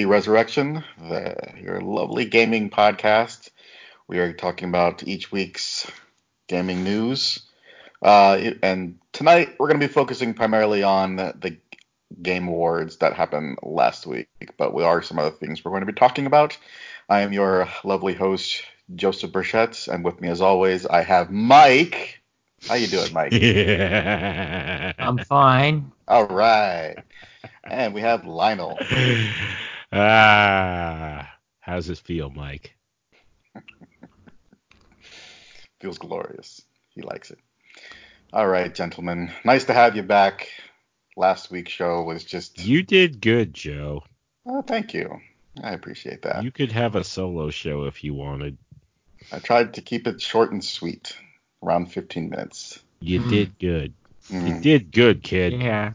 [0.00, 3.50] VGP Resurrection, the, your lovely gaming podcast.
[4.08, 5.90] We are talking about each week's
[6.48, 7.40] gaming news.
[8.02, 11.56] Uh, and tonight we're going to be focusing primarily on the
[12.22, 15.92] Game Awards that happened last week, but we are some other things we're going to
[15.92, 16.56] be talking about.
[17.08, 18.62] I am your lovely host,
[18.94, 22.20] Joseph Burchett, and with me as always, I have Mike.
[22.66, 23.32] How you doing, Mike?
[23.32, 24.92] Yeah.
[24.98, 25.92] I'm fine.
[26.08, 26.96] All right.
[27.64, 28.78] And we have Lionel.
[29.92, 31.28] Ah,
[31.60, 32.76] how's it feel, Mike?
[35.80, 36.62] Feels glorious.
[36.90, 37.38] He likes it.
[38.32, 39.32] All right, gentlemen.
[39.44, 40.48] Nice to have you back.
[41.16, 42.64] Last week's show was just.
[42.64, 44.04] You did good, Joe.
[44.46, 45.20] Oh, thank you.
[45.62, 46.44] I appreciate that.
[46.44, 48.56] You could have a solo show if you wanted.
[49.32, 51.16] I tried to keep it short and sweet,
[51.62, 52.78] around 15 minutes.
[53.00, 53.28] You Mm.
[53.28, 53.94] did good.
[54.30, 54.48] Mm.
[54.48, 55.60] You did good, kid.
[55.60, 55.92] Yeah.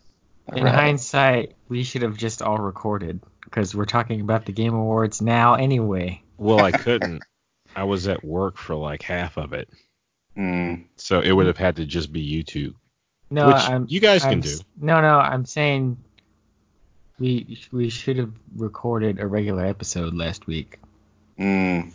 [0.51, 0.73] All In right.
[0.73, 5.55] hindsight, we should have just all recorded because we're talking about the Game Awards now
[5.55, 6.21] anyway.
[6.37, 7.23] Well, I couldn't.
[7.75, 9.69] I was at work for like half of it,
[10.37, 10.85] Mm.
[10.97, 12.75] so it would have had to just be you two,
[13.29, 13.85] No, which I'm.
[13.89, 14.57] you guys I'm can do.
[14.79, 15.97] No, no, I'm saying
[17.19, 20.79] we we should have recorded a regular episode last week.
[21.39, 21.91] Mm.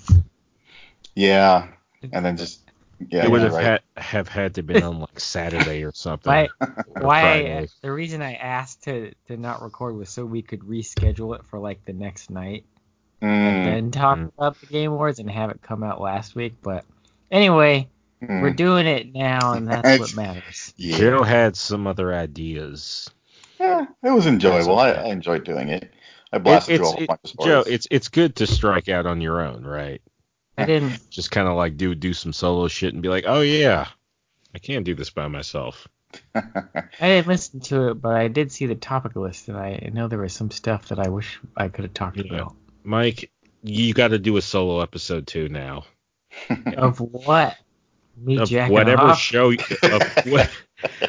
[1.14, 1.68] Yeah.
[2.12, 2.69] And then just.
[3.08, 3.80] Yeah, it would you're have right.
[3.96, 6.30] had have had to been on like Saturday or something.
[6.30, 6.48] Why?
[6.60, 7.20] or Why?
[7.22, 7.68] Friday.
[7.82, 11.58] the reason I asked to to not record was so we could reschedule it for
[11.58, 12.64] like the next night.
[13.22, 13.64] and Mm.
[13.64, 14.32] then talk Mm.
[14.36, 16.54] about the Game Awards and have it come out last week.
[16.62, 16.84] But
[17.30, 17.88] anyway,
[18.22, 18.42] Mm.
[18.42, 20.72] we're doing it now, and that's what matters.
[20.76, 20.96] Yeah.
[20.98, 23.10] Joe had some other ideas.
[23.58, 24.78] Yeah, it was enjoyable.
[24.78, 25.00] I, okay.
[25.00, 25.90] I enjoyed doing it.
[26.32, 27.46] I It- blasted through it's, a whole it- bunch stories.
[27.50, 30.00] Joe, it's it's good to strike out on your own, right?
[30.60, 31.00] I didn't.
[31.10, 33.86] Just kind of like do do some solo shit and be like, oh yeah,
[34.54, 35.88] I can't do this by myself.
[36.34, 36.42] I
[37.00, 40.18] didn't listen to it, but I did see the topic list, and I know there
[40.18, 42.34] was some stuff that I wish I could have talked Yeah.
[42.34, 42.56] about.
[42.82, 43.30] Mike,
[43.62, 45.84] you got to do a solo episode too now.
[46.76, 47.56] Of what?
[48.16, 49.18] Me Of whatever off?
[49.18, 50.50] show, of what,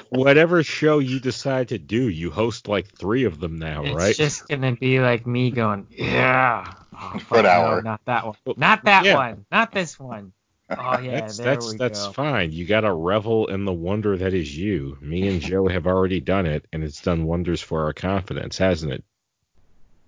[0.10, 4.10] whatever show you decide to do, you host like three of them now, it's right?
[4.10, 6.74] It's just gonna be like me going, yeah.
[7.02, 7.82] Oh, For an fuck, no, hour.
[7.82, 8.36] not that one.
[8.58, 9.16] Not that yeah.
[9.16, 9.46] one.
[9.52, 10.34] Not this one.
[10.70, 12.12] Oh yeah, that's there that's we that's go.
[12.14, 12.52] fine.
[12.52, 14.98] You got to revel in the wonder that is you.
[15.02, 18.94] Me and Joe have already done it, and it's done wonders for our confidence, hasn't
[18.94, 19.04] it?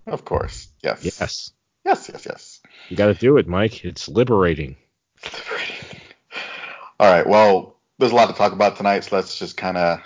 [0.06, 0.68] of course.
[0.82, 1.02] Yes.
[1.02, 1.50] Yes.
[1.84, 2.60] Yes, yes, yes.
[2.88, 3.84] You got to do it, Mike.
[3.84, 4.76] It's liberating.
[5.22, 6.00] liberating.
[6.98, 7.26] All right.
[7.26, 10.00] Well, there's a lot to talk about tonight, so let's just kind of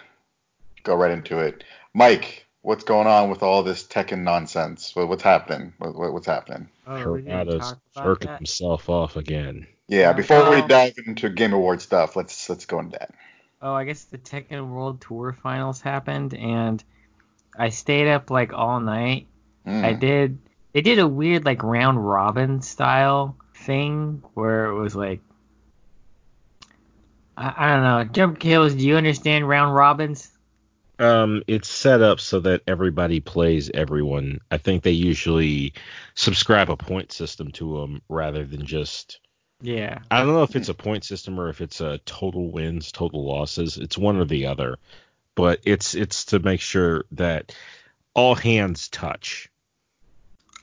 [0.82, 1.62] go right into it.
[1.94, 4.94] Mike, what's going on with all this Tekken nonsense?
[4.94, 5.72] What, what's happening?
[5.78, 6.68] What, what- what's happening?
[6.86, 8.36] Oh, we didn't Harada's jerking that?
[8.36, 9.66] himself off again.
[9.88, 10.00] Yeah.
[10.00, 13.14] Yeah, Before we dive into Game Award stuff, let's let's go into that.
[13.62, 16.84] Oh, I guess the Tekken World Tour Finals happened, and
[17.58, 19.28] I stayed up like all night.
[19.66, 19.84] Mm.
[19.84, 20.38] I did.
[20.74, 25.20] They did a weird like round robin style thing where it was like.
[27.34, 28.04] I, I don't know.
[28.12, 28.74] Jump kills.
[28.74, 30.30] Do you understand round robins?
[30.98, 34.40] Um, it's set up so that everybody plays everyone.
[34.50, 35.74] I think they usually
[36.14, 39.20] subscribe a point system to them rather than just.
[39.60, 40.00] Yeah.
[40.10, 43.24] I don't know if it's a point system or if it's a total wins, total
[43.24, 43.76] losses.
[43.76, 44.76] It's one or the other,
[45.34, 47.54] but it's it's to make sure that
[48.14, 49.50] all hands touch.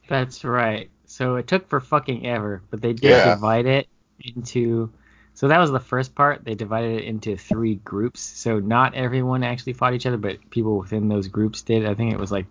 [0.08, 0.90] That's right.
[1.06, 3.36] So it took for fucking ever, but they did Yeah.
[3.36, 3.88] divide it
[4.20, 4.92] into.
[5.36, 6.44] So that was the first part.
[6.46, 8.22] They divided it into three groups.
[8.22, 11.86] So not everyone actually fought each other, but people within those groups did.
[11.86, 12.46] I think it was like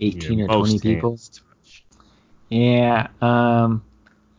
[0.00, 1.18] 18 Yeah, or 20 people.
[2.48, 3.08] Yeah.
[3.20, 3.82] Um,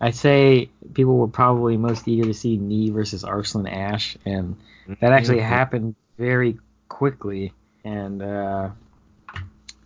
[0.01, 4.55] I'd say people were probably most eager to see Knee versus Arslan Ash, and
[4.99, 5.47] that actually Mhm.
[5.47, 6.57] happened very
[6.89, 7.53] quickly.
[7.83, 8.69] And uh,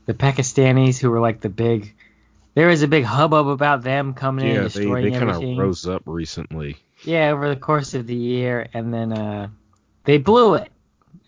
[0.06, 1.94] the Pakistanis, who were like the big,
[2.56, 5.30] there was a big hubbub about them coming in Yeah, and they, destroying they kind
[5.30, 6.78] of rose up recently.
[7.04, 9.50] Yeah, over the course of the year, and then uh,
[10.04, 10.72] they blew it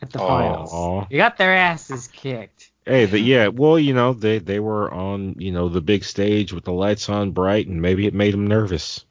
[0.01, 1.07] at the finals.
[1.09, 2.71] They got their asses kicked.
[2.85, 6.51] Hey, the, yeah, well, you know, they they were on, you know, the big stage
[6.51, 9.05] with the lights on bright, and maybe it made them nervous.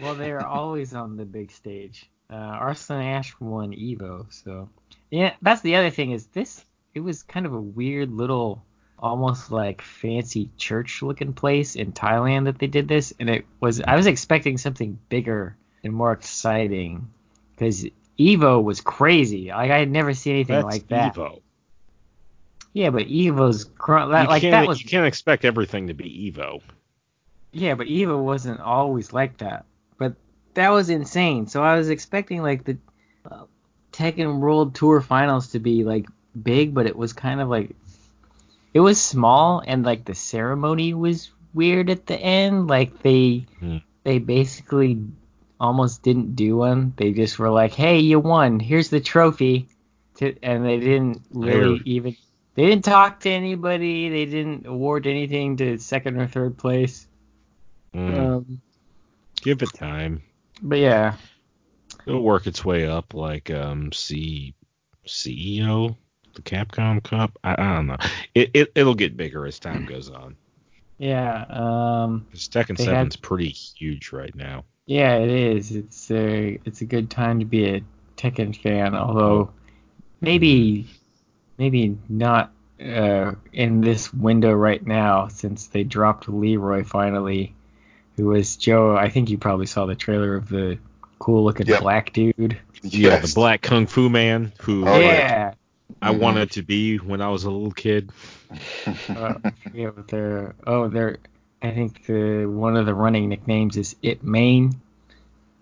[0.00, 2.08] Well, they are always on the big stage.
[2.30, 4.68] Uh, Arslan Ash won Evo, so
[5.10, 6.64] yeah, that's the other thing is this.
[6.94, 8.64] It was kind of a weird little,
[8.98, 13.80] almost like fancy church-looking place in Thailand that they did this, and it was.
[13.80, 17.08] I was expecting something bigger and more exciting,
[17.54, 17.86] because
[18.18, 19.48] Evo was crazy.
[19.48, 21.14] Like I had never seen anything That's like that.
[21.14, 21.40] Evo.
[22.72, 26.60] Yeah, but Evo's cr- that, like that was you can't expect everything to be Evo.
[27.52, 29.64] Yeah, but Evo wasn't always like that.
[29.98, 30.14] But
[30.54, 31.48] that was insane.
[31.48, 32.78] So I was expecting like the
[33.28, 33.44] uh,
[33.92, 36.06] Tekken World Tour Finals to be like
[36.40, 37.74] big, but it was kind of like
[38.72, 42.68] it was small and like the ceremony was weird at the end.
[42.68, 43.78] Like they Hmm.
[44.04, 45.02] they basically
[45.60, 46.94] almost didn't do one.
[46.96, 48.58] They just were like, "Hey, you won.
[48.60, 49.68] Here's the trophy,"
[50.16, 52.16] to, and they didn't really even.
[52.54, 54.08] They didn't talk to anybody.
[54.08, 57.06] They didn't award anything to second or third place.
[57.94, 58.60] Mm, Um,
[59.42, 60.22] give it time.
[60.62, 61.14] but yeah,
[62.06, 64.54] It'll work its way up like um C
[65.06, 65.96] CEO,
[66.34, 67.36] the Capcom Cup.
[67.44, 67.96] I, I don't know.
[68.34, 70.36] It, it it'll get bigger as time goes on.
[70.98, 74.64] yeah, um, Tekken They 7's pretty huge right now.
[74.90, 75.16] Yeah.
[75.18, 75.70] It is.
[75.72, 77.82] It's a it's a good time to be a
[78.16, 78.94] Tekken fan.
[78.94, 79.50] Although
[80.20, 80.88] maybe
[81.58, 82.52] maybe not
[82.84, 87.54] uh, in this window right now since they dropped Leroy finally,
[88.16, 88.96] who was Joe.
[88.96, 90.78] I think you probably saw the trailer of the
[91.18, 91.80] cool looking Yep.
[91.82, 92.58] black dude.
[92.82, 95.06] Yeah, the black kung fu man who Oh, yeah.
[95.06, 95.54] yeah.
[96.02, 96.18] I Mhm.
[96.18, 98.10] wanted to be when I was a little kid.
[99.10, 99.34] uh,
[99.74, 101.18] yeah, but they're oh they're
[101.62, 104.80] I think the one of the running nicknames is It Main.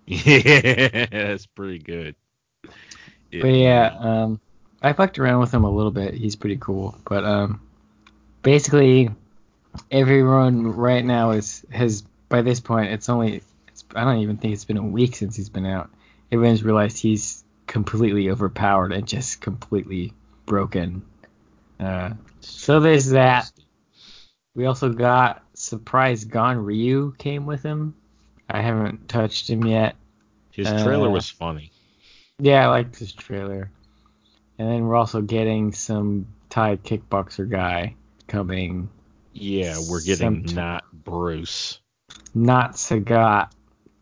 [0.06, 2.14] Yeah, that's pretty good.
[3.30, 4.40] It- But yeah, um,
[4.82, 6.14] I fucked around with him a little bit.
[6.14, 6.96] He's pretty cool.
[7.04, 7.60] But um,
[8.42, 9.10] basically,
[9.90, 12.92] everyone right now is has by this point.
[12.92, 15.90] It's only it's, I don't even think it's been a week since he's been out.
[16.30, 20.12] Everyone's realized he's completely overpowered and just completely
[20.46, 21.02] broken.
[21.80, 22.10] Uh,
[22.40, 23.50] so there's that.
[24.54, 27.94] We also got surprise Ganryu came with him.
[28.48, 29.96] I haven't touched him yet.
[30.52, 31.70] His trailer uh, was funny.
[32.38, 33.70] Yeah, I like his trailer.
[34.58, 37.94] And then we're also getting some Thai kickboxer guy
[38.26, 38.88] coming.
[39.32, 41.78] Yeah, we're getting some- not Bruce.
[42.34, 43.50] Not Sagat.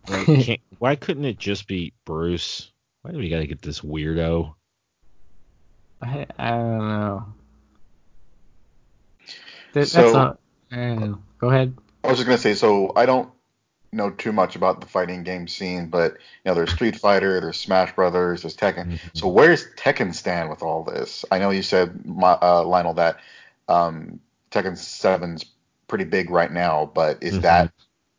[0.09, 2.71] Like, why couldn't it just be Bruce?
[3.03, 4.55] Why do we gotta get this weirdo?
[6.01, 7.25] I, I don't know.
[9.73, 10.39] That, So- that's a,
[10.73, 11.19] I don't know.
[11.38, 11.77] Go ahead.
[12.05, 13.31] I was just gonna say, so I don't
[13.93, 17.59] know too much about the fighting game scene, but you know, there's Street Fighter, there's
[17.59, 18.87] Smash Brothers, there's Tekken.
[18.87, 18.99] Mhm.
[19.15, 21.25] So where's Tekken stand with all this?
[21.31, 23.19] I know you said, uh, Lionel, that
[23.69, 25.44] um, Tekken 7's
[25.88, 27.43] pretty big right now, but is Mhm.
[27.43, 27.73] that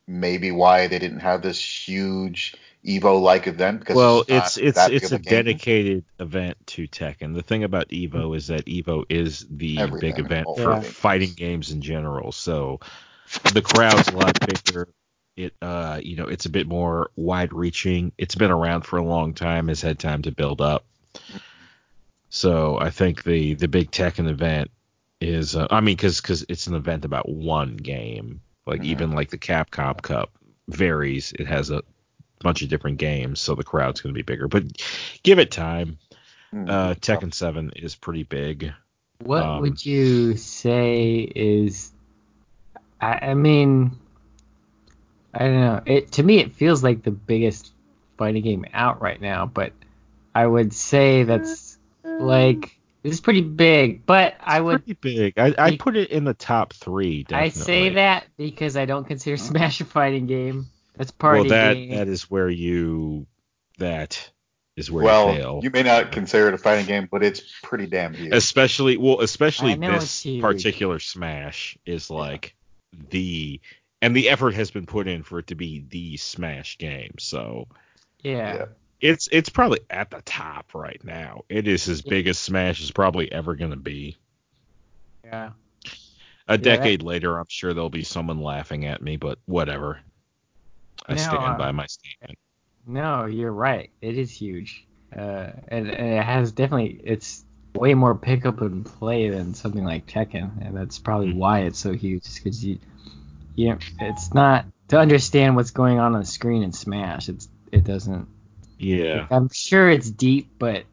[0.06, 2.54] maybe why they didn't have this huge
[2.84, 3.80] Evo-like event?
[3.80, 5.34] Because Well, it's it's it's of a game?
[5.34, 7.34] dedicated event to Tekken.
[7.34, 10.80] The thing about Evo is that Evo is the Everything, big event for Yeah.
[10.80, 12.32] fighting games in general.
[12.32, 12.80] So
[13.52, 14.88] the crowd's a lot bigger.
[15.36, 18.12] It uh you know it's a bit more wide reaching.
[18.18, 19.68] It's been around for a long time.
[19.68, 20.84] Has had time to build up.
[22.30, 24.70] So I think the the big tech Tekken event
[25.20, 28.40] is uh, I mean because because it's an event about one game.
[28.66, 28.86] Like Mhm.
[28.86, 30.30] even like the Capcom Cup
[30.68, 31.32] varies.
[31.38, 31.82] It has a
[32.40, 34.46] bunch of different games, so the crowd's going to be bigger.
[34.48, 34.64] But
[35.22, 35.98] give it time.
[36.50, 36.68] Hmm.
[36.68, 38.72] Uh, Tekken 7 is pretty big.
[39.20, 41.92] What Um, would you say is?
[43.00, 43.98] I, I mean,
[45.32, 45.82] I don't know.
[45.86, 47.72] It to me, it feels like the biggest
[48.16, 49.46] fighting game out right now.
[49.46, 49.72] But
[50.34, 54.04] I would say that's like it's pretty big.
[54.04, 55.38] But I would Pretty big.
[55.38, 57.24] I, I put it in the top three.
[57.24, 57.46] Definitely.
[57.46, 60.66] I say that because I don't consider Smash a fighting game.
[60.96, 61.90] That's party Well, that game.
[61.94, 63.26] that is where you
[63.78, 64.30] that
[64.76, 65.60] is where well, you fail.
[65.62, 68.32] you may not consider it a fighting game, but it's pretty damn huge.
[68.32, 72.56] especially well, especially I know it's this particular Smash is like
[73.10, 73.60] the
[74.00, 77.14] and the effort has been put in for it to be the Smash game.
[77.18, 77.68] So
[78.22, 78.54] yeah.
[78.54, 78.64] Yeah.
[79.00, 81.42] it's it's probably at the top right now.
[81.48, 84.16] It is as big as Smash is probably ever going to be.
[85.24, 85.50] yeah.
[86.50, 90.00] A that- decade later, I'm sure there'll be someone laughing at me, but whatever.
[91.06, 92.38] I No, stand uh, by my statement.
[92.86, 93.90] No, you're right.
[94.00, 94.86] It is huge.
[95.14, 97.44] Uh, and, and it has definitely it's
[97.78, 101.36] way more pickup and play than something like Tekken, and that's probably Mhm.
[101.36, 102.22] why it's so huge.
[102.34, 102.78] Because you,
[103.54, 107.28] you, know, it's not to understand what's going on on the screen in Smash.
[107.28, 108.26] It's it doesn't.
[108.78, 109.26] Yeah.
[109.30, 110.84] I'm sure it's deep, but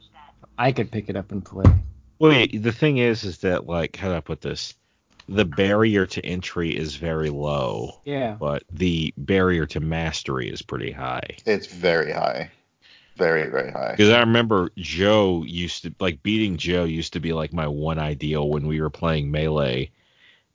[0.58, 1.72] I could pick it up and play.
[2.20, 4.74] Well, the thing is, is that like, how do I put this?
[5.28, 8.36] The barrier to entry is very low, Yeah.
[8.40, 11.38] but the barrier to mastery is pretty high.
[11.46, 12.52] It's very high.
[13.18, 13.92] Very, very high.
[13.92, 18.00] Because I remember Joe used to like beating Joe used to be like my one
[18.00, 19.92] ideal when we were playing melee.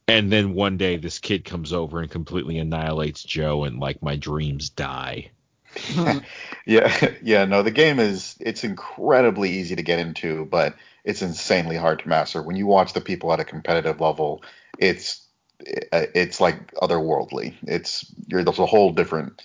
[0.06, 4.16] And then one day this kid comes over and completely annihilates Joe and like my
[4.16, 5.30] dreams die.
[6.66, 11.76] Yeah, yeah, no, the game is it's incredibly easy to get into, but it's insanely
[11.76, 12.42] hard to master.
[12.42, 14.42] When you watch the people at a competitive level,
[14.78, 15.26] it's
[15.58, 17.54] it's like otherworldly.
[17.62, 19.42] It's you're there's a whole different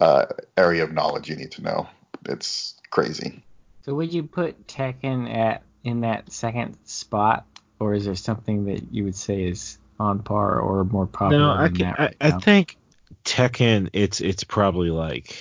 [0.00, 0.26] uh,
[0.56, 1.88] area of knowledge you need to know.
[2.26, 3.44] It's crazy.
[3.84, 7.46] So would you put Tekken at in that second spot,
[7.78, 11.50] or is there something that you would say is on par or more popular No,
[11.50, 12.38] I, than can, that I, right I now.
[12.40, 12.76] think
[13.24, 13.90] Tekken.
[13.92, 15.36] It's it's probably like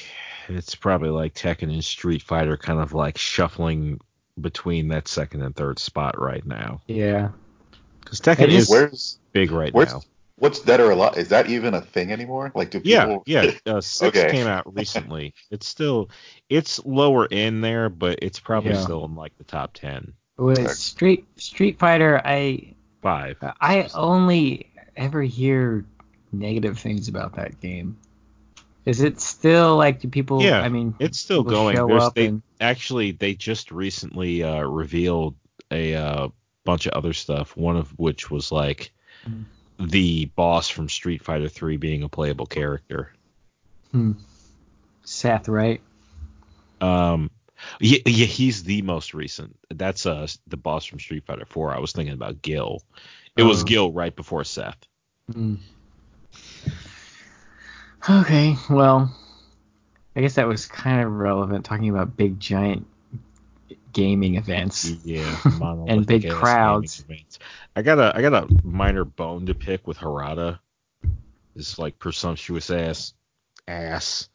[0.50, 4.00] it's probably like Tekken and Street Fighter, kind of like shuffling
[4.40, 6.82] between that second and third spot right now.
[6.88, 7.30] Yeah.
[8.02, 10.02] Because Tekken It is is- Where's big right where's now.
[10.36, 11.18] What's dead or alive?
[11.18, 12.52] Is that even a thing anymore?
[12.56, 13.24] Like, do people?
[13.26, 13.52] yeah.
[13.66, 14.32] Uh, six Okay.
[14.32, 15.34] came out recently.
[15.52, 16.10] It's still
[16.50, 18.82] it's lower in there, but it's probably Yeah.
[18.82, 20.14] still in like the top ten.
[20.38, 23.38] With Street Street Fighter, I Five.
[23.62, 25.86] I only ever hear
[26.32, 27.98] negative things about that game.
[28.86, 30.42] Is it still like do people?
[30.42, 31.76] Yeah, I mean, It's still going.
[31.76, 35.36] show up they and- actually they just recently uh, revealed
[35.72, 36.28] a uh,
[36.66, 37.56] bunch of other stuff.
[37.56, 38.92] One of which was like
[39.28, 39.46] Mm.
[39.80, 43.12] The boss from Street Fighter 3 being a playable character.
[45.04, 45.82] Seth, right?
[46.82, 47.30] Um,
[47.80, 49.56] yeah, yeah, he's the most recent.
[49.70, 51.72] That's uh the boss from Street Fighter 4.
[51.74, 52.82] I was thinking about Gil.
[53.38, 53.66] It was Oh.
[53.66, 54.78] Gil right before Seth.
[55.32, 55.58] Mm.
[58.10, 59.16] Okay, well,
[60.16, 62.86] I guess that was kind of relevant talking about big giant
[63.94, 64.90] gaming events.
[65.06, 65.38] Yeah,
[65.88, 67.04] And big crowds.
[67.76, 70.60] I got a I got a minor bone to pick with Harada.
[71.56, 73.14] This like presumptuous ass
[73.68, 74.30] ass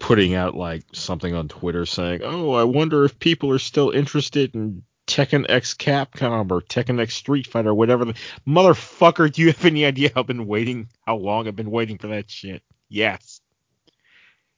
[0.00, 4.54] putting out like something on Twitter saying, "Oh, I wonder if people are still interested
[4.54, 8.14] in Tekken X Capcom or Tekken X Street Fighter, or whatever." The,
[8.46, 10.88] motherfucker, do you have any idea how I've been waiting?
[11.06, 12.62] How long I've been waiting for that shit?
[12.88, 13.40] Yes,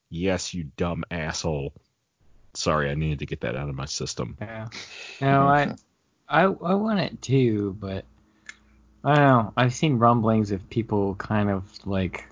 [0.09, 1.75] yes, you dumb asshole.
[2.55, 4.37] Sorry, I needed to get that out of my system.
[4.41, 4.69] Yeah.
[5.21, 5.75] No, I,
[6.29, 8.05] I, I want it too, but
[9.05, 9.53] I don't know.
[9.57, 12.25] I've seen rumblings of people kind of like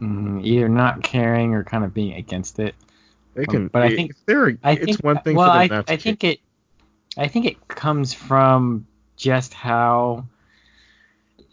[0.00, 2.74] mm, either not caring or kind of being against it.
[3.34, 5.92] They Um, can, but I think- they're, I it's one thing well, for them I,
[5.92, 6.40] I think it,
[7.18, 8.86] I think it comes from
[9.16, 10.24] just how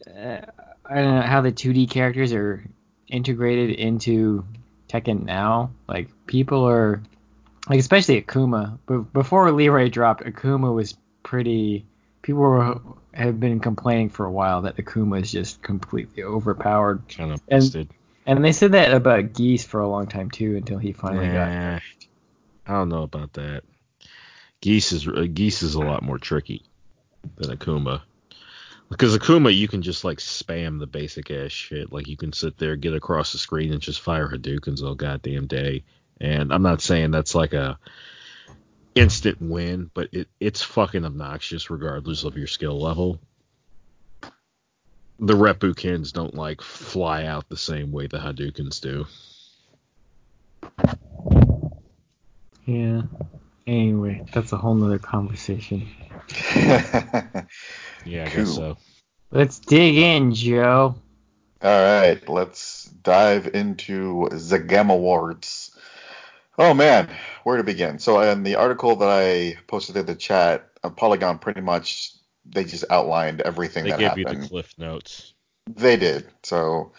[0.08, 0.42] uh,
[0.86, 2.64] I don't know how the 2D characters are
[3.08, 4.46] integrated into
[4.90, 5.72] Tekken now.
[5.88, 7.02] Like people are
[7.70, 8.78] like especially Akuma.
[8.86, 11.86] But before Leroy dropped, Akuma was pretty.
[12.22, 12.80] People were,
[13.14, 17.62] have been complaining for a while that Akuma is just completely overpowered, kind of and-
[17.62, 17.90] busted.
[18.26, 21.50] and they said that about Geese for a long time too, until he finally got.
[21.50, 21.80] Nah,
[22.66, 23.64] I don't know about that.
[24.62, 26.64] Geese is uh, Geese is a lot more tricky
[27.36, 28.02] than Akuma.
[28.90, 31.92] Because Akuma, you can just like spam the basic ass shit.
[31.92, 35.48] Like you can sit there, get across the screen, and just fire Hadoukens all goddamn
[35.48, 35.84] day.
[36.20, 37.78] And I'm not saying that's like a
[38.96, 43.20] instant win, but it, it's fucking obnoxious regardless of your skill level.
[45.20, 49.06] The Reppukens don't like fly out the same way the Hadoukens do.
[52.66, 53.04] Yeah.
[53.68, 55.88] Anyway, that's a whole nother conversation.
[58.06, 58.46] Yeah, I Cool.
[58.46, 58.78] guess so.
[59.32, 60.96] Let's dig in, Joe.
[61.62, 61.70] All
[62.02, 65.63] right, let's dive into the Game Awards.
[66.58, 67.10] Oh man,
[67.44, 68.00] where to begin?
[68.00, 72.14] So in the article that I posted in the chat, uh, Polygon pretty much
[72.46, 74.26] they just outlined everything They that happened.
[74.26, 75.34] They gave you the cliff notes.
[75.68, 76.28] They did.
[76.44, 76.92] So,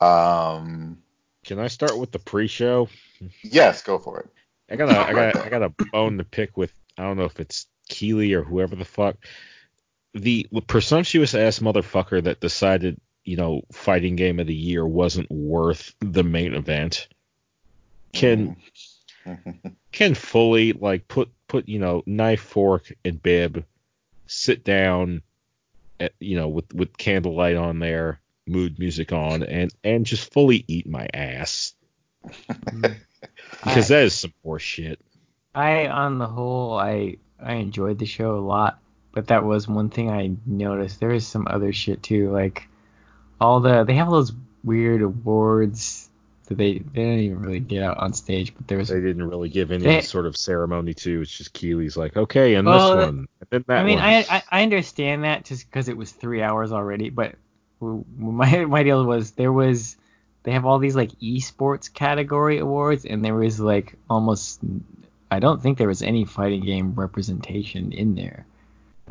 [0.00, 0.98] um,
[1.44, 2.88] Can I start with the pre-show?
[3.42, 4.28] yes, go for it.
[4.70, 6.72] I got a, I got, a, I got a bone to pick with.
[6.98, 9.16] I don't know if it's Keighley or whoever the fuck.
[10.14, 15.94] The presumptuous ass motherfucker that decided, you know, fighting game of the year wasn't worth
[16.00, 17.08] the main event.
[18.12, 18.56] Can
[19.26, 19.68] mm-hmm.
[19.92, 23.64] can fully like put put you know knife fork and bib,
[24.26, 25.22] sit down,
[26.00, 30.64] at, you know with with candlelight on there, mood music on, and and just fully
[30.68, 31.74] eat my ass
[32.24, 35.00] because I- that is some horse shit.
[35.54, 38.78] I, on the whole, I I enjoyed the show a lot,
[39.12, 41.00] but that was one thing I noticed.
[41.00, 42.68] There is some other shit too, like
[43.40, 44.32] all the they have all those
[44.64, 46.11] weird awards that
[46.48, 49.48] they they don't even really get out on stage, but there was They didn't really
[49.48, 51.22] give any They- sort of ceremony to.
[51.22, 53.08] It's just Keighley's like, okay, and Well, this one,
[53.40, 54.04] and then that I mean, one.
[54.08, 57.34] I, I I understand that just because it was three hours already, but
[57.80, 59.96] my my deal was there was
[60.44, 64.60] they have all these like esports category awards, and there was like almost
[65.30, 68.44] I don't think there was any fighting game representation in there.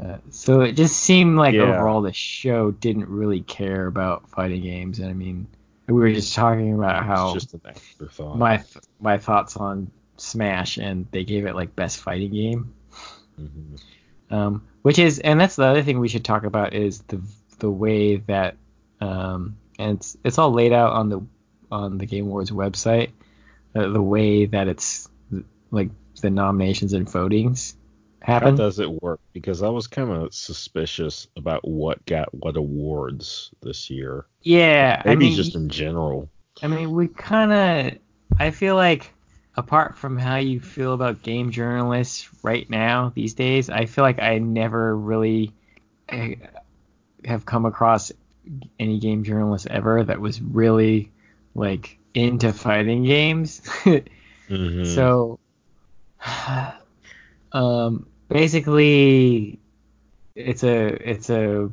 [0.01, 1.63] Uh, so it just seemed like Yeah.
[1.63, 5.47] overall the show didn't really care about fighting games, and I mean
[5.91, 8.37] we were just talking about how it's just an afterthought.
[8.37, 12.73] my th- my thoughts on Smash, and they gave it like best fighting game.
[13.39, 13.79] Mhm.
[14.29, 17.21] um, which is and that's the other thing we should talk about is the
[17.59, 18.57] the way that
[18.99, 21.21] um, and it's it's all laid out on the
[21.71, 23.11] on the Game Awards website
[23.75, 25.07] uh, the way that it's
[25.71, 25.89] like
[26.21, 27.73] the nominations and votings
[28.21, 29.19] How does it work?
[29.33, 34.25] Because I was kind of suspicious about what got what awards this year.
[34.43, 36.29] yeah, Maybe I mean, just in general.
[36.61, 37.99] I mean, we kind of.
[38.39, 39.11] I feel like,
[39.55, 44.21] apart from how you feel about game journalists right now these days, I feel like
[44.21, 45.51] I never really
[46.09, 46.35] eh,
[47.25, 48.11] have come across
[48.79, 51.11] any game journalist ever that was really
[51.55, 53.61] like into fighting games.
[54.49, 54.85] Mhm.
[54.85, 55.39] So,
[57.53, 59.59] um, basically,
[60.35, 61.69] it's a it's a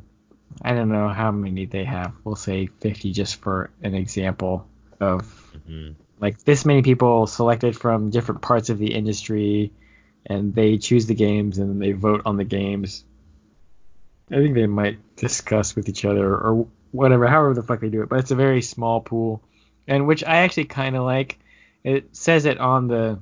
[0.61, 2.13] I don't know how many they have.
[2.23, 4.67] We'll say 50 just for an example
[4.99, 5.23] of
[5.67, 5.95] Mhm.
[6.19, 9.71] like this many people selected from different parts of the industry,
[10.25, 13.05] and they choose the games and they vote on the games.
[14.31, 18.03] I think they might discuss with each other or whatever, however the fuck they do
[18.03, 18.09] it.
[18.09, 19.41] But it's a very small pool,
[19.87, 21.39] and which I actually kind of like.
[21.83, 23.19] It says it on the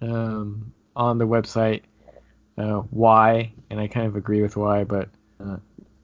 [0.00, 1.82] um, on the website
[2.58, 4.84] uh, why, and I kind of agree with why.
[4.84, 5.08] But
[5.40, 5.56] uh,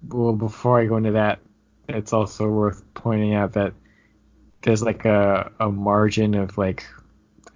[0.08, 1.40] well, before I go into that,
[1.88, 3.72] it's also worth pointing out that
[4.62, 6.86] there's like a, a margin of like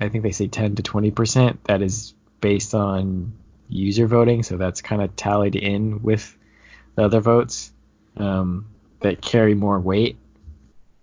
[0.01, 3.33] I think they say 10 to 20 percent that is based on
[3.69, 6.37] user voting, so that's kind of tallied in with
[6.95, 7.73] the other votes
[8.17, 8.67] um,
[9.01, 10.17] that carry more weight.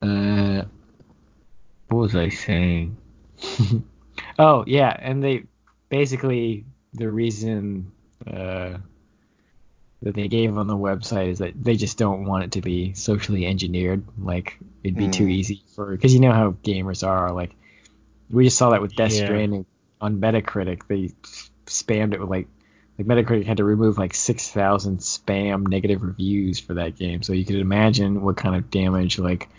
[0.02, 0.64] Uh,
[1.90, 2.98] what was I saying?
[4.40, 5.44] oh yeah, and they
[5.90, 7.92] basically the reason
[8.28, 8.78] uh,
[10.02, 12.94] that they gave on the website is that they just don't want it to be
[12.94, 14.04] socially engineered.
[14.18, 15.32] Like it'd be too Mm.
[15.32, 17.32] easy for because you know how gamers are.
[17.32, 17.52] Like
[18.30, 19.26] we just saw that with Death Yeah.
[19.26, 19.66] Stranding
[20.02, 20.88] on Metacritic.
[20.88, 21.12] They
[21.66, 22.48] spammed it with like
[22.98, 27.24] like Metacritic had to remove like six thousand spam negative reviews for that game.
[27.24, 29.50] So you could imagine what kind of damage like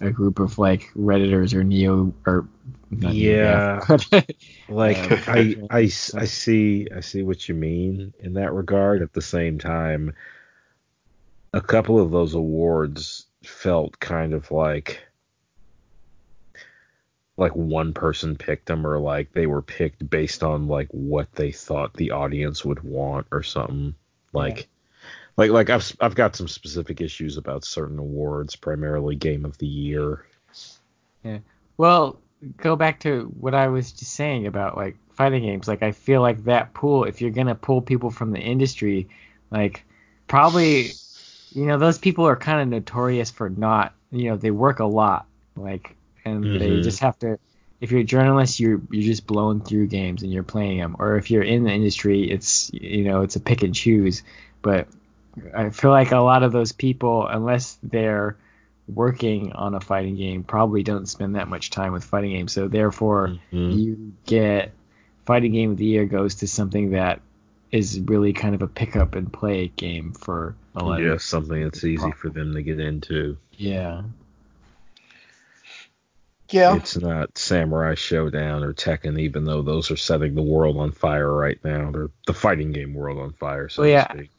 [0.00, 2.48] a group of like redditors or neo or
[2.90, 3.80] Yeah.
[3.88, 4.22] Neo,
[4.68, 9.02] Like Um, I, I, I see I see what you mean in that regard.
[9.02, 10.14] At the same time,
[11.52, 15.00] a couple of those awards felt kind of like
[17.36, 21.52] like one person picked them or like they were picked based on like what they
[21.52, 23.94] thought the audience would want or something
[24.32, 24.68] like
[25.36, 29.66] like like I've I've got some specific issues about certain awards primarily game of the
[29.66, 30.26] year
[31.22, 31.38] Yeah.
[31.76, 32.20] Well,
[32.56, 35.68] go back to what I was just saying about like fighting games.
[35.68, 39.08] Like I feel like that pool, if you're gonna pull people from the industry,
[39.50, 39.84] like
[40.26, 40.98] probably,
[41.54, 44.84] you know, those people are kind of notorious for not, you know, they work a
[44.84, 46.80] lot, like, and they Mhm.
[46.80, 47.38] just have to.
[47.80, 50.96] If you're a journalist, you're you're just blowing through games and you're playing them.
[50.98, 54.22] Or if you're in the industry, it's you know it's a pick and choose.
[54.62, 54.88] But
[55.54, 58.36] I feel like a lot of those people, unless they're
[58.86, 62.52] working on a fighting game probably don't spend that much time with fighting games.
[62.52, 63.78] So therefore, Mhm.
[63.78, 64.72] you get
[65.24, 67.20] fighting game of the year goes to something that
[67.72, 71.22] is really kind of a pick up and play game for a lot yeah of
[71.22, 74.02] something that's easy for them to get into yeah.
[76.50, 76.76] Yeah.
[76.76, 81.32] It's not Samurai Shodown or Tekken, even though those are setting the world on fire
[81.32, 81.90] right now.
[81.90, 84.12] They're the fighting game world on fire, so Well, yeah.
[84.12, 84.30] speak.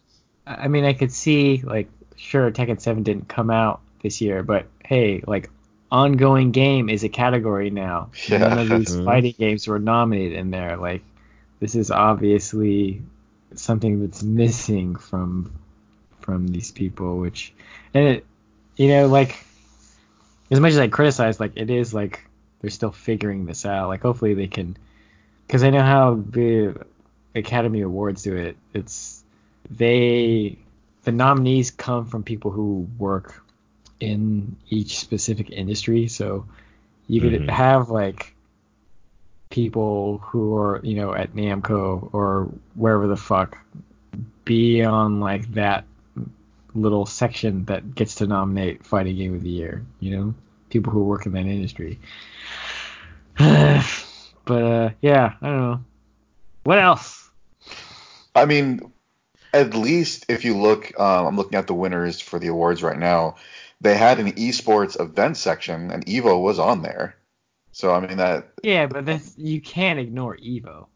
[0.45, 4.43] I I mean, I could see like sure Tekken 7 didn't come out this year,
[4.43, 5.49] but hey, like
[5.91, 8.09] ongoing game is a category now.
[8.27, 8.37] Yeah.
[8.39, 9.05] None of these Mhm.
[9.05, 10.77] fighting games were nominated in there.
[10.77, 11.03] Like
[11.59, 13.01] this is obviously
[13.55, 15.51] something that's missing from
[16.21, 17.53] from these people, which
[17.93, 18.25] and it
[18.77, 19.35] you know like
[20.51, 22.25] as much as I criticize, like it is like
[22.61, 23.89] they're still figuring this out.
[23.89, 24.77] Like hopefully they can,
[25.45, 26.85] because I know how the
[27.35, 28.55] Academy Awards do it.
[28.73, 29.23] It's
[29.69, 30.57] they
[31.03, 33.43] the nominees come from people who work
[33.99, 36.07] in each specific industry.
[36.07, 36.45] So
[37.07, 37.49] you could Mhm.
[37.49, 38.35] have like
[39.51, 43.57] people who are you know at Namco or wherever the fuck
[44.43, 45.85] be on like that
[46.73, 49.85] little section that gets to nominate fighting game of the year.
[49.99, 50.33] You know,
[50.69, 51.99] people who work in that industry.
[53.37, 55.83] but uh, yeah, I don't know.
[56.63, 57.29] What else?
[58.35, 58.91] I mean,
[59.55, 62.99] at least if you look, um, I'm looking at the winners for the awards right
[62.99, 63.35] now.
[63.81, 67.15] They had an esports event section, and Evo was on there.
[67.71, 68.51] So I mean that.
[68.63, 70.87] Yeah, but this you can't ignore Evo.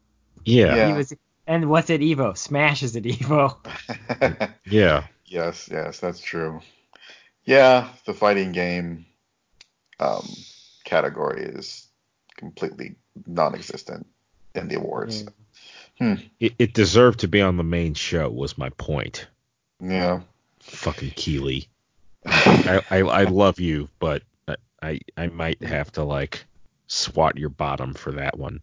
[0.44, 0.74] Yeah.
[0.74, 0.90] Yeah.
[0.92, 1.12] Evo's,
[1.46, 2.36] and what's at Evo?
[2.36, 3.56] Smash is at Evo.
[4.66, 5.06] Yeah.
[5.26, 6.60] yes, yes, that's true.
[7.44, 9.06] Yeah, the fighting game
[9.98, 10.28] um,
[10.84, 11.88] category is
[12.36, 12.96] completely
[13.26, 14.06] non-existent
[14.54, 15.24] in the awards.
[16.00, 19.26] It, it deserved to be on the main show, was my point.
[19.82, 20.20] Yeah.
[20.60, 21.68] Fucking Keighley.
[22.26, 26.44] I, I, I love you, but I- I, I might have to, like,
[26.86, 28.60] swat your bottom for that one.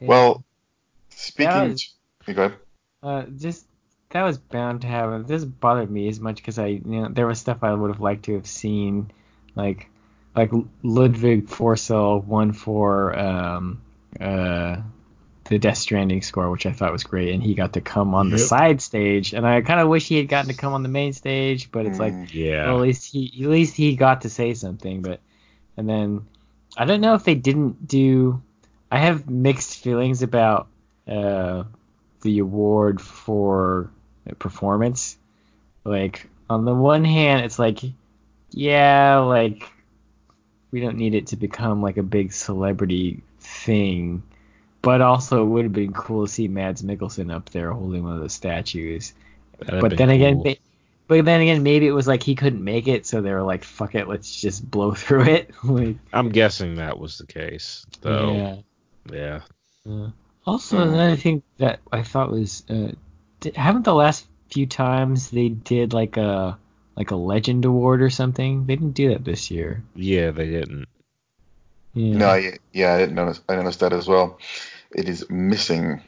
[0.00, 0.44] Well,
[1.10, 1.94] That speaking was-
[2.26, 2.58] You go ahead.
[3.02, 3.66] Uh, just
[4.10, 5.24] that was bound to happen.
[5.26, 8.00] This bothered me as much because I, you know, there was stuff I would have
[8.00, 9.10] liked to have seen,
[9.56, 9.88] like,
[10.36, 10.50] like
[10.82, 13.82] Ludvig Forssell won for um,
[14.20, 14.76] uh,
[15.44, 18.30] the Death Stranding score, which I thought was great, and he got to come on
[18.30, 18.48] the Yep.
[18.48, 21.12] side stage, and I kind of wish he had gotten to come on the main
[21.12, 22.64] stage, but it's like, Mm, Yeah.
[22.66, 25.20] well, at least he, at least he got to say something, but,
[25.76, 26.26] and then
[26.76, 28.42] I don't know if they didn't do.
[28.90, 30.68] I have mixed feelings about
[31.06, 31.64] uh,
[32.22, 33.90] the award for
[34.38, 35.16] performance.
[35.84, 37.80] Like on the one hand, it's like,
[38.50, 39.70] yeah, like
[40.70, 44.22] we don't need it to become like a big celebrity thing,
[44.84, 48.16] but also it would have been cool to see Mads Mikkelsen up there holding one
[48.16, 49.12] of the statues.
[49.58, 50.44] That'd but then again, cool.
[50.44, 50.54] ma-
[51.06, 53.64] but then again, maybe it was like he couldn't make it, so they were like,
[53.64, 58.32] "Fuck it, let's just blow through it." like, I'm guessing that was the case, though.
[58.32, 58.56] yeah.
[59.12, 59.40] Yeah.
[59.88, 60.10] Uh,
[60.46, 62.92] also, another thing that I thought was, uh,
[63.40, 66.58] di- haven't the last few times they did like a
[66.96, 68.66] like a legend award or something?
[68.66, 69.82] They didn't do that this year.
[69.94, 70.88] Yeah, they didn't.
[71.94, 72.16] Yeah.
[72.16, 73.40] No, I, yeah, I didn't notice.
[73.48, 74.38] I noticed that as well.
[74.94, 76.02] It is missing.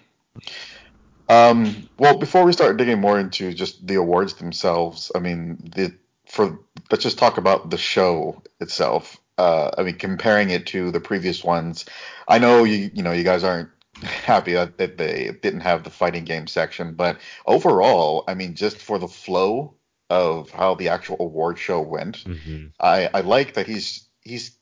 [1.29, 5.93] Um, well, before we start digging more into just the awards themselves, I mean, the
[6.27, 6.59] for
[6.91, 9.17] let's just talk about the show itself.
[9.39, 11.85] Uh, I mean, comparing it to the previous ones,
[12.29, 13.71] I know you you know you guys aren't
[14.03, 18.79] happy that, that they didn't have the fighting game section, but overall, I mean, just
[18.79, 19.75] for the flow
[20.09, 24.57] of how the actual award show went, hmm I, I like that he's he's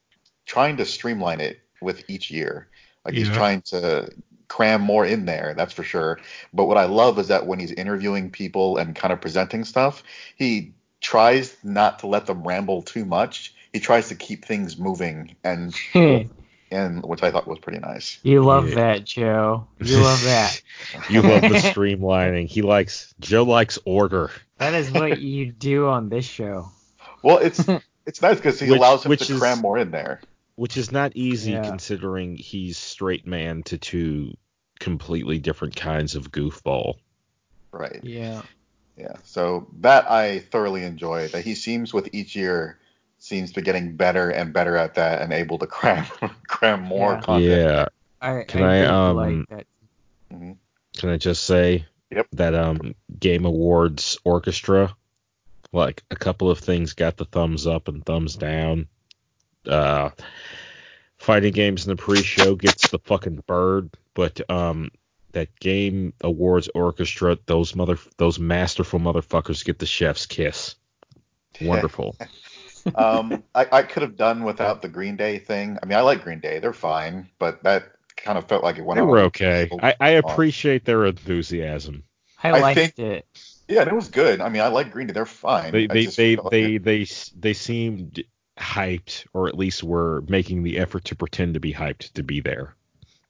[0.47, 2.69] trying to streamline it with each year.
[3.05, 3.35] Like he's Yeah.
[3.35, 4.09] trying to
[4.49, 6.19] cram more in there, that's for sure.
[6.53, 10.03] But what I love is that when he's interviewing people and kind of presenting stuff,
[10.37, 13.55] he tries not to let them ramble too much.
[13.73, 16.29] He tries to keep things moving and hmm.
[16.71, 18.19] and which I thought was pretty nice.
[18.23, 18.75] you love Yeah.
[18.77, 19.67] that, Joe.
[19.81, 20.63] You love that.
[21.11, 22.47] you love the streamlining.
[22.49, 24.31] He likes Joe likes order.
[24.59, 26.71] That is what you do on this show.
[27.23, 27.65] Well, it's
[28.07, 30.21] it's nice because he Which- allows him to is- cram more in there.
[30.57, 31.63] Which is not easy Yeah.
[31.69, 34.37] considering he's straight man to two
[34.79, 36.95] completely different kinds of goofball.
[37.73, 38.01] Right.
[38.03, 38.43] Yeah.
[38.97, 41.27] Yeah, so that I thoroughly enjoy.
[41.29, 42.79] That he seems with each year
[43.19, 46.07] seems to be getting better and better at that and able to cram
[46.47, 47.21] cram more Yeah.
[47.21, 47.45] content.
[47.63, 47.87] Yeah.
[48.21, 49.67] I, Can I, I, um, like that.
[50.33, 50.57] Mhm.
[50.97, 52.29] Can I just say Yep.
[52.35, 54.95] that um Game Awards orchestra,
[55.73, 58.87] like a couple of things got the thumbs up and thumbs down.
[59.67, 60.11] Uh
[61.17, 64.91] Fighting Games in the pre-show gets the fucking bird, but um
[65.33, 70.77] that Game Awards orchestra, those mother those masterful motherfuckers get the chef's kiss.
[71.61, 72.17] Wonderful.
[72.95, 75.79] um, I, I could have done without the Green Day thing.
[75.83, 77.85] I mean, I like Green Day; they're fine, but that
[78.17, 79.09] kind of felt like it went they on.
[79.09, 79.69] were okay.
[79.83, 82.05] I, I appreciate their enthusiasm.
[82.43, 83.27] I, I liked think- it.
[83.67, 84.43] Yeah, it was good.
[84.43, 85.73] I mean, I like Green Day; they're fine.
[85.73, 87.07] They I they they like they, it- they
[87.39, 88.23] they seemed
[88.59, 92.41] hyped, or at least were making the effort to pretend to be hyped to be
[92.41, 92.75] there.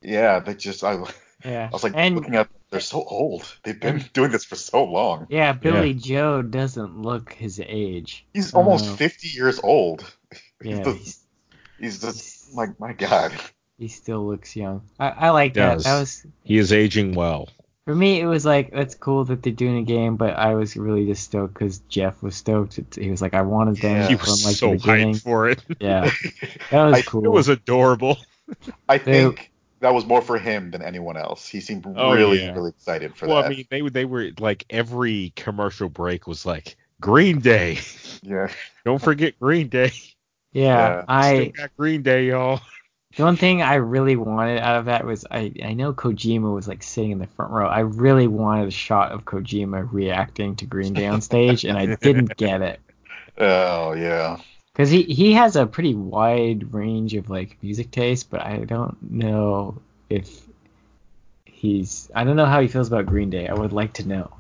[0.03, 0.99] yeah, they just I,
[1.45, 1.69] yeah.
[1.71, 3.57] I was like and looking at they're so old.
[3.63, 5.27] They've been doing this for so long.
[5.31, 8.27] yeah, Billie Joe doesn't look his age.
[8.35, 10.03] He's almost Uh, 50 years old.
[10.63, 11.21] He's, Yeah, the- he's,
[11.79, 13.33] he's just like my God.
[13.79, 14.83] he still looks young.
[14.99, 15.75] I, I like that.
[15.75, 15.85] Does.
[15.85, 17.49] That was He is aging well.
[17.87, 18.21] For me.
[18.21, 21.25] It was like that's cool that they're doing a game, but I was really just
[21.25, 22.81] stoked because Geoff was stoked.
[22.97, 24.09] He was like, I wanted them Yeah.
[24.09, 25.63] He from was like so the hyped for it.
[25.81, 26.11] Yeah,
[26.71, 27.25] that was I- cool.
[27.25, 28.17] It was adorable.
[28.89, 31.47] I think that was more for him than anyone else.
[31.47, 32.53] He seemed Oh, really, yeah.
[32.53, 33.43] really excited for Well, that.
[33.43, 37.79] Well, I mean, they were they were like every commercial break was like Green Day.
[38.23, 38.49] yeah.
[38.87, 39.93] Don't forget Green Day.
[40.53, 41.05] yeah, yeah.
[41.07, 42.61] I Still got Green Day, y'all.
[43.17, 46.67] The one thing I really wanted out of that was I I know Kojima was
[46.67, 47.69] like sitting in the front row.
[47.69, 51.95] I really wanted a shot of Kojima reacting to Green Day on stage, and I
[51.95, 52.81] didn't get it
[53.39, 54.39] Oh, yeah.
[54.73, 58.97] because he he has a pretty wide range of like music taste, but I don't
[59.13, 60.43] know if
[61.45, 63.47] he's I don't know how he feels about Green Day.
[63.47, 64.33] I would like to know.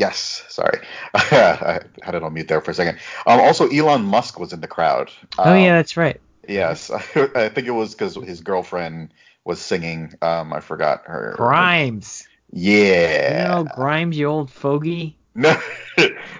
[0.00, 0.42] Yes.
[0.48, 0.80] Sorry.
[1.14, 2.98] I had it on mute there for a second.
[3.26, 5.10] Um, also, Elon Musk was in the crowd.
[5.38, 6.18] oh Um, yeah, that's right.
[6.48, 6.90] Yes.
[7.14, 9.12] I think it was because his girlfriend
[9.44, 10.14] was singing.
[10.22, 11.34] Um, I forgot her.
[11.36, 12.26] Grimes.
[12.50, 13.42] Yeah.
[13.42, 15.16] You know Grimes, you old fogey.
[15.32, 15.54] No,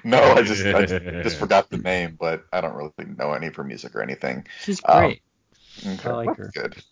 [0.02, 3.46] no, I just, I just just forgot the name, but I don't really know any
[3.46, 4.46] of her music or anything.
[4.64, 5.22] She's Um, great.
[5.86, 6.50] Okay, I like her.
[6.52, 6.82] good.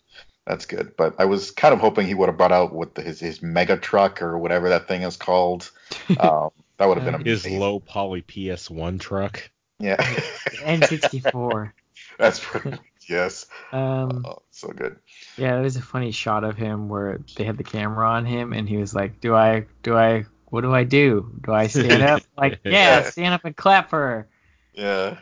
[0.45, 0.95] That's good.
[0.97, 3.41] But I was kind of hoping he would have brought out what the, his his
[3.41, 5.71] mega truck or whatever that thing is called.
[6.19, 9.49] Um, that would have been His low poly PS1 truck.
[9.79, 9.97] Yeah.
[10.63, 11.71] N64.
[12.17, 13.45] That's pretty yes.
[13.71, 14.97] Um, Oh, so good.
[15.37, 18.67] yeah, there's a funny shot of him where they had the camera on him, and
[18.67, 21.37] he was like, "Do I, do I, what do I do?
[21.45, 22.21] Do I stand up?
[22.37, 23.01] Like, yeah, Yeah.
[23.09, 24.29] stand up and clap for her."
[24.73, 25.17] Yeah.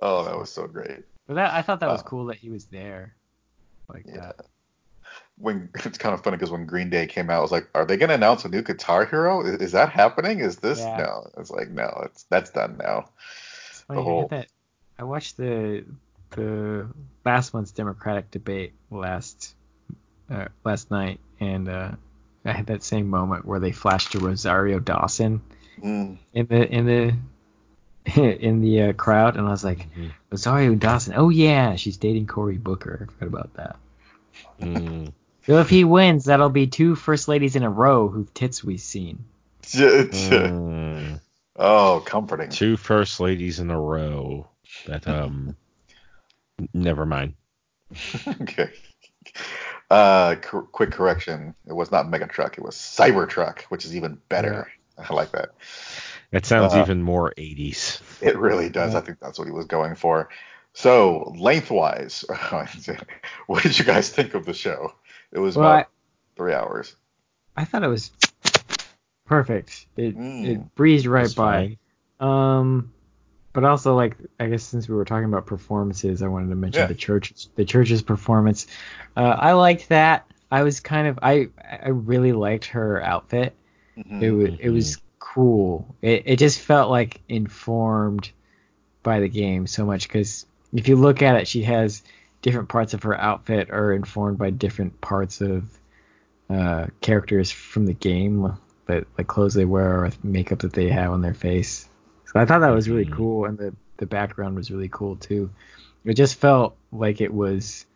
[0.00, 1.04] Oh, that was so great.
[1.26, 2.08] But that I thought that was Wow.
[2.08, 3.15] cool that he was there,
[3.88, 4.16] like Yeah.
[4.36, 4.46] that.
[5.38, 7.84] When it's kind of funny because when Green Day came out, I was like, "Are
[7.84, 9.42] they gonna announce a new Guitar Hero?
[9.44, 10.40] Is, is that happening?
[10.40, 10.96] Is this Yeah.
[10.96, 13.10] no?" It's like, no, it's that's done now.
[13.86, 14.48] Funny, The whole- that.
[14.98, 15.84] I watched the
[16.30, 16.88] the
[17.24, 19.54] last month's Democratic debate last
[20.30, 21.92] uh, last night, and uh,
[22.44, 25.42] I had that same moment where they flashed to Rosario Dawson
[25.82, 26.16] Mm.
[26.32, 27.14] in the in the
[28.16, 30.12] in the uh, crowd, and I was like, Mhm.
[30.30, 31.14] Rosario Dawson.
[31.16, 33.08] Oh yeah, she's dating Cory Booker.
[33.08, 33.76] I forgot about that.
[34.60, 35.12] Mm.
[35.46, 38.80] So if he wins, that'll be two first ladies in a row whose tits we've
[38.80, 39.24] seen.
[39.62, 41.20] Mm.
[41.56, 42.50] oh, comforting.
[42.50, 44.48] Two first ladies in a row.
[44.88, 45.54] That um.
[46.74, 47.34] Never mind.
[48.42, 48.70] okay.
[49.88, 51.54] Uh, cor- quick correction.
[51.64, 52.54] It was not Megatruck.
[52.58, 54.68] It was Cybertruck, which is even better.
[54.98, 55.50] I like that.
[56.32, 58.00] That sounds Uh, even more 80s.
[58.22, 58.94] It really does.
[58.94, 60.28] I think that's what he was going for.
[60.72, 62.24] So, lengthwise,
[63.46, 64.92] what did you guys think of the show?
[65.32, 66.96] It was Well, about I, three hours.
[67.56, 68.10] I thought it was
[69.26, 69.86] perfect.
[69.96, 70.46] It Mm.
[70.46, 71.76] it breezed right by.
[72.20, 72.28] fine.
[72.28, 72.92] Um,
[73.52, 76.82] but also like I guess since we were talking about performances, I wanted to mention
[76.82, 76.86] Yeah.
[76.88, 78.66] the church the Chvrches' performance.
[79.16, 80.26] Uh, I liked that.
[80.50, 83.54] I was kind of I I really liked her outfit.
[83.96, 84.22] Mhm.
[84.22, 84.98] It was it was
[85.34, 85.94] cool.
[86.02, 88.30] It it just felt like informed
[89.02, 92.02] by the game so much because if you look at it, she has
[92.42, 95.64] different parts of her outfit are informed by different parts of
[96.50, 101.12] uh, characters from the game, that like clothes they wear or makeup that they have
[101.12, 101.88] on their face.
[102.26, 103.12] So I thought that was really Mhm.
[103.16, 105.50] cool, and the the background was really cool too.
[106.04, 107.86] It just felt like it was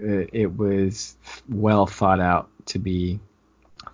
[0.00, 1.16] uh, it was
[1.48, 3.18] well thought out to be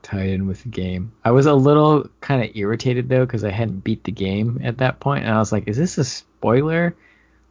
[0.03, 1.12] tied in with the game.
[1.25, 4.79] I was a little kind of irritated though because I hadn't beat the game at
[4.79, 6.95] that point, and I was like, "Is this a spoiler?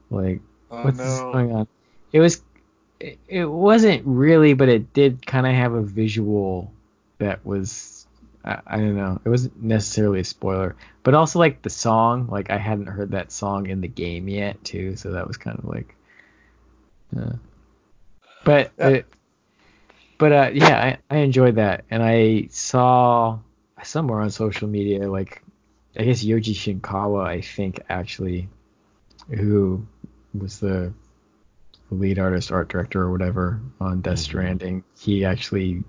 [0.09, 1.31] Like, Oh, what's no.
[1.31, 1.67] going on?"
[2.13, 2.43] It was,
[2.99, 6.71] it, it wasn't really, but it did kind of have a visual
[7.19, 8.07] that was,
[8.45, 12.49] I, I don't know, it wasn't necessarily a spoiler, but also like the song, like
[12.51, 15.65] I hadn't heard that song in the game yet too, so that was kind of
[15.65, 15.95] like,
[17.17, 17.33] uh,
[18.43, 18.89] but Yeah.
[18.89, 19.05] it,
[20.21, 20.77] but uh, yeah,
[21.09, 23.39] I, I enjoyed that, and I saw
[23.81, 25.41] somewhere on social media, like
[25.97, 28.47] I guess Yoji Shinkawa, I think actually,
[29.31, 29.83] who
[30.39, 30.93] was the
[31.89, 34.19] lead artist, art director, or whatever on Death Mhm.
[34.19, 35.83] Stranding, he actually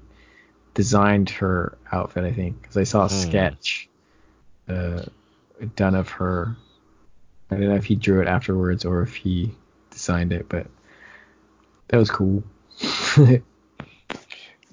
[0.72, 3.14] designed her outfit, I think, because I saw a Hmm.
[3.14, 3.90] sketch
[4.66, 5.02] uh,
[5.76, 6.56] done of her.
[7.50, 9.54] I don't know if he drew it afterwards or if he
[9.90, 10.68] designed it, but
[11.88, 12.42] that was cool.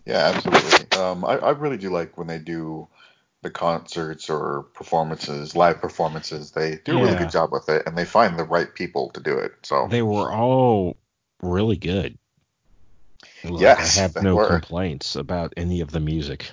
[0.09, 0.99] Yeah, absolutely.
[0.99, 2.87] Um, I, I really do like when they do
[3.43, 6.51] the concerts or performances, live performances.
[6.51, 7.19] They do a really Yeah.
[7.19, 9.53] good job with it, and they find the right people to do it.
[9.63, 10.97] So They were all
[11.41, 12.17] really good.
[13.43, 14.61] Like, Yes, I have they no were.
[14.61, 16.51] complaints about any of the music.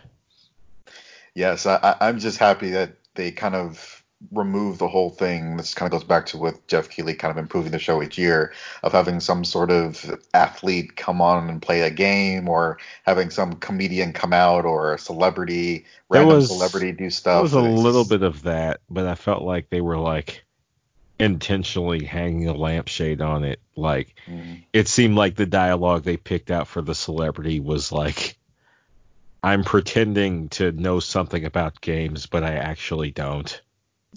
[1.34, 3.95] yes, I, I- I'm just happy that they kind of
[4.32, 5.56] remove the whole thing.
[5.56, 8.16] This kind of goes back to with Geoff Keighley kind of improving the show each
[8.18, 8.52] year
[8.82, 13.54] of having some sort of athlete come on and play a game, or having some
[13.54, 17.42] comedian come out, or a celebrity, There random was- celebrity do There stuff.
[17.42, 20.44] was a It's little bit of that, but I felt like they were like
[21.18, 23.60] intentionally hanging a lampshade on it.
[23.74, 28.36] Like Mm, it seemed like the dialogue they picked out for the celebrity was like
[29.42, 33.60] I'm pretending to know something about games, but I actually don't.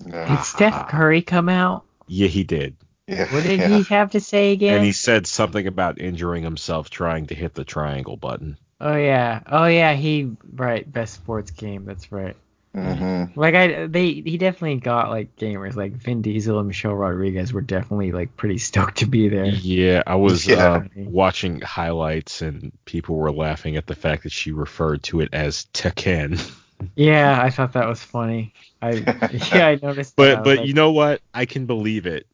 [0.06, 1.84] Yeah, Did Steph Curry come out?
[2.08, 2.76] Yeah, he did.
[3.08, 3.68] yeah, What did yeah.
[3.78, 4.78] he have to say again?
[4.78, 8.58] And he said something about injuring himself trying to hit the triangle button.
[8.82, 11.86] Oh yeah, oh yeah, he right best sports game.
[11.86, 12.36] That's right.
[12.76, 13.36] Mhm.
[13.36, 17.62] Like I, they he definitely got like gamers like Vin Diesel and Michelle Rodriguez were
[17.62, 19.46] definitely like pretty stoked to be there.
[19.46, 20.74] Yeah, I was Yeah.
[20.74, 25.30] uh, watching highlights and people were laughing at the fact that she referred to it
[25.34, 26.40] as Tekken.
[26.96, 28.54] Yeah, I thought that was funny.
[28.82, 28.92] I
[29.54, 30.16] yeah, I noticed.
[30.18, 30.24] that.
[30.24, 31.22] I But was but like, you know what?
[31.34, 32.26] I can believe it.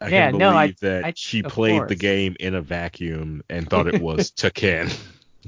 [0.00, 2.60] I Yeah, can no, I- believe that I- she of played the game in a
[2.62, 4.96] vacuum and thought it was Tekken.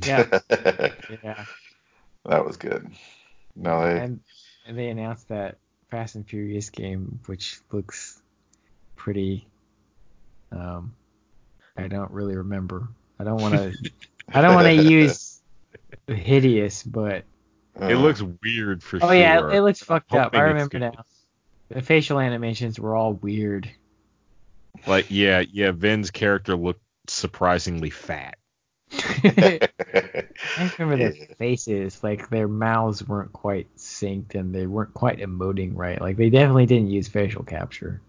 [0.04, 0.26] yeah,
[1.22, 1.44] yeah.
[2.24, 2.90] that was good.
[3.54, 4.20] No, they, And
[4.66, 5.58] and they announced that
[5.90, 8.20] Fast and Furious game, which looks
[8.96, 9.46] pretty.
[10.52, 10.94] Um,
[11.76, 12.88] I don't really remember.
[13.18, 13.72] I don't want to.
[14.32, 15.40] I don't want to use
[16.08, 17.24] hideous, but
[17.80, 19.08] uh, It looks weird for oh sure.
[19.10, 20.34] Oh yeah, it looks fucked up.
[20.34, 21.04] I remember now.
[21.68, 23.68] The facial animations were all weird.
[24.86, 28.38] like yeah, yeah, Vin's character looked surprisingly fat.
[28.92, 29.68] I
[30.78, 36.00] remember their faces, like their mouths weren't quite synced and they weren't quite emoting right.
[36.00, 38.00] Like they definitely didn't use facial capture,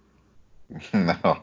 [0.93, 1.39] no.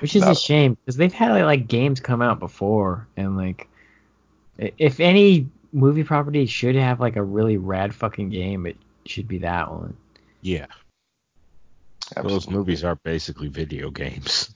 [0.00, 0.30] which is No.
[0.30, 3.68] a shame because they've had like games come out before and like
[4.56, 9.38] if any movie property should have like a really rad fucking game, it should be
[9.38, 9.96] that one.
[10.42, 10.66] Yeah,
[12.16, 14.54] those movies are basically video games.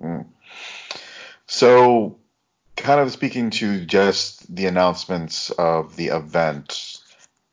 [0.00, 0.26] Mm.
[1.46, 2.18] So,
[2.76, 7.00] kind of speaking to just the announcements of the event,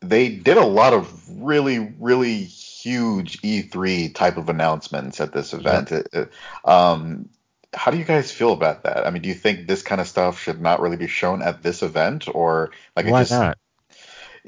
[0.01, 5.91] they did a lot of really, really huge E3 type of announcements at this event.
[5.91, 6.31] It- it-
[6.65, 7.29] um,
[7.73, 9.05] how do you guys feel about that?
[9.05, 11.63] I mean, do you think this kind of stuff should not really be shown at
[11.63, 13.31] this event, or like Why it just?
[13.31, 13.57] not?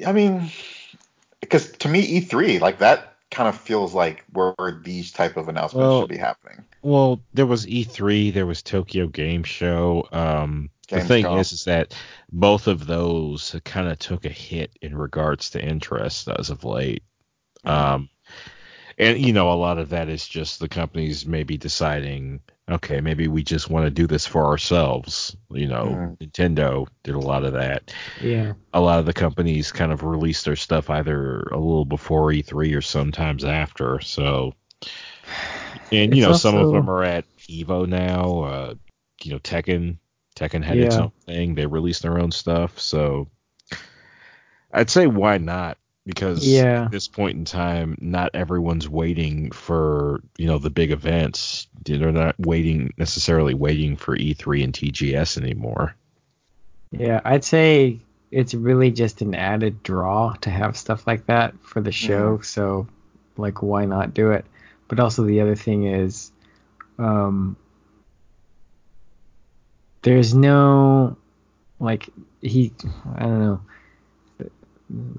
[0.05, 0.51] I mean,
[1.41, 5.81] because to me, E3 like that kind of feels like where these type of announcements
[5.81, 6.63] Well, should be happening.
[6.81, 10.07] Well, there was E3, there was Tokyo Game Show.
[10.11, 11.39] Um, the thing Gamescom.
[11.39, 11.95] is, is that
[12.31, 17.03] both of those kind of took a hit in regards to interest as of late.
[17.63, 18.09] Um,
[18.97, 23.27] and you know, a lot of that is just the companies maybe deciding, okay, maybe
[23.27, 25.35] we just want to do this for ourselves.
[25.51, 27.93] You know, Nintendo did a lot of that.
[28.21, 28.53] Yeah.
[28.73, 32.75] A lot of the companies kind of release their stuff either a little before E3
[32.75, 33.99] or sometimes after.
[34.01, 34.53] So,
[35.91, 38.39] and you It's know, some of them are at Evo now.
[38.39, 38.73] Uh,
[39.23, 39.97] you know, Tekken,
[40.35, 41.55] Tekken had its own thing.
[41.55, 42.79] They released their own stuff.
[42.79, 43.27] So,
[44.71, 45.77] I'd say why not?
[46.05, 46.83] Because Yeah.
[46.83, 51.67] at this point in time, not everyone's waiting for you know the big events.
[51.83, 55.95] They're not waiting necessarily waiting for E3 and TGS anymore.
[56.91, 57.99] Yeah, I'd say
[58.31, 62.39] it's really just an added draw to have stuff like that for the show.
[62.41, 62.87] So,
[63.37, 64.45] like, why not do it?
[64.87, 66.31] But also, the other thing is,
[66.99, 67.57] um,
[70.03, 71.17] there's no,
[71.79, 72.09] like,
[72.41, 72.71] he,
[73.15, 73.61] I don't know,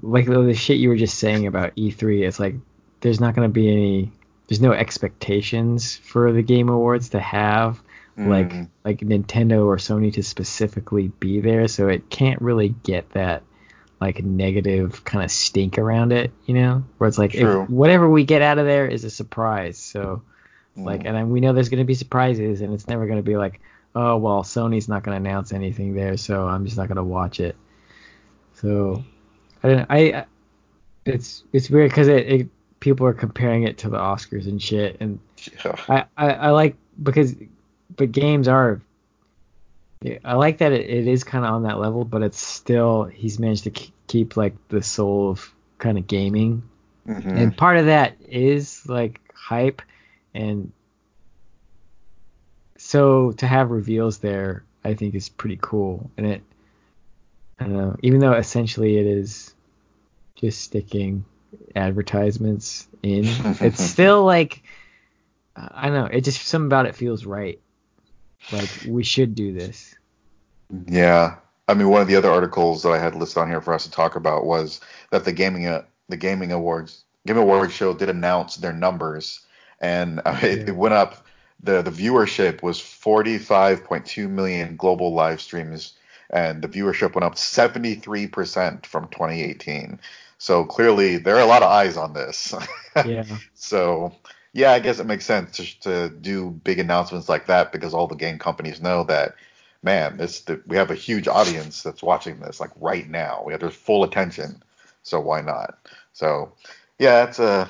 [0.01, 2.27] like the, the shit you were just saying about E3.
[2.27, 2.55] It's like
[3.01, 4.11] there's not going to be any,
[4.47, 7.81] there's no expectations for the Game Awards to have
[8.17, 8.69] like Mm.
[8.83, 13.43] like Nintendo or Sony to specifically be there, so it can't really get that
[14.01, 18.23] like negative kind of stink around it, you know, where it's like if whatever we
[18.25, 19.77] get out of there is a surprise.
[19.77, 20.23] So
[20.75, 21.07] like, Mm.
[21.07, 23.37] and then we know there's going to be surprises, and it's never going to be
[23.37, 23.59] like,
[23.93, 27.03] oh well, Sony's not going to announce anything there, so I'm just not going to
[27.03, 27.55] watch it.
[28.55, 29.03] So
[29.67, 29.85] I don't.
[29.91, 30.25] I I-
[31.05, 32.49] it's it's weird because it, it
[32.81, 35.19] people are comparing it to the Oscars and shit, and
[35.63, 35.75] Yeah.
[35.87, 37.35] I, I, I like because
[37.95, 38.81] but games are
[40.25, 43.39] I like that it, it is kind of on that level, but it's still he's
[43.39, 43.71] managed to
[44.07, 46.63] keep like the soul of kind of gaming,
[47.07, 47.25] Mhm.
[47.37, 49.81] and part of that is like hype,
[50.33, 50.71] and
[52.77, 56.41] so to have reveals there, I think is pretty cool, and it
[57.59, 59.53] I don't know, even though essentially it is
[60.37, 61.25] just sticking
[61.75, 63.25] advertisements in,
[63.61, 64.63] it's still like
[65.55, 67.59] I don't know, it just something about it feels right.
[68.51, 69.95] Like we should do this.
[70.87, 71.35] Yeah.
[71.67, 73.83] I mean, one of the other articles that I had listed on here for us
[73.83, 74.79] to talk about was
[75.11, 79.41] that the gaming uh, the gaming awards Game Awards show did announce their numbers,
[79.81, 80.63] and uh, it, Yeah.
[80.67, 81.25] it went up.
[81.61, 85.93] the The viewership was 45.2 million global live streams,
[86.29, 89.99] and the viewership went up 73 percent from 2018.
[90.37, 92.53] So clearly, there are a lot of eyes on this.
[93.05, 93.25] Yeah.
[93.53, 94.15] So
[94.53, 98.07] yeah, I guess it makes sense to, to do big announcements like that because all
[98.07, 99.35] the game companies know that,
[99.83, 103.43] man, this the, we have a huge audience that's watching this like right now.
[103.45, 104.63] We have their full attention,
[105.03, 105.77] so why not?
[106.13, 106.53] So
[106.97, 107.69] yeah, that's a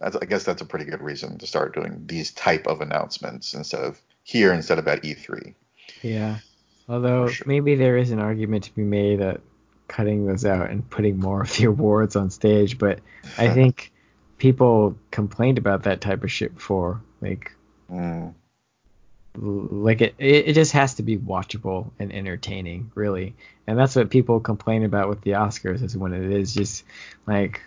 [0.00, 3.54] that's, I guess that's a pretty good reason to start doing these type of announcements
[3.54, 5.54] instead of here instead of at E E3.
[6.02, 6.38] Yeah.
[6.88, 7.46] Although sure.
[7.46, 9.40] maybe there is an argument to be made at
[9.90, 13.00] cutting those out and putting more of the awards on stage, but
[13.36, 13.92] I think
[14.38, 17.02] people complained about that type of shit before.
[17.20, 17.52] Like
[17.90, 18.34] Mm,
[19.36, 23.34] like it, it it just has to be watchable and entertaining, really.
[23.66, 26.84] And that's what people complain about with the Oscars is when it is just
[27.26, 27.60] like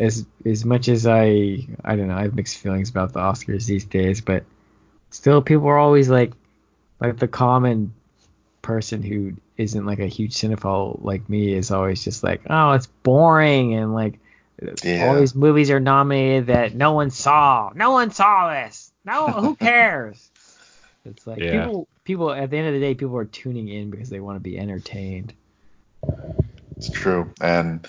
[0.00, 3.66] as as much as I I don't know, I have mixed feelings about the Oscars
[3.66, 4.44] these days, but
[5.10, 6.32] still people are always like
[7.00, 7.94] like the common
[8.68, 12.86] person who isn't like a huge cinephile like me is always just like, oh, it's
[13.02, 14.20] boring and like
[14.84, 15.06] Yeah.
[15.06, 17.70] all these movies are nominated that no one saw.
[17.74, 18.92] No one saw this.
[19.06, 20.30] No, who cares?
[21.06, 21.62] It's like Yeah.
[21.62, 24.36] people people at the end of the day people are tuning in because they want
[24.36, 25.32] to be entertained.
[26.76, 27.88] it's true, and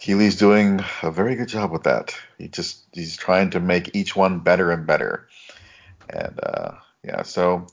[0.00, 2.16] Keighley's doing a very good job with that.
[2.38, 5.28] He just he's trying to make each one better and better.
[6.08, 6.70] And uh,
[7.04, 7.22] Yeah.
[7.22, 7.66] So,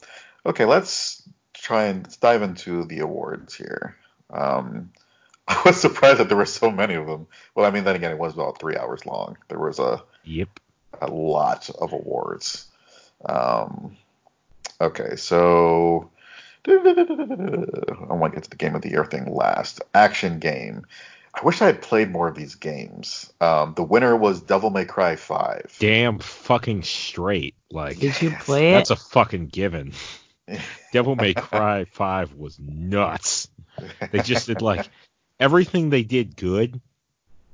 [0.45, 1.23] okay, let's
[1.63, 3.95] try and let's dive into the awards here.
[4.29, 4.91] Um,
[5.47, 7.27] I was surprised that there were so many of them.
[7.55, 9.37] Well, I mean, then again, it was about three hours long.
[9.47, 10.59] There was a Yep.
[11.01, 12.67] a lot of awards.
[13.25, 13.97] Um,
[14.79, 16.09] okay, so
[16.67, 16.71] I
[18.09, 19.81] want to get to the game of the year thing last.
[19.93, 20.85] Action game.
[21.33, 23.33] I wish I had played more of these games.
[23.41, 25.77] Um, the winner was Devil May Cry 5.
[25.79, 27.55] Damn fucking straight.
[27.71, 28.73] Like Did you play it?
[28.73, 29.93] that's a fucking given.
[30.91, 33.47] Devil May Cry 5 was nuts.
[34.11, 34.89] They just did like
[35.39, 36.79] everything they did good,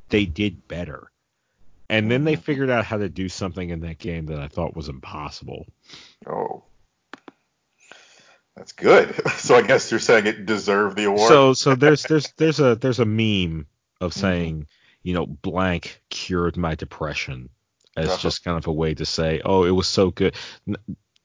[0.10, 1.12] they did better.
[1.92, 4.76] And then they figured out how to do something in that game that I thought
[4.76, 5.66] was impossible.
[6.28, 6.64] Oh.
[8.56, 9.16] That's good.
[9.40, 11.30] So I guess you're saying it deserved the award.
[11.30, 13.66] So so there's there's there's a there's a meme
[14.02, 14.68] of saying,
[15.02, 17.50] you know, blank cured my depression
[17.98, 18.18] as Uh-huh.
[18.18, 20.36] just kind of a way to say, oh, it was so good.
[20.68, 20.76] N-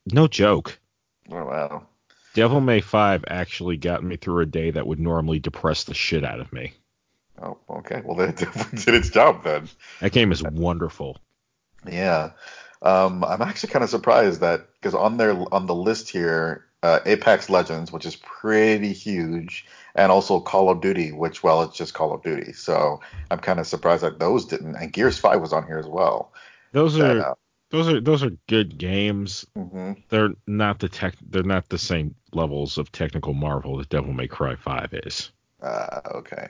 [0.07, 0.79] no joke.
[1.31, 1.87] Oh, wow.
[2.33, 6.25] Devil May 5 actually got me through a day that would normally depress the shit
[6.25, 6.73] out of me.
[7.41, 8.01] Oh, okay.
[8.03, 9.69] Well, definitely did its job then.
[10.01, 11.17] That game is wonderful.
[11.89, 12.31] Yeah.
[12.81, 16.99] Um, I'm actually kind of surprised that because on their on the list here, uh,
[17.05, 19.65] Apex Legends, which is pretty huge,
[19.95, 22.53] and also Call of Duty, which well, it's just Call of Duty.
[22.53, 22.99] So
[23.31, 24.75] I'm kind of surprised that those didn't.
[24.75, 26.31] And Gears 5 was on here as well.
[26.73, 27.33] Those That, are uh,
[27.75, 29.45] those are those are good games.
[29.57, 30.01] mhm.
[30.09, 34.27] They're not the tech they're not the same levels of technical marvel that Devil May
[34.27, 35.31] Cry 5 is.
[35.61, 36.49] Uh, okay.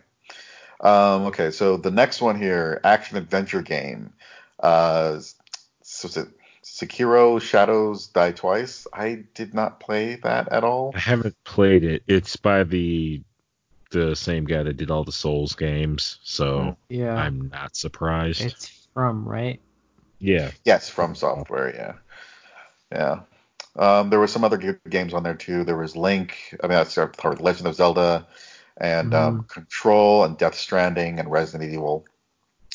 [0.82, 4.14] Um, okay, so the next one here, action adventure game.
[4.60, 5.20] Uh,
[5.82, 6.28] so is it
[6.64, 8.88] Sekiro Shadows Die Twice?
[8.94, 10.92] I did not play that at all.
[10.96, 12.04] I haven't played it.
[12.08, 13.22] It's by the
[13.92, 17.16] the same guy that did all the Souls games, so Yeah.
[17.16, 18.42] I'm not surprised.
[18.42, 19.62] It's from right.
[20.20, 20.52] Yeah.
[20.64, 21.94] Yes, from software, yeah.
[22.92, 23.20] Yeah.
[23.78, 25.64] Um, there were some other games on there too.
[25.64, 27.10] There was Link, I mean, that's uh,
[27.40, 28.26] Legend of Zelda,
[28.78, 32.06] and um, Control, and Death Stranding, and Resident Evil,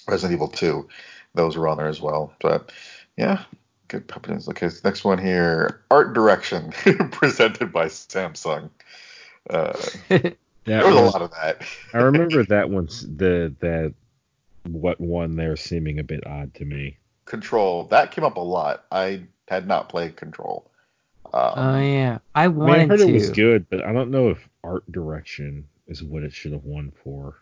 [0.06, 0.88] Resident Evil 2.
[1.34, 2.34] Those were on there as well.
[2.40, 2.72] But
[3.16, 3.44] yeah,
[3.88, 4.48] good puppets.
[4.48, 6.70] Okay, so next one here, art direction,
[7.12, 8.70] presented by Samsung.
[9.48, 9.78] Uh,
[10.08, 10.36] there
[10.66, 11.62] was a lot of that.
[11.92, 13.94] I remember that one's the that
[14.64, 16.98] what one there seeming a bit odd to me.
[17.30, 18.84] Control that came up a lot.
[18.90, 20.68] I had not played Control.
[21.32, 23.08] Um, Oh yeah, I I mean, I heard to.
[23.08, 26.64] it was good, but I don't know if art direction is what it should have
[26.64, 27.36] won for.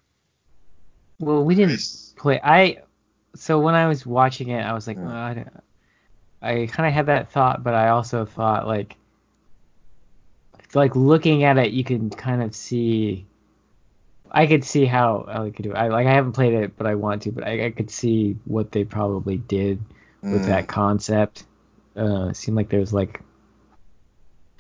[1.21, 1.81] Well, we didn't
[2.17, 2.39] play.
[2.45, 2.83] I
[3.35, 5.09] so when I was watching it, I was like, Hmm.
[5.09, 5.65] "Oh, I, don't-
[6.43, 8.95] I kind of had that thought, but I also thought like,
[10.75, 13.27] like looking at it, you can kind of see.
[14.31, 15.73] I could see how I could do.
[15.73, 15.77] It.
[15.77, 17.33] I like I haven't played it, but I want to.
[17.33, 19.81] But I, I could see what they probably did
[20.31, 21.45] with mm, that concept.
[21.97, 23.21] Uh, it seemed like there was like,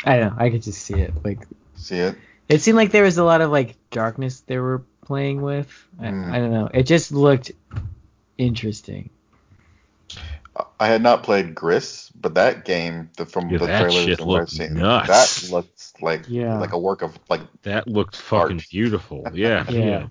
[0.04, 0.44] I don't know.
[0.44, 1.12] I could just see it.
[1.24, 1.46] Like
[1.76, 2.16] See it?
[2.48, 5.68] it seemed like there was a lot of like darkness they were playing with.
[6.00, 6.32] I, Hmm.
[6.32, 6.68] I don't know.
[6.72, 7.52] It just looked
[8.36, 9.10] interesting.
[10.80, 14.18] I had not played Gris, but that game, the, from Yeah, the that trailers shit
[14.18, 15.42] and what I've seen, nuts.
[15.42, 16.58] that looks like Yeah.
[16.58, 17.40] like a work of like.
[17.62, 18.66] That looked fucking Art.
[18.70, 19.24] beautiful.
[19.34, 19.68] Yeah.
[19.70, 20.06] Yeah.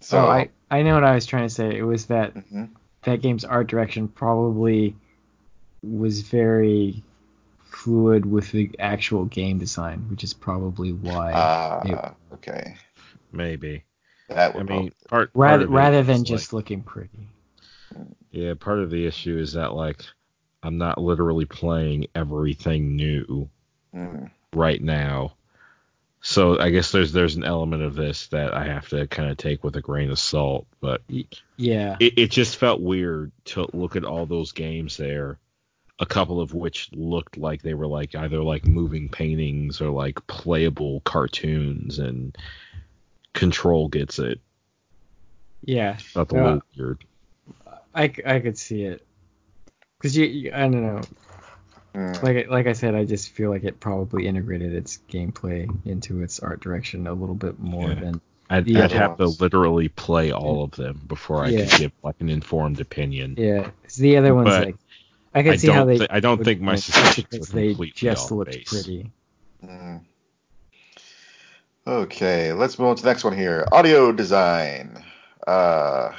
[0.00, 1.76] So oh, I I know what I was trying to say.
[1.76, 2.70] It was that Mhm.
[3.02, 4.96] that game's art direction probably
[5.82, 7.02] was very
[7.70, 11.32] fluid with the actual game design, which is probably why.
[11.34, 12.76] Ah, it- okay.
[13.32, 13.84] Maybe.
[14.28, 17.28] That would I mean, part, part rather of rather is, than like- just looking pretty.
[18.30, 20.04] Yeah, part of the issue is that like
[20.62, 23.48] I'm not literally playing everything new.
[23.94, 25.32] Mm, right now.
[26.20, 29.36] So I guess there's there's an element of this that I have to kind of
[29.36, 31.00] take with a grain of salt, but
[31.56, 31.96] Yeah.
[32.00, 35.38] it, it just felt weird to look at all those games there,
[36.00, 40.26] a couple of which looked like they were like either like moving paintings or like
[40.26, 42.36] playable cartoons, and
[43.32, 44.40] Control gets it.
[45.64, 45.96] Yeah.
[45.98, 46.42] Felt a Yeah.
[46.44, 47.04] little weird.
[47.98, 49.04] I, c- I could see it.
[50.00, 51.00] Cause you, you I don't know.
[51.94, 52.22] mm.
[52.22, 56.38] Like like I said, I just feel like it probably integrated its gameplay into its
[56.40, 57.94] art direction a little bit more Yeah.
[58.00, 58.20] than
[58.50, 61.66] I'd, The I'd other have to literally play all of them before I Yeah.
[61.66, 63.34] could give like an informed opinion.
[63.36, 64.76] Yeah, the other ones But like
[65.34, 65.98] I could I see how they.
[65.98, 68.68] thi- I don't would think my win suspicions they completely just off looked base.
[68.70, 69.10] pretty.
[69.64, 70.00] Mm.
[71.86, 73.66] Okay, let's move on to the next one here.
[73.72, 75.02] Audio design.
[75.46, 76.12] Uh,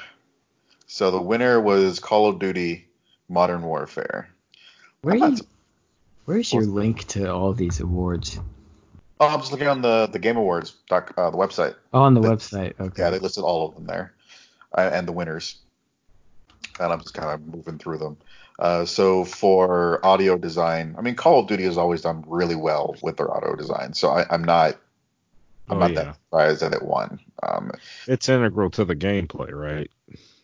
[0.91, 2.87] so the winner was Call of Duty
[3.29, 4.27] Modern Warfare.
[5.01, 5.41] Where I'm you, not-
[6.25, 8.39] where's your link to all these awards?
[9.19, 11.75] Oh, I'm just looking on the the Game Awards doc, uh, the website.
[11.93, 12.79] Oh, on the They- website.
[12.79, 13.01] Okay.
[13.03, 14.13] Yeah, they listed all of them there,
[14.77, 15.57] uh, and the winners.
[16.79, 18.17] and I'm just kind of moving through them.
[18.57, 22.95] Uh, so for audio design, I mean, Call of Duty has always done really well
[23.01, 23.93] with their audio design.
[23.93, 24.75] So I, I'm not,
[25.69, 26.03] I'm Oh, not yeah.
[26.03, 27.19] that surprised that it won.
[27.43, 27.71] Um,
[28.07, 29.91] It's integral to the gameplay, right?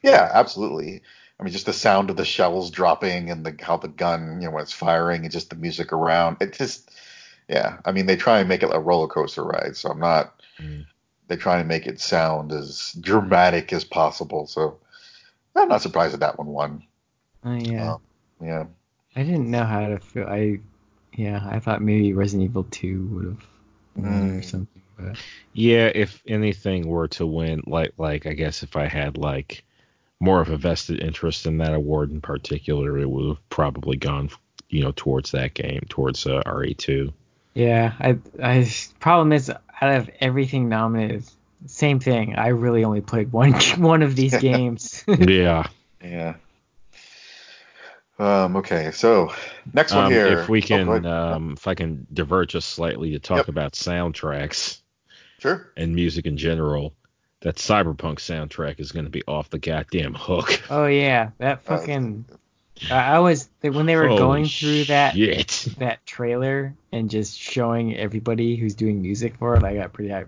[0.06, 1.02] Yeah, absolutely.
[1.40, 4.48] I mean, just the sound of the shells dropping and the how the gun, you
[4.48, 6.38] know, when it's firing and just the music around.
[6.42, 6.92] It just,
[7.50, 7.78] yeah.
[7.86, 9.76] I mean, they try and make it a roller coaster ride.
[9.78, 10.42] So I'm not.
[10.62, 10.86] Mm.
[11.28, 14.48] They try and make it sound as dramatic as possible.
[14.48, 14.80] So
[15.56, 16.84] I'm not surprised that that one won.
[17.44, 17.94] Oh yeah.
[17.94, 18.02] Um,
[18.42, 18.66] Yeah.
[19.16, 20.28] I didn't know how to feel.
[20.28, 20.60] I
[21.16, 23.46] yeah, I thought maybe Resident Evil 2 would have
[23.96, 24.44] won or Mm.
[24.44, 25.18] something, but
[25.54, 29.64] Yeah, if anything were to win, like like I guess if I had like
[30.26, 34.30] more of a vested interest in that award in particular, it would have probably gone,
[34.70, 37.14] you know, towards that game, towards uh, RE2.
[37.54, 38.70] yeah, I I
[39.00, 41.24] problem is out of everything nominated,
[41.68, 42.36] same thing.
[42.36, 45.04] I really only played one one of these games.
[45.08, 45.68] yeah.
[46.04, 46.36] Yeah.
[48.18, 49.34] Um, okay, so
[49.74, 50.28] next one Um, here.
[50.40, 51.06] if we Oh, can, go ahead.
[51.06, 53.48] um, if I can divert just slightly to talk Yep.
[53.50, 54.80] about soundtracks
[55.40, 55.72] sure.
[55.76, 56.94] and music in general,
[57.46, 60.64] that Cyberpunk soundtrack is going to be off the goddamn hook.
[60.72, 62.26] oh yeah, that Uh, fucking.
[62.90, 65.68] I I was when they were going through that shit.
[65.78, 70.28] that trailer and just showing everybody who's doing music for it, I got pretty hyped.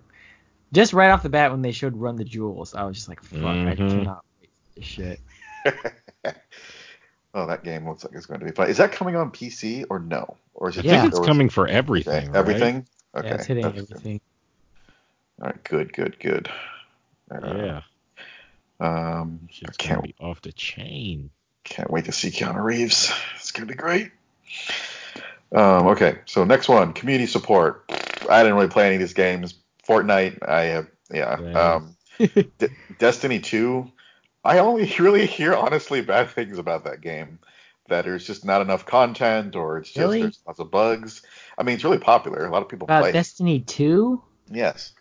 [0.71, 3.23] Just right off the bat when they showed Run the Jewels, I was just like,
[3.23, 3.77] fuck, I Mhm.
[3.77, 5.19] cannot wait for this shit.
[7.33, 8.69] oh, that game looks like it's going to be fun.
[8.69, 10.37] Is that coming on PC or no?
[10.53, 11.01] Or is it I Yeah.
[11.01, 12.27] think just it's or was- coming for okay, everything.
[12.27, 12.35] right?
[12.35, 12.85] everything?
[13.15, 13.27] Okay.
[13.27, 13.91] yeah, it's hitting that's good.
[13.91, 14.21] everything.
[15.41, 16.49] All right, good, good, good.
[17.31, 17.81] Uh, Yeah.
[18.79, 21.31] Um, I can't be off the chain.
[21.63, 23.11] Can't wait to see Keanu Reeves.
[23.35, 24.11] It's gonna be great.
[25.51, 27.85] Um, okay, so next one, community support.
[28.29, 29.55] I didn't really play any of these games.
[29.87, 31.39] Fortnite, I have, yeah.
[31.39, 31.75] Yeah.
[31.75, 32.67] Um, D-
[32.99, 33.89] Destiny 2,
[34.43, 37.39] I only really hear honestly bad things about that game.
[37.89, 40.21] That there's just not enough content, or it's just Really?
[40.23, 41.21] there's lots of bugs.
[41.57, 42.45] I mean, it's really popular.
[42.45, 43.13] A lot of people play.
[43.13, 44.21] Destiny 2?
[44.51, 44.91] Yes,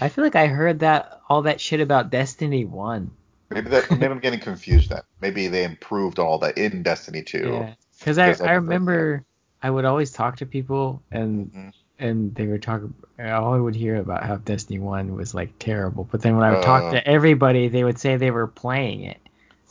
[0.00, 3.10] I feel like I heard that all that shit about Destiny 1.
[3.50, 3.90] maybe that.
[3.90, 4.90] maybe I'm getting confused.
[4.90, 7.38] Then maybe they improved all that in Destiny 2.
[7.38, 7.74] Yeah.
[7.98, 9.24] Because I I remember
[9.62, 11.72] I would always talk to people and Mhm.
[11.98, 12.82] and they would talk
[13.20, 16.08] all I would hear about how Destiny 1 was like terrible.
[16.10, 16.92] But then when I would talk Uh.
[16.92, 19.18] to everybody, they would say they were playing it.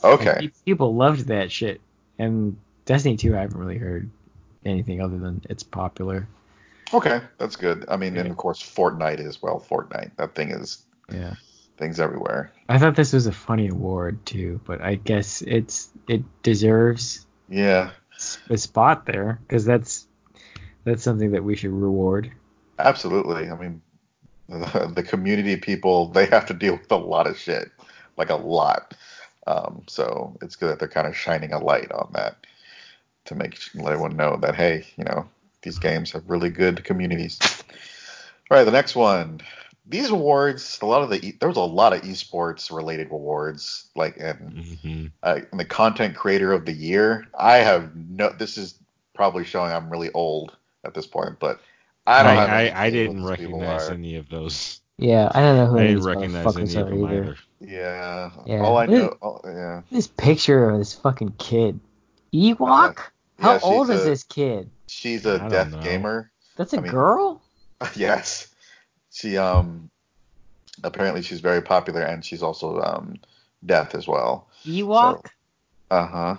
[0.04, 0.34] Okay.
[0.40, 1.80] Pe- people loved that shit.
[2.18, 2.56] And
[2.86, 4.08] Destiny 2, I haven't really heard
[4.64, 6.26] anything other than it's popular.
[6.94, 7.84] Okay, that's good.
[7.88, 9.60] I mean, and of course, Fortnite is well.
[9.60, 11.34] Fortnite, that thing is Yeah.
[11.78, 12.52] things everywhere.
[12.68, 17.90] I thought this was a funny award too, but I guess it's it deserves Yeah,
[18.50, 20.06] a spot there because that's
[20.84, 22.30] that's something that we should reward.
[22.78, 23.50] absolutely.
[23.50, 23.82] I mean,
[24.48, 27.70] the, the community people they have to deal with a lot of shit,
[28.16, 28.94] like a lot.
[29.46, 32.36] Um, so it's good that they're kind of shining a light on that
[33.26, 35.28] to make let everyone know that hey, you know,
[35.62, 37.38] these games have really good communities.
[38.50, 39.40] All right, the next one.
[39.86, 43.86] These awards, a lot of the e- there was a lot of esports related awards,
[43.96, 47.26] like and hmm uh, in the content creator of the year.
[47.36, 48.30] I have no.
[48.30, 48.74] This is
[49.14, 51.60] probably showing I'm really old at this point, but
[52.06, 52.48] I I, don't have.
[52.50, 54.80] I, I didn't recognize any of those.
[54.98, 57.22] Yeah, I don't know who I didn't recognize any of them either.
[57.22, 57.36] either.
[57.60, 58.30] Yeah.
[58.46, 58.60] Yeah.
[58.62, 59.16] All I This- know.
[59.20, 59.82] Oh, yeah.
[59.90, 61.80] This picture of this fucking kid,
[62.32, 62.98] Ewok.
[63.40, 64.70] How Yeah, she's old is this kid?
[64.92, 65.80] She's a don't death know.
[65.80, 66.30] gamer.
[66.56, 67.42] That's a I mean- girl.
[67.96, 68.48] yes.
[69.10, 69.90] She um.
[70.84, 73.16] Apparently she's very popular and she's also um
[73.64, 74.48] deaf as well.
[74.64, 75.26] Ewok.
[75.90, 76.36] Uh huh.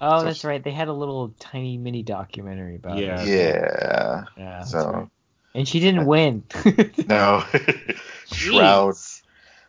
[0.00, 0.62] oh, so that's she- right.
[0.62, 3.22] They had a little tiny mini documentary about Yeah.
[3.22, 3.28] it.
[3.28, 4.24] Yeah.
[4.36, 4.62] Yeah.
[4.64, 5.08] So- right.
[5.54, 6.42] And she didn't win.
[7.08, 7.42] No.
[8.32, 8.94] Shroud.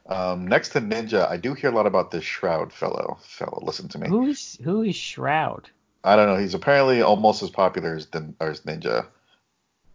[0.06, 3.18] Um, next to Ninja, I do hear a lot about this Shroud fellow.
[3.22, 4.08] Fellow, listen to me.
[4.10, 5.70] Who's who is Shroud?
[6.08, 6.38] I don't know.
[6.38, 9.08] He's apparently almost as popular as, Din- or as Ninja.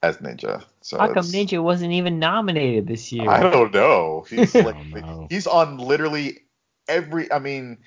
[0.03, 0.63] As Ninja.
[0.83, 3.31] So How come Ninja wasn't even nominated this year?
[3.31, 4.27] I don't know.
[4.29, 5.27] He's like, don't know.
[5.31, 6.41] he's on literally
[6.87, 7.33] every.
[7.33, 7.79] I mean,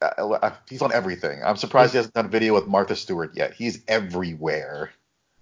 [0.00, 1.42] uh, uh, he's on everything.
[1.44, 3.52] I'm surprised he hasn't done a video with Martha Stewart yet.
[3.52, 4.90] He's everywhere.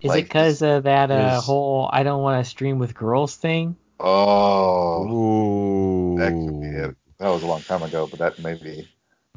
[0.01, 2.95] Is like, it because of that uh, is- whole I don't want to stream with
[2.95, 3.77] girls thing?
[4.01, 6.19] Oh, Ooh.
[6.19, 6.97] that could be it.
[7.19, 8.89] That was a long time ago, but that may be.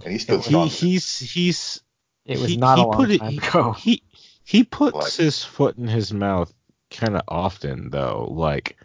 [0.04, 1.82] And he's still was- He, he's he's
[2.30, 3.72] It was he, not he a long put it, time he, ago.
[3.74, 4.04] He
[4.44, 6.54] he puts Like- his foot in his mouth
[6.92, 8.28] kind of often though.
[8.32, 8.78] Like,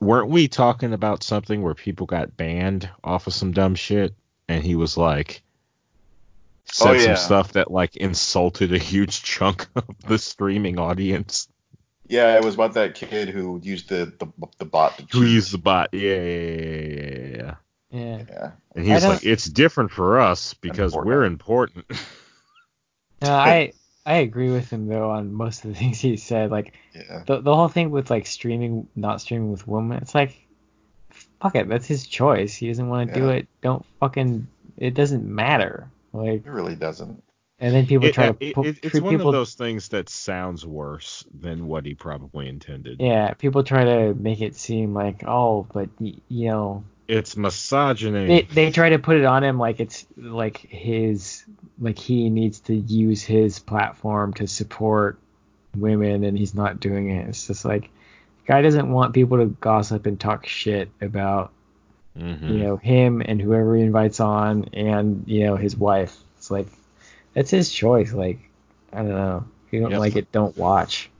[0.00, 4.14] weren't we talking about something where people got banned off of some dumb shit,
[4.48, 5.42] and he was like
[6.66, 7.00] said Oh, yeah.
[7.00, 11.48] some stuff that like insulted a huge chunk of the streaming audience
[12.08, 14.26] Yeah, it was about that kid who used the the,
[14.58, 15.90] the bot to who used the bot.
[15.92, 17.54] Yeah, yeah, yeah, yeah, yeah, yeah.
[17.90, 18.22] Yeah.
[18.28, 18.50] Yeah.
[18.74, 21.14] And he's like, it's different for us because Important.
[21.14, 21.86] we're important.
[23.22, 23.72] No, I
[24.06, 26.50] I agree with him though on most of the things he said.
[26.50, 27.22] Like Yeah.
[27.26, 29.98] the the whole thing with like streaming, not streaming with women.
[30.02, 30.46] It's like,
[31.40, 32.54] fuck it, that's his choice.
[32.54, 33.48] He doesn't want to do it.
[33.62, 34.46] Don't fucking.
[34.76, 35.88] It doesn't matter.
[36.12, 37.22] Like, It really doesn't.
[37.60, 39.28] and then people It- try to it- put it- it's treat one people.
[39.28, 43.00] of those things that sounds worse than what he probably intended.
[43.00, 48.26] Yeah, people try to make it seem like, oh, but y- you know, It's misogyny.
[48.26, 51.44] they they try to put it on him like it's like his
[51.78, 55.18] like he needs to use his platform to support
[55.76, 57.28] women and he's not doing it.
[57.28, 57.90] It's just like
[58.46, 61.50] guy doesn't want people to gossip and talk shit about
[62.18, 62.48] Mhm.
[62.48, 66.16] you know him and whoever he invites on and you know his wife.
[66.38, 66.68] It's like
[67.34, 68.12] that's his choice.
[68.12, 68.38] Like
[68.92, 69.44] I don't know.
[69.66, 69.98] If you don't Yep.
[70.00, 71.10] like it, don't watch.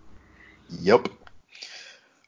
[0.80, 1.08] Yep.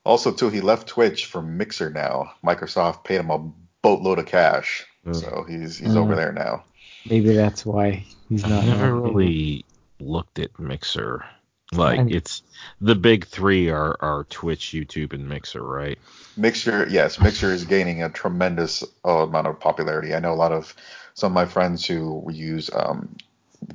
[0.06, 2.32] Also, too, he left Twitch for Mixer now.
[2.44, 3.38] Microsoft paid him a
[3.82, 5.14] boatload of cash, Mm.
[5.16, 5.96] so he's he's Mm.
[5.98, 6.64] over there now.
[7.08, 8.62] Maybe that's why he's not.
[8.64, 9.64] I never really
[10.00, 11.24] looked at Mixer.
[11.72, 12.42] Like I'm- it's
[12.80, 15.98] the big three are are Twitch, YouTube, and Mixer, right?
[16.36, 20.14] Mixer, yes, Mixer is gaining a tremendous uh, amount of popularity.
[20.14, 20.74] I know a lot of
[21.14, 23.16] some of my friends who use um,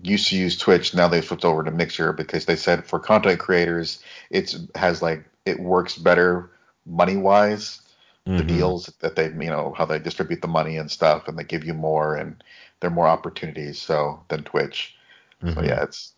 [0.04, 3.40] used to use Twitch, now they've switched over to Mixer because they said for content
[3.40, 6.52] creators, it's has like it works better
[6.86, 7.82] money wise.
[8.26, 8.48] The Mhm.
[8.48, 11.66] deals that they, you know, how they distribute the money and stuff, and they give
[11.66, 12.42] you more, and
[12.80, 13.82] there are more opportunities.
[13.82, 14.96] So than Twitch.
[15.42, 15.68] So Mhm.
[15.68, 16.14] yeah, it's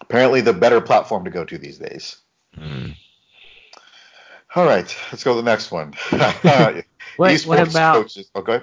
[0.00, 2.16] apparently the better platform to go to these days.
[2.56, 2.96] Mhm.
[4.54, 5.94] All right, let's go to the next one.
[7.16, 8.30] What, what about coaches?
[8.34, 8.62] Okay.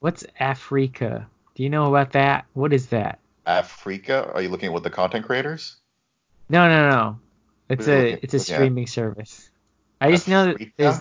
[0.00, 1.26] what's Afreeca?
[1.54, 2.44] Do you know about that?
[2.52, 3.18] What is that?
[3.46, 4.34] Afreeca?
[4.34, 5.76] Are you looking at what the content creators?
[6.48, 7.18] No, no, no.
[7.68, 8.12] It's Really?
[8.14, 8.42] a it's a Yeah.
[8.42, 9.50] streaming service.
[10.00, 11.00] I just know that there's,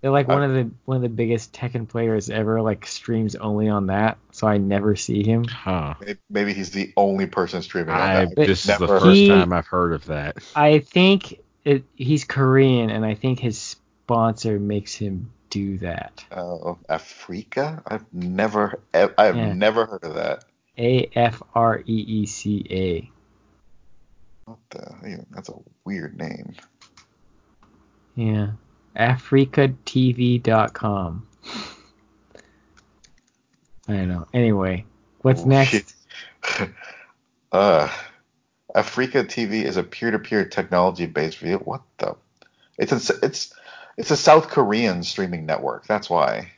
[0.00, 2.60] they're like one of the one of the biggest Tekken players ever.
[2.62, 5.44] Like streams only on that, so I never see him.
[5.44, 5.94] Huh.
[6.00, 8.36] Maybe- Maybe he's the only person streaming on I, that.
[8.36, 10.36] This is the first He- time I've heard of that.
[10.54, 16.24] I think it, he's Korean, and I think his sponsor makes him do that.
[16.30, 17.82] Oh, Afreeca?
[17.86, 19.52] I've never, ev- I've Yeah.
[19.54, 20.44] never heard of that.
[20.78, 23.10] A F R E E C A.
[24.48, 25.24] What the?
[25.30, 26.54] That's a weird name.
[28.14, 28.52] Yeah.
[28.96, 31.26] AfreecaTV.com.
[33.86, 34.26] I don't know.
[34.32, 34.86] Anyway,
[35.20, 35.94] what's Oh, next?
[37.52, 37.90] uh,
[38.74, 41.58] Afreeca TV is a peer-to-peer technology-based video.
[41.58, 42.16] What the?
[42.78, 43.52] It's a, it's
[43.98, 45.86] it's a South Korean streaming network.
[45.86, 46.52] That's why.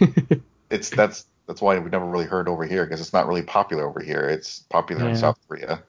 [0.70, 3.88] It's that's that's why we never really heard over here because it's not really popular
[3.88, 4.20] over here.
[4.20, 5.82] It's popular in South Korea.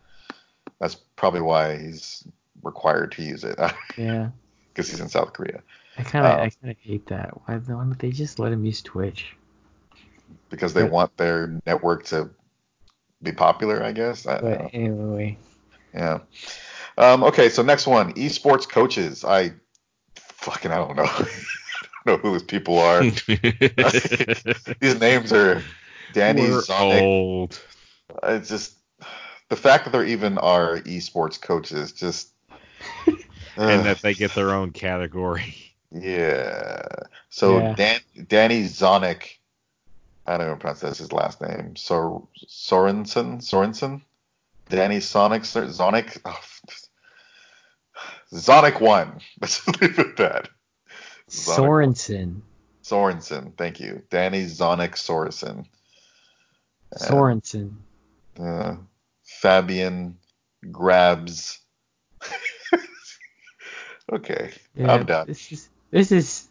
[0.81, 2.27] That's probably why he's
[2.63, 3.57] required to use it
[3.97, 4.29] yeah.
[4.73, 5.61] because he's in South Korea.
[5.97, 6.41] I kind of Oh.
[6.43, 7.29] I kind of hate that.
[7.47, 9.35] Why don't they just let him use Twitch?
[10.49, 12.29] Because they But- want their network to
[13.23, 14.25] be popular, I guess.
[14.25, 14.57] I, I don't know.
[14.63, 15.37] But anyway,
[15.93, 16.19] Yeah.
[16.97, 19.23] Um, okay, so next one, esports coaches.
[19.23, 19.53] I
[20.15, 21.03] fucking I don't know.
[21.07, 21.25] I
[22.05, 23.01] don't know who these people are.
[24.79, 25.61] These names are
[26.13, 27.01] Danny We're Zonic.
[27.01, 27.59] old.
[28.23, 28.73] It's just
[29.51, 32.29] the fact that there even are esports coaches just
[33.57, 35.53] and that they get their own category.
[35.91, 36.81] yeah.
[37.29, 37.75] So Yeah.
[37.75, 39.39] Dan Danny Zonic,
[40.25, 41.75] I don't know how to pronounce this, his last name.
[41.75, 43.41] Sor Sorensen?
[43.41, 44.01] Sorensen?
[44.69, 46.17] Danny Sonic Zonic?
[46.23, 46.39] Oh,
[48.33, 49.19] Zonic one.
[49.41, 50.49] Let's leave it at that.
[51.29, 52.41] Zonic Sorensen.
[52.83, 54.01] Sorensen, thank you.
[54.09, 55.65] Danny Zonic Sorensen.
[56.95, 57.73] Uh, Sorensen.
[58.39, 58.75] Uh,
[59.41, 60.17] Fabian
[60.65, 61.57] Grabbz.
[64.13, 65.25] okay, Yeah, I'm done.
[65.25, 66.47] This is this is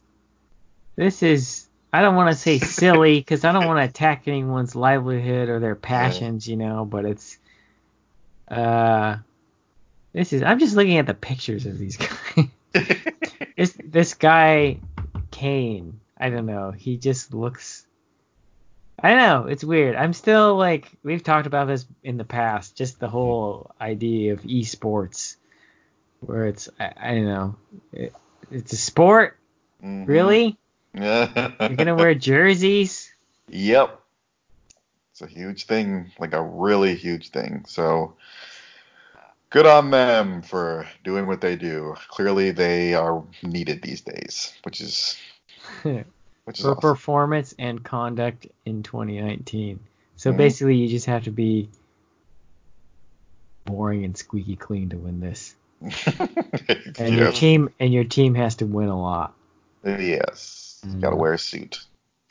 [0.96, 4.74] this is I don't want to say silly because I don't want to attack anyone's
[4.74, 6.84] livelihood or their passions, you know.
[6.84, 7.38] But it's
[8.48, 9.18] uh,
[10.12, 11.96] this is I'm just looking at the pictures of these
[12.34, 12.48] guys.
[13.56, 14.80] this this guy
[15.30, 16.72] Kane, I don't know.
[16.72, 17.86] He just looks.
[19.02, 19.46] I know.
[19.46, 19.96] It's weird.
[19.96, 22.76] I'm still like we've talked about this in the past.
[22.76, 25.36] Just the whole idea of esports,
[26.20, 27.56] where it's I, I don't know.
[27.92, 28.14] It,
[28.50, 29.38] it's a sport,
[29.82, 30.06] Mhm.
[30.06, 30.58] really.
[30.94, 31.52] Yeah.
[31.60, 33.12] You're gonna wear jerseys.
[33.48, 33.98] Yep.
[35.12, 37.64] It's a huge thing, like a really huge thing.
[37.66, 38.14] So
[39.50, 41.94] good on them for doing what they do.
[42.08, 45.16] Clearly they are needed these days, which is
[46.50, 46.80] which is for awesome.
[46.80, 49.78] performance and conduct in 2019.
[50.16, 50.36] So Mhm.
[50.36, 51.68] basically, you just have to be
[53.66, 55.54] boring and squeaky clean to win this,
[56.98, 59.32] and your team and your team has to win a lot.
[59.84, 60.80] yes.
[60.84, 61.00] You Mm.
[61.00, 61.78] gotta wear a suit.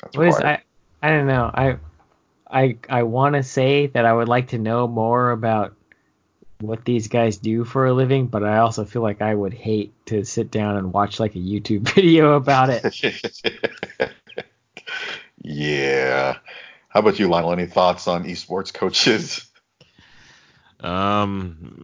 [0.01, 0.36] That's What is.
[0.36, 0.61] I
[1.01, 1.49] I don't know.
[1.53, 1.78] I
[2.51, 5.76] I I want to say that I would like to know more about
[6.59, 9.93] what these guys do for a living, but I also feel like I would hate
[10.07, 12.84] to sit down and watch like a YouTube video about it.
[15.50, 16.38] yeah.
[16.89, 17.54] How about you, Lionel?
[17.54, 19.45] Any thoughts on esports coaches?
[20.80, 21.84] Um,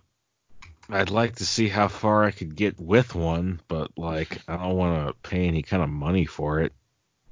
[0.89, 4.77] I'd like to see how far I could get with one, but like I don't
[4.77, 6.73] want to pay any kind of money for it.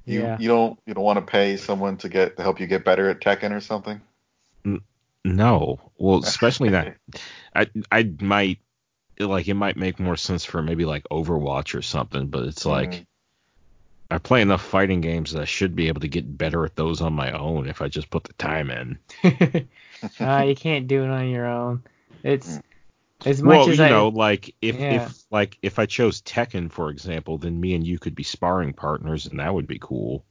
[0.06, 0.38] You Yeah.
[0.40, 3.10] you don't you don't want to pay someone to get to help you get better
[3.10, 4.02] at Tekken or something?
[5.24, 6.98] No, well, especially that.
[7.56, 8.60] I I might
[9.20, 12.90] like it might make more sense for maybe like Overwatch or something, but it's like
[12.92, 13.06] Mhm.
[14.14, 17.02] I play enough fighting games that I should be able to get better at those
[17.02, 19.00] on my own if I just put the time in.
[20.20, 21.84] uh, you can't do it on your own.
[22.24, 22.60] It's
[23.26, 25.06] as much well, as you I know, like if Yeah.
[25.06, 28.74] if like if I chose Tekken for example, then me and you could be sparring
[28.74, 30.24] partners, and that would be cool.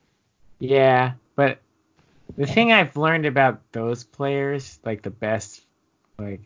[0.61, 1.59] Yeah, but
[2.37, 5.63] the thing I've learned about those players, like the best,
[6.19, 6.41] like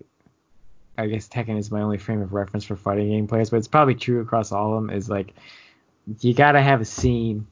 [0.96, 3.68] I guess Tekken is my only frame of reference for fighting game players, but it's
[3.68, 4.90] probably true across all of them.
[4.96, 5.34] Is like
[6.20, 7.46] you gotta have a scene.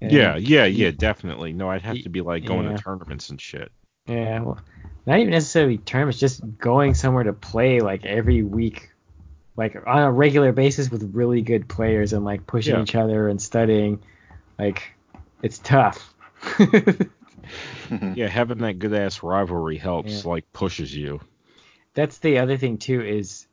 [0.00, 1.52] And- yeah, yeah, yeah, definitely.
[1.52, 2.76] No, I'd have to be like going Yeah.
[2.76, 3.72] to tournaments and shit.
[4.06, 4.58] Yeah, well,
[5.06, 8.90] not even necessarily tournaments, just going somewhere to play like every week,
[9.56, 12.82] like on a regular basis with really good players and like pushing Yeah.
[12.82, 14.00] each other and studying.
[14.58, 14.92] Like,
[15.42, 16.14] it's tough.
[18.14, 20.30] Yeah, having that good ass rivalry helps, Yeah.
[20.30, 21.20] like pushes you.
[21.94, 23.46] That's the other thing too is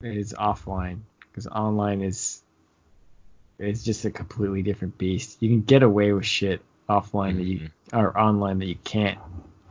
[0.00, 2.42] is offline because online is
[3.58, 5.38] is just a completely different beast.
[5.40, 9.18] You can get away with shit offline that you or online that you can't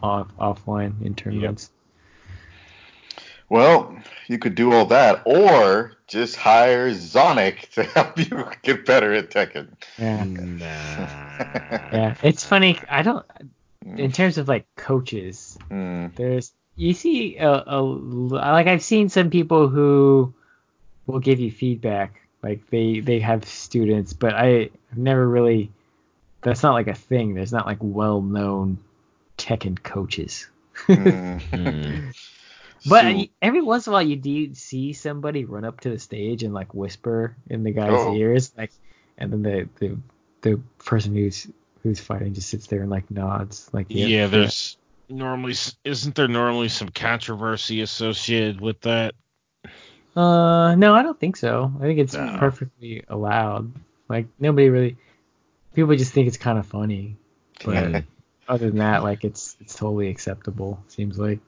[0.02, 1.72] off offline in tournaments.
[3.50, 9.14] Well, you could do all that, or just hire Zonic to help you get better
[9.14, 9.70] at Tekken.
[9.98, 10.26] Yeah.
[10.26, 11.08] Nah.
[11.94, 12.78] Yeah, it's funny.
[12.90, 13.26] I don't.
[13.96, 19.30] In terms of like coaches, Mm, there's you see a, a like I've seen some
[19.30, 20.34] people who
[21.06, 22.22] will give you feedback.
[22.44, 25.72] Like they they have students, but I have never really.
[26.42, 27.34] That's not like a thing.
[27.34, 28.78] There's not like well known
[29.38, 30.48] Tekken coaches.
[30.88, 32.14] mm.
[32.88, 35.98] But So- every once in a while, you do see somebody run up to the
[36.00, 38.16] stage and like whisper in the guy's Oh.
[38.16, 38.72] ears, like,
[39.18, 39.98] and then the the
[40.42, 41.48] the person who's
[41.82, 44.78] who's fighting just sits there and like nods, like Yeah, there's
[45.10, 49.16] normally isn't there normally some controversy associated with that?
[50.18, 51.72] Uh, no, I don't think so.
[51.78, 52.38] I think it's No.
[52.40, 53.72] perfectly allowed.
[54.10, 54.98] Like nobody really,
[55.76, 57.18] people just think it's kind of funny.
[57.64, 58.04] But
[58.48, 60.84] other than that, like it's it's totally acceptable.
[60.88, 61.40] Seems like.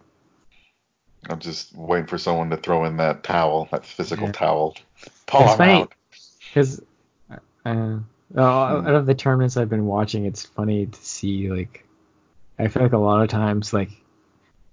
[1.30, 4.34] I'm just waiting for someone to throw in that towel, that physical Yeah.
[4.34, 4.76] towel.
[5.34, 5.82] Him funny.
[5.82, 5.94] out.
[6.50, 6.82] Because
[7.32, 8.00] uh, uh,
[8.38, 11.86] out of the tournaments I've been watching, it's funny to see like
[12.60, 13.90] I feel like a lot of times like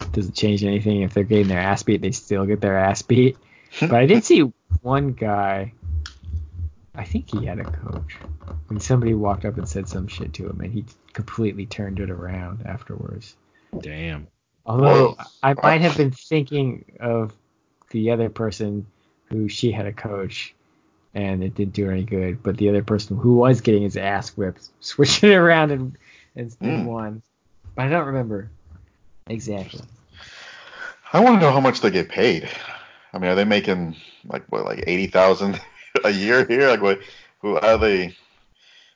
[0.03, 3.01] it doesn't change anything if they're getting their ass beat, they still get their ass
[3.01, 3.39] beat.
[3.81, 4.53] But I did see
[4.83, 5.73] one guy.
[6.95, 8.17] I think he had a coach.
[8.69, 12.11] When somebody walked up and said some shit to him, and he completely turned it
[12.11, 13.37] around afterwards.
[13.81, 14.27] Damn.
[14.65, 17.33] Although I might have been thinking of
[17.91, 18.87] the other person
[19.29, 20.55] who she had a coach
[21.15, 23.97] and it didn't do her any good, but the other person who was getting his
[23.97, 25.97] ass whipped switched it around and,
[26.35, 26.85] and, and Hmm.
[26.85, 27.23] won.
[27.75, 28.51] But I don't remember
[29.29, 29.83] exactly.
[31.13, 32.49] I want to know how much they get paid.
[33.13, 35.61] I mean, are they making like what, like eighty thousand
[36.05, 36.69] a year here?
[36.69, 37.01] Like, what?
[37.41, 38.17] Who are they?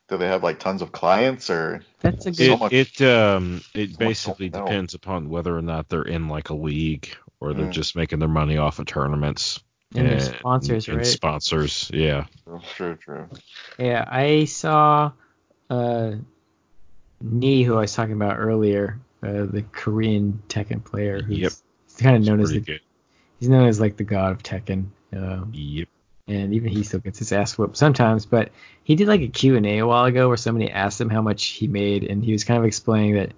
[0.09, 1.83] Do they have like tons of clients or?
[2.01, 2.51] That's a good.
[2.53, 6.29] It much- it um it so basically don't depends upon whether or not they're in
[6.29, 7.73] like a league or they're Mm.
[7.73, 9.63] just making their money off of tournaments.
[9.95, 11.07] And their sponsors, and right?
[11.07, 12.27] sponsors, yeah.
[12.77, 13.29] True, true.
[13.77, 15.11] Yeah, I saw
[15.69, 16.13] uh,
[17.21, 21.53] Knee, who I was talking about earlier, uh, the Korean Tekken player, who's Yep.
[21.99, 22.81] kind of known as the good.
[23.41, 24.87] He's known as like the god of Tekken.
[25.13, 25.89] Um, Yep.
[26.29, 28.27] and even he still gets his ass whooped sometimes.
[28.27, 28.51] But
[28.85, 31.67] he did like a Q&A a while ago where somebody asked him how much he
[31.67, 33.33] made, and he was kind of explaining that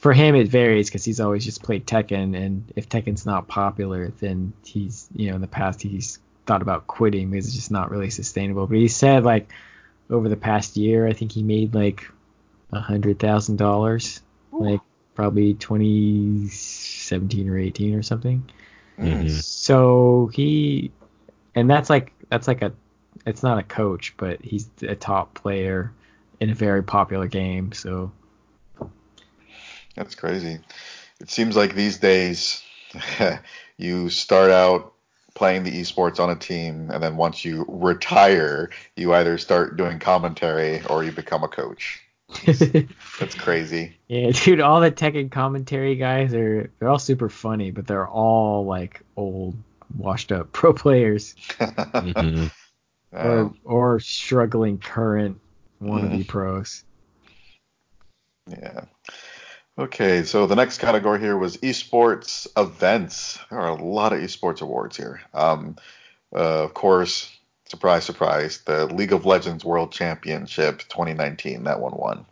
[0.00, 4.08] for him it varies because he's always just played Tekken, and if Tekken's not popular,
[4.20, 7.90] then he's you know in the past he's thought about quitting because it's just not
[7.90, 8.66] really sustainable.
[8.66, 9.50] But he said like
[10.10, 12.04] over the past year, I think he made like
[12.72, 14.20] a hundred thousand dollars,
[14.52, 14.80] like
[15.14, 18.44] probably 2017 or 18 or something.
[18.98, 19.30] Mhm.
[19.30, 20.92] So he,
[21.54, 22.72] and that's like that's like a,
[23.26, 25.92] it's not a coach, but he's a top player
[26.40, 27.72] in a very popular game.
[27.72, 28.12] So
[29.94, 30.58] That's crazy.
[31.20, 32.62] It seems like these days
[33.76, 34.92] you start out
[35.34, 39.98] playing the esports on a team, and then once you retire, you either start doing
[39.98, 42.00] commentary or you become a coach.
[43.20, 43.96] That's crazy.
[44.08, 48.64] Yeah, dude, all the Tekken commentary guys are they're all super funny, but they're all
[48.66, 49.54] like old,
[49.96, 52.50] washed up pro players Mhm.
[53.12, 55.40] or Um, or struggling current
[55.82, 56.82] wannabe pros.
[58.48, 58.84] yeah.
[59.76, 63.38] Okay, so the next category here was esports events.
[63.50, 65.20] There are a lot of esports awards here.
[65.32, 65.76] Um,
[66.34, 67.28] uh, of course,
[67.74, 71.64] surprise, surprise, the League of Legends World Championship 2019.
[71.64, 72.24] That one won.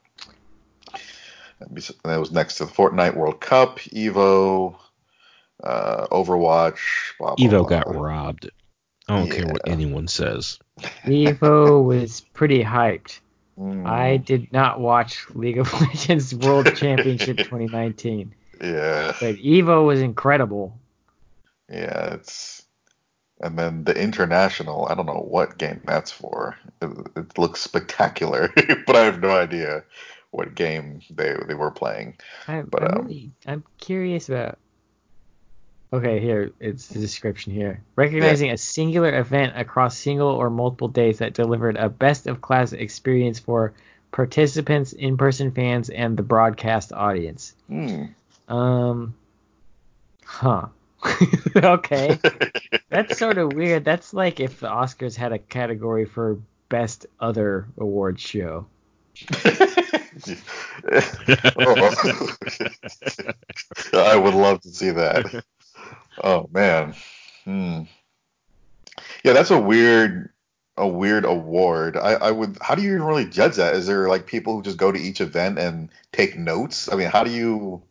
[1.58, 4.76] And that was next to the Fortnite World Cup, Evo,
[5.60, 6.78] uh, Overwatch.
[7.18, 7.80] Blah, blah, Evo blah.
[7.80, 8.50] got robbed.
[9.08, 10.60] I don't care what anyone says.
[11.04, 13.18] Evo was pretty hyped.
[13.58, 19.12] Mm, I did not watch League of Legends World Championship 2019, yeah.
[19.18, 20.78] but Evo was incredible.
[21.68, 22.61] Yeah, it's
[23.42, 24.86] and then the international.
[24.88, 26.56] I don't know what game that's for.
[26.80, 28.50] It, it looks spectacular,
[28.86, 29.84] but I have no idea
[30.30, 32.16] what game they they were playing.
[32.48, 34.58] I, But, I'm um, really, I'm curious about.
[35.92, 37.82] Okay, here it's the description here.
[37.96, 42.72] Recognizing a singular event across single or multiple days that delivered a best of class
[42.72, 43.74] experience for
[44.10, 47.54] participants, in-person fans, and the broadcast audience.
[47.68, 48.04] Hmm.
[48.48, 49.14] Um,
[50.24, 50.68] huh.
[51.56, 52.18] okay,
[52.90, 53.84] that's sort of weird.
[53.84, 56.38] That's like if the Oscars had a category for
[56.68, 58.66] best other award show.
[61.58, 61.96] Oh.
[63.92, 65.44] I would love to see that.
[66.22, 66.94] Oh man.
[67.44, 67.82] Hmm.
[69.24, 70.30] Yeah, that's a weird
[70.76, 71.96] a weird award.
[71.96, 73.74] I, I would how do you even really judge that?
[73.74, 76.90] Is there like people who just go to each event and take notes?
[76.90, 77.82] I mean, how do you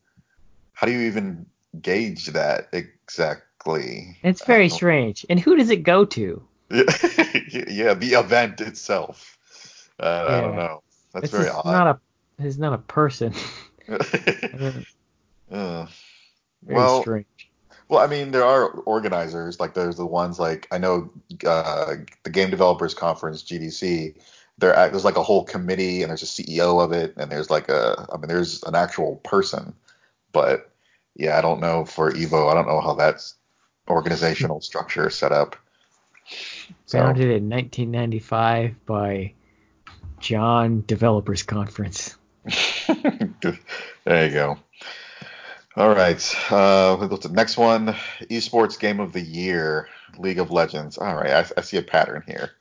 [0.74, 1.46] how do you even
[1.82, 4.18] gauge that exactly?
[4.24, 5.26] It's very strange.
[5.30, 6.44] And who does it go to?
[6.72, 9.38] yeah, the event itself.
[10.00, 10.84] Uh, I don't know.
[11.14, 11.66] That's This very odd.
[11.66, 12.00] not a.
[12.44, 13.34] Is not a person.
[13.88, 14.86] very
[15.52, 15.86] Uh,
[16.64, 17.26] well, strange.
[17.90, 19.60] Well, I mean, there are organizers.
[19.60, 21.12] Like, there's the ones like I know
[21.46, 24.16] uh, the Game Developers Conference (GDC).
[24.58, 27.68] There, there's like a whole committee, and there's a CEO of it, and there's like
[27.70, 29.74] a, I mean, there's an actual person.
[30.32, 30.71] But
[31.16, 32.50] yeah, I don't know for Evo.
[32.50, 33.36] I don't know how that's
[33.90, 35.56] organizational structure is set up.
[36.86, 39.34] So Founded in 1995 by
[40.20, 42.16] John Developers Conference.
[42.88, 44.58] there you go.
[45.76, 46.36] All right.
[46.52, 47.96] Uh, let's go to the next one.
[48.30, 49.88] Esports Game of the Year,
[50.18, 50.98] League of Legends.
[50.98, 51.32] All right.
[51.32, 52.52] I, I see a pattern here.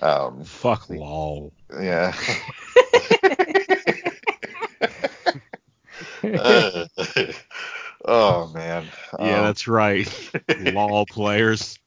[0.00, 1.52] Um, Fuck lol.
[1.80, 2.14] yeah.
[6.24, 6.86] Uh,
[8.04, 8.86] oh man.
[9.18, 10.30] Yeah, Um, that's right.
[10.60, 11.78] lol players,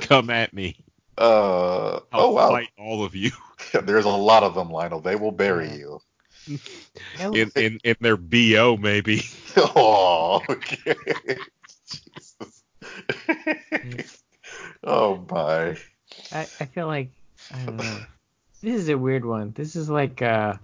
[0.00, 0.76] come at me.
[1.16, 2.50] Uh, I'll oh wow.
[2.50, 3.32] fight all of you
[3.82, 5.00] There's a lot of them, Lionel.
[5.00, 6.00] They will bury you.
[7.32, 9.22] in in in their bo maybe.
[9.56, 10.94] Oh, okay.
[11.90, 12.62] Jesus.
[14.84, 15.76] oh my.
[16.32, 17.10] I, I feel like
[17.52, 18.00] I don't know.
[18.62, 19.52] This is a weird one.
[19.52, 20.54] This is like uh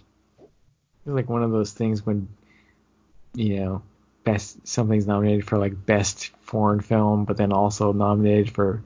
[1.04, 2.28] this like one of those things when
[3.34, 3.82] you know
[4.24, 8.82] best something's nominated for like best foreign film, but then also nominated for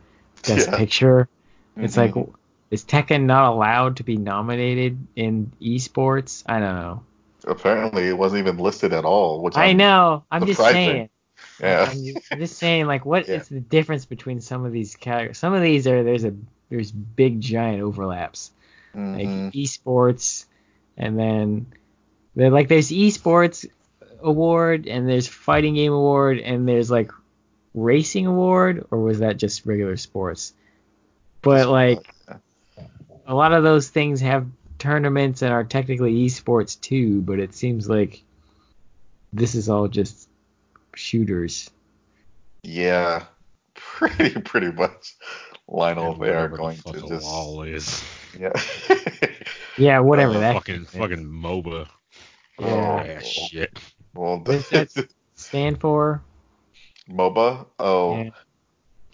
[0.47, 0.77] best Yeah.
[0.77, 1.29] picture.
[1.77, 2.17] It's Mhm.
[2.17, 2.29] like
[2.71, 6.43] is Tekken not allowed to be nominated in esports?
[6.47, 7.03] I don't know.
[7.47, 9.41] apparently it wasn't even listed at all.
[9.43, 10.25] Which I I'm- know.
[10.31, 11.09] I'm just saying.
[11.63, 11.89] Yeah.
[12.33, 13.57] I'm just, saying, like, what is Yeah.
[13.59, 15.39] the difference between some of these categories?
[15.39, 16.35] Some of these are there's a
[16.69, 18.51] there's big giant overlaps,
[18.93, 19.53] like Mhm.
[19.55, 20.45] esports,
[20.99, 21.67] and then
[22.37, 23.65] they're like there's esports
[24.21, 27.11] award and there's fighting game award and there's like
[27.75, 30.55] racing award or was that just regular sports?
[31.43, 32.15] But like
[33.27, 34.47] a lot of those things have
[34.79, 38.23] tournaments and are technically esports too, but it seems like
[39.33, 40.29] this is all just
[40.95, 41.71] shooters.
[42.63, 43.25] Yeah.
[43.75, 45.15] Pretty pretty much.
[45.69, 48.05] Lionel, they are whatever the going fuck to a just lol is.
[48.39, 48.53] yeah.
[49.77, 50.91] Yeah, whatever that fucking is.
[50.91, 51.89] fucking MOBA.
[52.59, 53.05] Yeah.
[53.05, 53.79] Yeah, shit.
[54.15, 56.23] Well, What does that stand for?
[57.11, 57.67] MOBA.
[57.79, 58.31] Oh,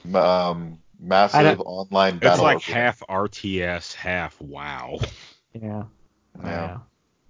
[0.05, 0.21] Yeah.
[0.49, 2.45] um, massive don't- online It's battle.
[2.45, 2.81] like arena.
[2.81, 4.99] half RTS, half WoW.
[5.53, 5.85] Yeah.
[6.43, 6.79] Yeah.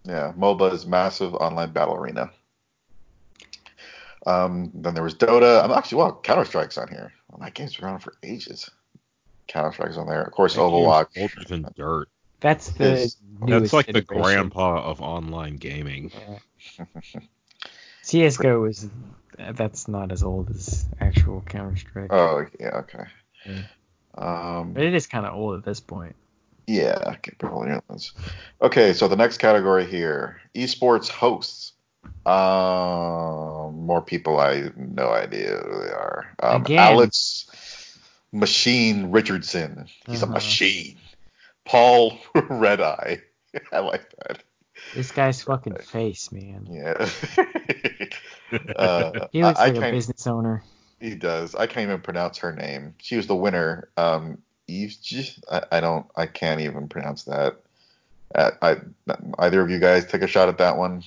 [0.06, 2.30] Yeah, MOBA is massive online battle arena.
[4.26, 5.62] Um, then there was Dota.
[5.62, 7.12] I'm actually well, Counter Strike's on here.
[7.30, 8.70] Well, that game's been around for ages.
[9.48, 10.22] Counter Strike's on there.
[10.22, 11.06] Of course, That game's Overwatch.
[11.20, 12.08] Older than dirt.
[12.40, 16.10] That's the Is- That's like the grandpa of online gaming.
[16.78, 16.84] Yeah.
[18.04, 18.88] CS:GO is
[19.38, 23.04] that's not as old as actual Counter Strike, Oh, yeah, okay.
[23.46, 23.62] Yeah.
[24.16, 26.14] Um, but it is kind of old at this point.
[26.66, 28.12] Yeah, Gabriel Airlines.
[28.62, 31.72] Okay, so the next category here, esports hosts.
[32.26, 36.34] Um, more people I have no idea who they are.
[36.42, 36.78] Um, Again.
[36.78, 37.46] Alex
[38.32, 39.86] Machine Richardson.
[40.06, 40.34] He's a Uh-huh.
[40.34, 40.96] machine.
[41.64, 43.22] Paul Red Eye.
[43.72, 44.42] I like that.
[44.94, 46.66] This guy's fucking face, man.
[46.70, 47.08] Yeah.
[48.76, 50.62] uh, He looks I, I like a business owner.
[51.00, 51.54] He does.
[51.54, 52.94] I can't even pronounce her name.
[52.98, 53.88] She was the winner.
[53.96, 54.38] Um,
[54.68, 54.96] Eve.
[55.50, 56.06] I, I don't.
[56.16, 57.56] I can't even pronounce that.
[58.34, 58.76] Uh, I,
[59.38, 61.04] either of you guys take a shot at that one.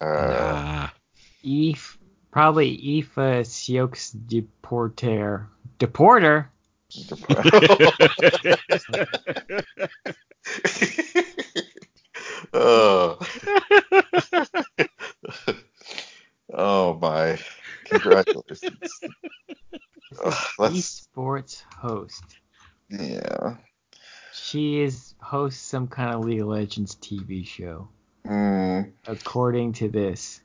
[0.00, 0.88] Uh, Nah.
[1.42, 1.98] Eve,
[2.30, 5.46] probably Eefje Sjokz Depoortere.
[5.78, 6.46] Deporter?
[12.52, 13.18] oh.
[16.52, 17.38] oh my!
[17.86, 18.72] Congratulations.
[20.58, 22.24] That's Esports host.
[22.88, 23.56] yeah.
[24.32, 27.88] She is hosts some kind of League of Legends TV show,
[28.26, 30.40] Mm, according to this.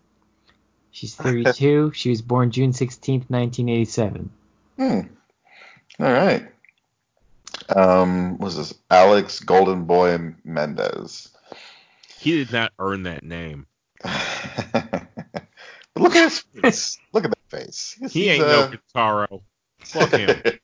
[0.91, 1.91] She's 32.
[1.95, 4.29] she was born June 16th, 1987.
[4.77, 4.99] hmm.
[5.99, 6.47] All right.
[7.69, 11.29] Um, was this Alex Golden Boy Mendez?
[12.23, 13.67] He did not earn that name.
[14.01, 15.07] but
[15.95, 16.97] look at his face.
[17.11, 17.95] Look at that face.
[17.99, 19.41] He's- He he's, ain't uh, no Guitaro.
[19.79, 20.41] Fuck him.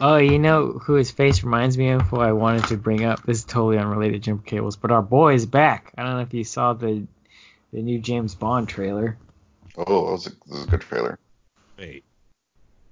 [0.00, 2.02] Oh, you know who his face reminds me of?
[2.02, 3.22] Who I wanted to bring up.
[3.24, 5.92] This is totally unrelated, Jim Cables, but our boy is back.
[5.96, 7.06] I don't know if you saw the
[7.72, 9.16] the new James Bond trailer.
[9.76, 11.16] oh, that was a, that was a good trailer.
[11.78, 12.02] Wait.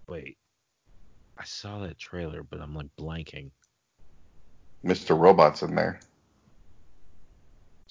[0.08, 0.36] Wait.
[1.36, 3.50] I saw that trailer, but I'm like blanking.
[4.84, 5.18] Mr.
[5.18, 5.98] Robot's in there.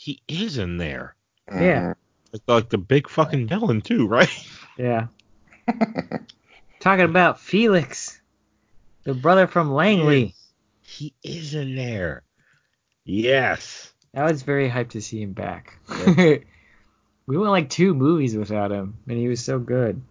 [0.01, 1.13] He is in there.
[1.47, 1.93] Yeah.
[2.33, 4.31] It's like the big fucking villain too, right?
[4.75, 5.07] Yeah.
[6.79, 8.19] Talking about Felix,
[9.03, 10.33] the brother from Langley.
[10.81, 12.23] He is in there.
[13.05, 13.93] Yes.
[14.15, 15.77] I was very hyped to see him back.
[16.17, 16.41] we
[17.27, 20.01] went like two movies without him, and he was so good.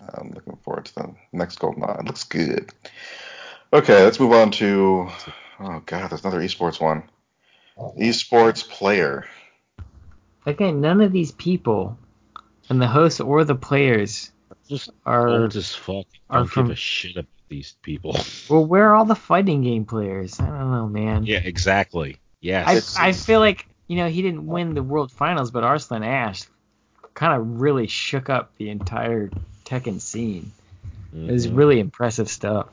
[0.00, 2.00] I'm looking forward to the next GoldenEye.
[2.00, 2.72] It looks good.
[3.72, 5.10] Okay, let's move on to.
[5.60, 7.04] Oh god, there's another esports one.
[7.78, 9.26] Esports player.
[10.46, 11.98] Okay, none of these people,
[12.68, 14.30] and the hosts or the players,
[14.68, 15.28] Just are.
[15.28, 16.06] old as fuck.
[16.30, 18.16] are Don't from- give a shit about these people.
[18.50, 20.38] Well, where are all the fighting game players?
[20.38, 21.24] I don't know, man.
[21.24, 22.18] yeah, exactly.
[22.40, 22.96] Yes.
[22.98, 26.42] I I feel like you know he didn't win the world finals, but Arslan Ash
[27.14, 29.30] kind of really shook up the entire
[29.64, 30.52] Tekken scene.
[31.14, 31.56] It was Mhm.
[31.56, 32.66] really impressive stuff.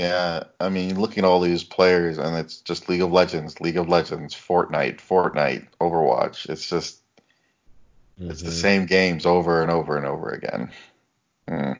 [0.00, 3.76] Yeah, I mean, looking at all these players, and it's just League of Legends, League
[3.76, 6.48] of Legends, Fortnite, Fortnite, Overwatch.
[6.48, 7.00] It's just
[8.18, 8.62] it's the Mhm.
[8.62, 10.72] same games over and over and over again.
[11.46, 11.78] Mm.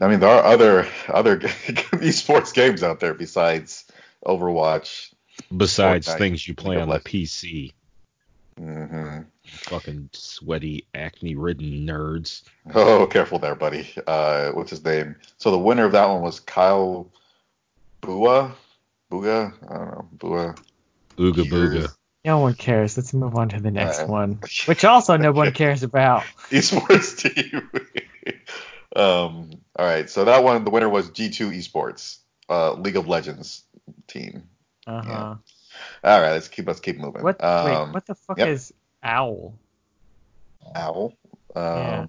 [0.00, 1.38] I mean, there are other other
[1.98, 3.84] esports games out there besides
[4.24, 5.12] Overwatch.
[5.56, 7.72] Besides Fortnite, things you play on the PC.
[8.58, 12.42] Hmm Fucking sweaty, acne ridden nerds.
[12.74, 13.88] Oh, careful there, buddy.
[14.06, 15.16] Uh, what's his name?
[15.38, 17.10] So the winner of that one was Kyle
[18.00, 18.52] Bua.
[19.10, 19.52] Booga?
[19.68, 20.08] I don't know.
[20.12, 20.54] Bua.
[21.16, 21.50] Ooga Years.
[21.50, 21.94] booga.
[22.24, 22.96] No one cares.
[22.96, 24.10] Let's move on to the next Alright.
[24.10, 26.22] one, which also no one cares about.
[26.50, 27.70] Esports team.
[28.96, 30.08] um, all right.
[30.08, 33.64] So that one, the winner was G2 Esports, uh, League of Legends
[34.06, 34.44] team.
[34.86, 35.34] Uh huh.
[36.04, 36.32] All right.
[36.32, 37.22] Let's keep let's keep moving.
[37.22, 37.42] What?
[37.42, 38.48] Um, wait, what the fuck yep.
[38.48, 38.72] is
[39.02, 39.54] owl?
[40.74, 41.12] Owl.
[41.54, 42.06] Um, Yeah.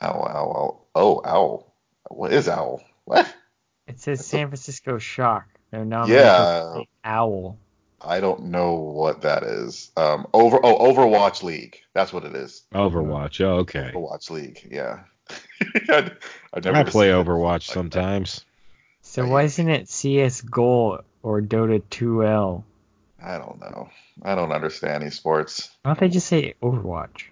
[0.00, 0.28] Owl.
[0.28, 0.52] Owl.
[0.56, 0.86] Owl.
[0.94, 1.74] Oh, owl.
[2.08, 2.82] What is owl?
[3.04, 3.32] What?
[3.86, 5.46] It says San Francisco Shock.
[5.70, 6.80] They're nominated Yeah.
[7.04, 7.58] Owl.
[8.00, 9.90] I don't know what that is.
[9.94, 11.80] Um, over oh Overwatch League.
[11.92, 12.62] That's what it is.
[12.72, 13.44] Overwatch.
[13.44, 13.92] Oh, okay.
[13.94, 14.66] Overwatch League.
[14.70, 15.00] Yeah.
[15.90, 16.10] I,
[16.54, 17.72] I've never I play Overwatch like that.
[17.74, 18.46] sometimes.
[19.02, 19.30] So Right.
[19.30, 22.62] why isn't it CS GO or Dota 2L?
[23.20, 23.88] I don't know.
[24.22, 25.70] I don't understand esports.
[25.82, 27.24] Why don't they just say Overwatch?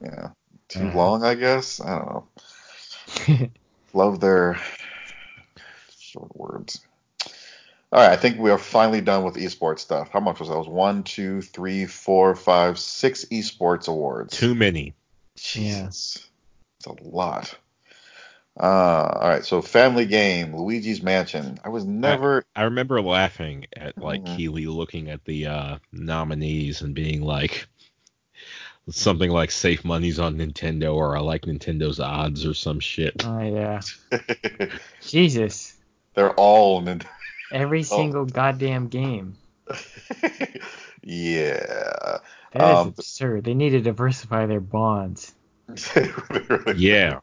[0.00, 0.28] Yeah.
[0.68, 0.94] Too Uh.
[0.94, 1.80] long, I guess.
[1.80, 2.06] I don't
[3.38, 3.48] know.
[3.94, 4.60] Love their
[5.98, 6.80] short words.
[7.90, 10.10] All right, I think we are finally done with esports stuff.
[10.10, 10.54] How much was that?
[10.54, 14.36] It was one, two, three, four, five, six esports awards.
[14.36, 14.92] Too many.
[15.38, 16.28] Jesus.
[16.78, 17.56] It's a lot.
[18.60, 21.58] Uh, all right, so Family Game, Luigi's Mansion.
[21.64, 22.44] I was never.
[22.56, 24.36] I remember laughing at like Mhm.
[24.36, 27.68] Keighley looking at the uh, nominees and being like
[28.90, 33.24] something like safe money's on Nintendo or I like Nintendo's odds or some shit.
[33.24, 33.80] oh yeah.
[35.02, 35.74] Jesus.
[36.14, 36.80] They're all.
[36.80, 37.02] Nin-
[37.52, 37.82] Every Oh.
[37.82, 39.36] single goddamn game.
[41.02, 42.18] yeah.
[42.52, 43.44] That is Um, absurd.
[43.44, 45.34] They need to diversify their bonds.
[45.94, 47.20] Really- Yeah.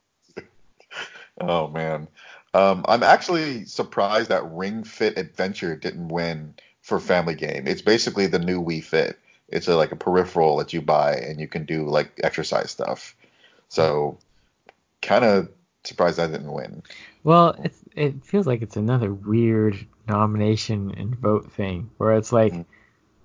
[1.39, 2.07] Oh man.
[2.53, 7.67] Um, I'm actually surprised that Ring Fit Adventure didn't win for family game.
[7.67, 9.19] It's basically the new Wii Fit.
[9.49, 13.15] It's a, like a peripheral that you buy and you can do like exercise stuff.
[13.67, 14.17] So
[15.01, 15.49] kind of
[15.83, 16.81] surprised that didn't win.
[17.23, 22.53] Well, it's, it feels like it's another weird nomination and vote thing where it's like
[22.53, 22.65] Mhm.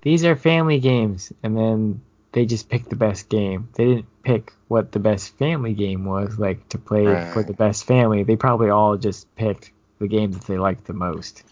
[0.02, 2.00] these are family games and then
[2.33, 3.68] they just picked the best game.
[3.74, 7.85] They didn't pick what the best family game was like to play for the best
[7.85, 8.22] family.
[8.22, 11.43] They probably all just picked the game that they liked the most.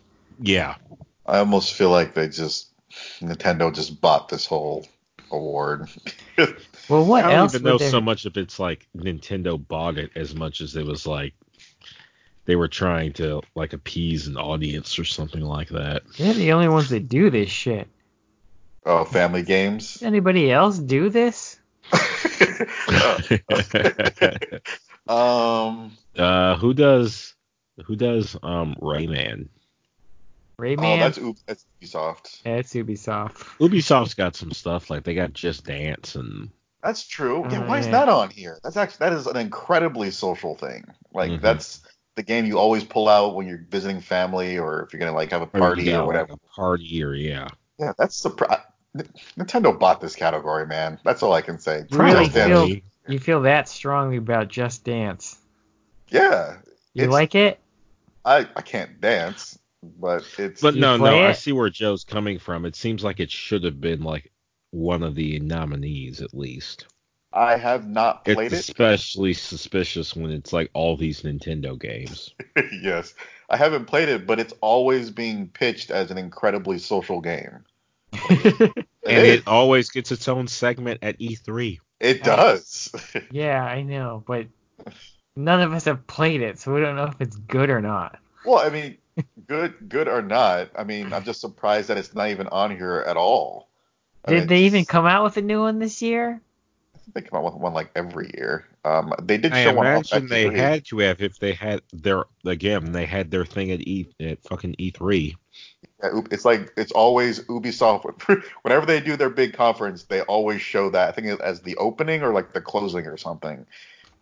[0.40, 0.76] Yeah.
[1.26, 2.68] I almost feel like they just
[3.20, 4.86] Nintendo just bought this whole
[5.30, 5.88] award.
[6.88, 7.90] Well, what I don't else even know there...
[7.90, 11.34] so much if it's like Nintendo bought it as much as it was like
[12.46, 16.02] they were trying to like appease an audience or something like that.
[16.16, 17.88] They're the only ones that do this shit.
[18.86, 20.02] Oh, family games.
[20.02, 21.58] Anybody else do this?
[25.08, 27.34] um, uh, who does
[27.86, 29.48] who does um Rayman?
[30.60, 30.84] Rayman?
[30.84, 32.40] oh, that's Ub- that's Ubisoft.
[32.44, 33.36] yeah, it's Ubisoft.
[33.58, 36.50] Ubisoft's got some stuff like they got Just Dance and
[36.82, 37.46] That's true.
[37.50, 38.58] Yeah, Oh, why is that on here?
[38.62, 40.84] That's actually that is an incredibly social thing.
[41.12, 41.40] Like Mhm.
[41.40, 41.80] that's
[42.16, 45.30] the game you always pull out when you're visiting family or if you're gonna like
[45.30, 46.32] have a or you party got, or like, whatever.
[46.34, 47.46] a party or yeah.
[47.78, 48.60] Yeah, that's surprise.
[49.38, 50.98] Nintendo bought this category, man.
[51.04, 51.84] That's all I can say.
[51.90, 52.66] Really feel-
[53.06, 55.38] You feel that strongly about Just Dance.
[56.10, 56.56] Yeah,
[56.94, 57.58] You like it?
[58.24, 62.38] I I can't dance, but it's But no, no, play I see where Joe's coming
[62.38, 62.64] from.
[62.64, 64.30] It seems like it should have been like
[64.70, 66.86] one of the nominees at least.
[67.38, 68.66] I have not It's played it.
[68.68, 72.32] especially suspicious when it's like all these Nintendo games.
[72.82, 73.14] yes,
[73.48, 77.64] I haven't played it, but it's always being pitched as an incredibly social game.
[79.02, 79.40] It and is.
[79.40, 81.80] it always gets its own segment at E E3.
[82.00, 82.92] It does.
[83.30, 84.46] yeah, I know, but
[85.36, 88.18] none of us have played it, so we don't know if it's good or not.
[88.44, 88.98] well, I mean,
[89.46, 93.04] good good or not, I mean, I'm just surprised that it's not even on here
[93.06, 93.68] at all.
[94.24, 96.40] I Did mean, they even come out with a new one this year?
[97.14, 98.66] They come out with one like every year.
[98.84, 100.56] Um, they did I show one off imagine they E3.
[100.56, 104.42] had to have if they had their again they had their thing at E at
[104.42, 105.34] fucking E3.
[106.02, 108.04] Yeah, It's like it's always Ubisoft.
[108.62, 111.08] Whenever they do their big conference, they always show that.
[111.08, 113.66] I think as the opening or like the closing or something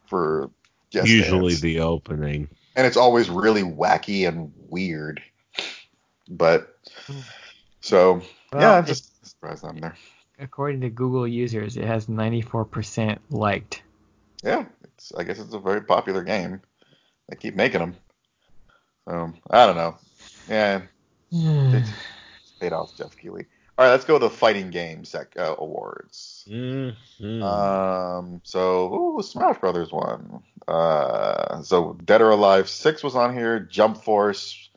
[0.07, 0.51] for
[0.91, 1.61] Just Usually Dance.
[1.61, 2.49] the opening.
[2.77, 5.23] and it's always really wacky and weird.
[6.29, 6.79] But
[7.81, 8.23] so
[8.53, 9.97] Well, yeah, I'm just surprised I'm there.
[10.39, 13.83] According to Google users, it has 94% liked.
[14.45, 16.61] Yeah, it's I guess it's a very popular game.
[17.29, 17.97] They keep making them.
[19.09, 19.97] So I don't know.
[20.49, 20.83] Yeah,
[21.33, 21.91] it's
[22.61, 23.47] paid off Geoff Keighley.
[23.79, 26.47] All right, let's go to the fighting game sec uh, awards.
[26.51, 27.43] Mhm.
[27.43, 30.43] Um, so ooh, Smash Brothers won.
[30.69, 34.71] Uh, so Dead or Alive Six was on here, Jump Force,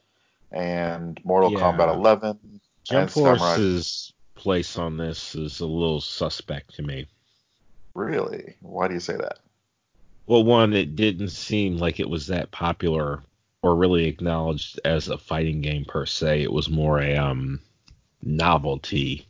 [0.52, 1.60] and Mortal Yeah.
[1.60, 2.62] Kombat 11.
[2.84, 7.08] Jump and Samurai- Force's place on this is a little suspect to me.
[7.94, 8.56] Really?
[8.62, 9.40] Why do you say that?
[10.26, 13.22] Well, one, it didn't seem like it was that popular
[13.62, 16.44] or really acknowledged as a fighting game per se.
[16.44, 17.60] It was more a um
[18.22, 19.26] novelty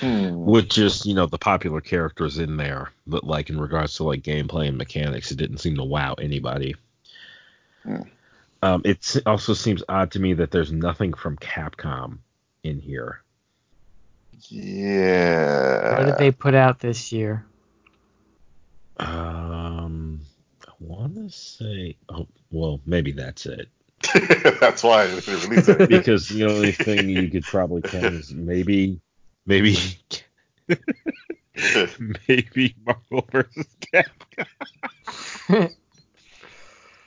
[0.00, 0.44] Hmm.
[0.44, 4.22] with just you know the popular characters in there, but like in regards to like
[4.22, 6.74] gameplay and mechanics, it didn't seem to wow anybody.
[7.84, 8.02] Hmm.
[8.62, 12.18] Um, it also seems odd to me that there's nothing from Capcom
[12.62, 13.22] in here.
[14.48, 15.98] Yeah.
[15.98, 17.44] What did they put out this year?
[18.98, 20.20] Um,
[20.66, 23.68] I want to say, oh, well, maybe that's it.
[24.60, 25.88] That's why they released it.
[25.88, 29.00] Because the only thing you could probably count is maybe,
[29.46, 29.76] maybe,
[32.28, 34.46] maybe Marvel versus Capcom.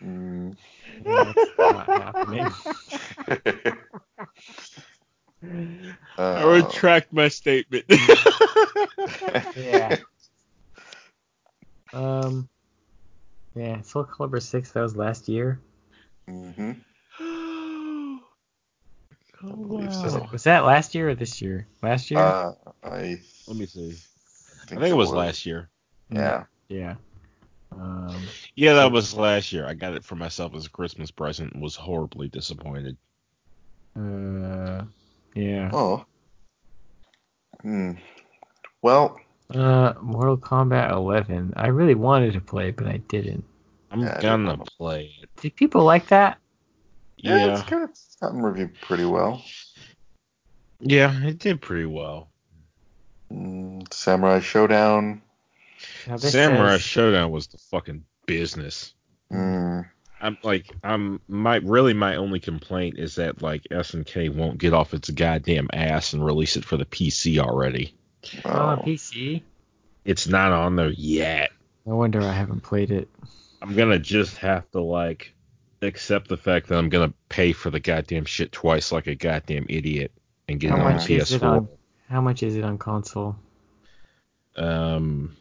[0.01, 0.55] Mm.
[1.03, 2.47] That's not happening.
[5.43, 7.85] I Uh, retract my statement.
[9.55, 9.97] Yeah.
[11.93, 12.49] Um.
[13.55, 15.61] Yeah, Soul Calibur 6, that was last year.
[16.27, 16.71] hmm
[17.21, 18.19] oh,
[19.43, 20.27] believe Was, so.
[20.31, 21.65] was that last year or this year?
[21.81, 22.19] Last year?
[22.19, 22.51] Uh,
[22.83, 23.17] I
[23.47, 23.91] Let me see.
[23.91, 25.69] I think, think it was last year.
[26.11, 26.43] Yeah.
[26.67, 26.95] yeah.
[27.71, 28.15] Um,
[28.55, 29.65] Yeah, that was last year.
[29.65, 32.97] I got it for myself as a Christmas present and was horribly disappointed.
[33.95, 34.83] uh,
[35.35, 35.69] yeah.
[35.73, 36.05] Oh.
[37.61, 37.91] Hmm.
[38.81, 39.19] Well,
[39.53, 41.53] Uh, Mortal Kombat 11.
[41.55, 43.43] I really wanted to play, but I didn't.
[43.91, 45.29] I'm Yeah, gonna didn't play it.
[45.41, 46.39] Did people like that?
[47.17, 47.53] yeah, Yeah.
[47.53, 49.43] it's kind of it's gotten reviewed pretty well.
[50.79, 52.29] Yeah, it did pretty well.
[53.31, 55.21] Mm, Samurai Shodown.
[56.17, 58.93] Samurai says- Shodown was the fucking business.
[59.31, 59.87] Mm, I
[60.25, 64.93] I'm like I'm my really my only complaint is that like SNK won't get off
[64.93, 67.93] its goddamn ass and release it for the PC already.
[68.23, 68.81] It's on Oh.
[68.83, 69.43] PC.
[70.03, 71.51] It's not on there yet.
[71.85, 73.07] No wonder I haven't played it.
[73.61, 75.33] I'm gonna just have to like
[75.81, 79.67] accept the fact that I'm gonna pay for the goddamn shit twice like a goddamn
[79.69, 80.11] idiot
[80.47, 81.47] and get How it on much is it PS4.
[81.57, 81.67] on?
[82.09, 83.35] How much is it on console?
[84.55, 85.35] Um,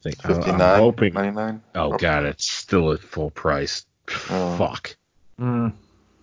[0.00, 1.12] I think I- Fifty I'm hoping.
[1.14, 1.62] ninety nine.
[1.74, 3.84] Oh god, it's still at full price.
[4.30, 4.56] Oh.
[4.56, 4.96] Fuck.
[5.40, 5.72] Mm.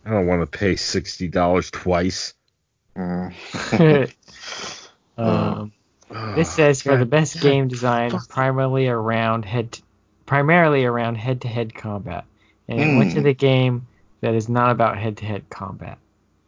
[0.06, 2.34] I don't want to pay sixty dollars twice.
[2.96, 4.12] Mm.
[5.18, 5.72] um,
[6.36, 9.80] this says for the best game design, primarily around head,
[10.26, 12.26] primarily around head-to-head combat,
[12.68, 13.24] and it went to Hmm.
[13.24, 13.88] the game
[14.22, 15.98] that is not about head-to-head combat.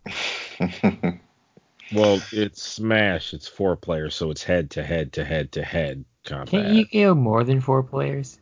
[1.92, 3.34] Well, it's Smash.
[3.34, 6.50] It's four players, so it's head to head to head to head combat.
[6.50, 8.40] Can't you go more than four players?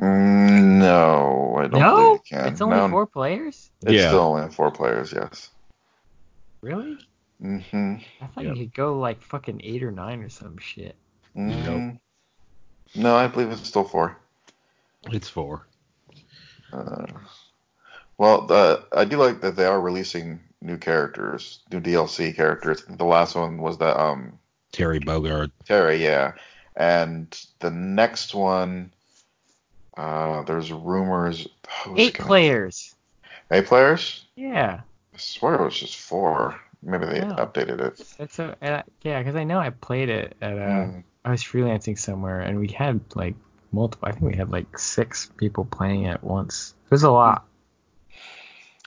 [0.00, 2.46] Mm, no, I don't believe No, you can.
[2.48, 3.70] it's only no, four players.
[3.82, 4.08] It's Yeah.
[4.08, 5.12] still only four players.
[5.12, 5.50] Yes.
[6.62, 6.98] Really?
[7.42, 7.96] Mm-hmm.
[8.20, 8.56] I thought Yep.
[8.56, 10.96] you could go like fucking eight or nine or some shit.
[11.36, 11.98] Mm,
[12.94, 14.16] No, I believe it's still four.
[15.10, 15.66] It's four.
[16.72, 17.06] Uh,
[18.18, 22.82] well, the, I do like that they are releasing new characters, new DLC characters.
[22.88, 24.38] The last one was that um
[24.72, 25.50] Terry Bogard.
[25.64, 26.32] Terry, yeah,
[26.76, 28.92] and the next one,
[29.98, 31.46] uh, there's rumors.
[31.96, 32.94] Eight gonna- players.
[33.50, 34.26] Eight players?
[34.36, 34.80] Yeah,
[35.14, 36.60] I swear it was just four.
[36.82, 37.34] Maybe they No.
[37.34, 38.38] updated it.
[38.38, 39.18] a uh, yeah.
[39.18, 41.02] Because I know I played it at uh, Mm.
[41.24, 43.34] I was freelancing somewhere and we had like
[43.72, 44.08] multiple.
[44.08, 46.74] I think we had like six people playing at once.
[46.84, 47.44] It was a lot.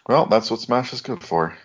[0.08, 1.56] Well, that's what Smash is good for.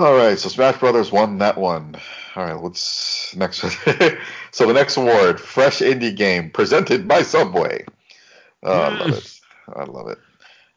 [0.00, 1.94] All right, so Smash Brothers won that one.
[2.34, 3.58] All right, what's next?
[4.50, 7.84] so the next award, Fresh Indie Game, presented by Subway.
[8.62, 9.40] Oh, I love it.
[9.76, 10.18] I love it.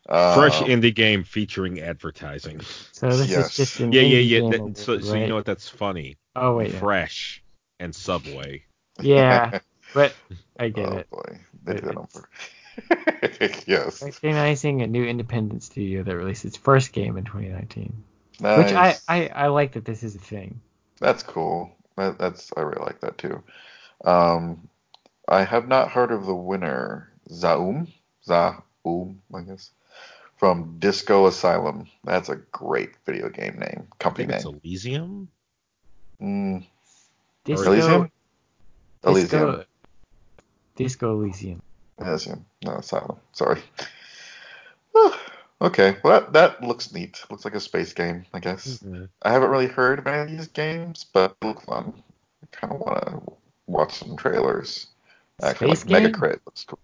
[0.09, 2.59] Uh, Fresh indie game featuring advertising.
[2.91, 3.51] So this Yes.
[3.51, 4.39] is just an Yeah, yeah, indie yeah.
[4.41, 5.45] game that- award, so, so you know what?
[5.45, 6.17] That's funny.
[6.35, 6.79] Oh wait, yeah.
[6.79, 7.41] Fresh
[7.79, 8.63] and Subway.
[8.99, 9.59] yeah,
[9.93, 10.13] but
[10.59, 11.09] I get oh it.
[11.09, 13.63] boy, they It- did that on purpose.
[13.67, 18.03] yes, Recognizing a new independent studio that released its first game in 2019,
[18.43, 18.57] nice.
[18.57, 20.59] which I, I I like that this is a thing.
[20.99, 21.71] That's cool.
[21.97, 23.41] That, that's I really like that too.
[24.03, 24.67] Um,
[25.27, 27.87] I have not heard of the winner, Zaum,
[28.25, 29.71] Zaum, I guess,
[30.37, 31.87] from Disco Asylum.
[32.03, 34.59] That's a great video game name, I company think it's name.
[34.63, 35.27] Elysium.
[36.21, 36.65] Mm,
[37.45, 38.11] Disco, Elysium?
[39.05, 39.29] Elysium.
[39.29, 39.65] Disco,
[40.75, 41.61] Disco Elysium.
[41.99, 43.17] Elysium, not Asylum.
[43.31, 43.61] Sorry.
[45.63, 47.23] okay, well that, that looks neat.
[47.29, 48.79] Looks like a space game, I guess.
[48.79, 49.05] Mm-hmm.
[49.21, 51.93] I haven't really heard of any of these games, but they look fun.
[52.43, 53.33] I kind of want to
[53.67, 54.87] watch some trailers.
[55.41, 56.11] Actually, Space like game?
[56.13, 56.79] Megacrit looks cool.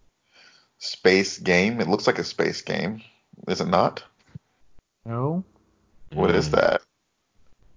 [0.79, 1.79] Space game.
[1.81, 3.01] It looks like a space game.
[3.47, 4.03] Is it not?
[5.05, 5.43] No.
[6.13, 6.81] What is that?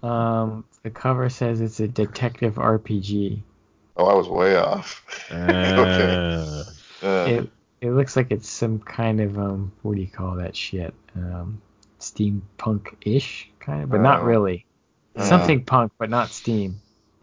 [0.02, 3.40] Um, the cover says it's a detective RPG.
[3.96, 5.04] Oh, I was way off.
[5.30, 6.64] Uh,
[7.02, 7.50] Uh, It
[7.82, 10.94] it looks like it's some kind of um what do you call that shit?
[11.16, 11.60] Um
[12.00, 14.24] steampunk ish kind of, but not Oh.
[14.24, 14.64] really.
[15.16, 15.28] Uh.
[15.28, 16.80] Something punk, but not steam.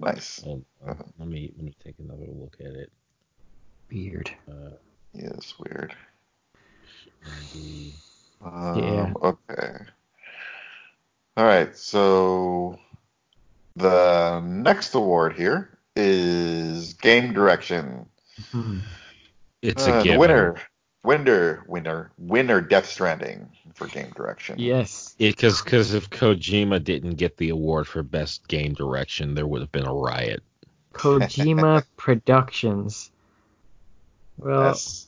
[0.00, 0.40] nice.
[0.42, 1.12] hold on.
[1.18, 2.90] let me let me take another look at it.
[3.90, 4.30] Weird.
[4.50, 4.70] Uh,
[5.14, 5.94] it's weird.
[8.44, 9.12] Um, Yeah.
[9.22, 9.76] Okay.
[11.36, 11.76] All right.
[11.76, 12.78] So
[13.76, 18.06] the next award here is game direction.
[18.50, 18.78] Hmm.
[19.62, 20.18] It's Uh, a the given.
[20.20, 20.56] winner,
[21.04, 22.60] winner, winner, winner.
[22.60, 24.58] Death Stranding for game direction.
[24.58, 25.14] Yes.
[25.18, 29.72] Because because if Kojima didn't get the award for best game direction, there would have
[29.72, 30.42] been a riot.
[30.94, 33.10] Kojima Productions.
[34.36, 35.06] Well, That's-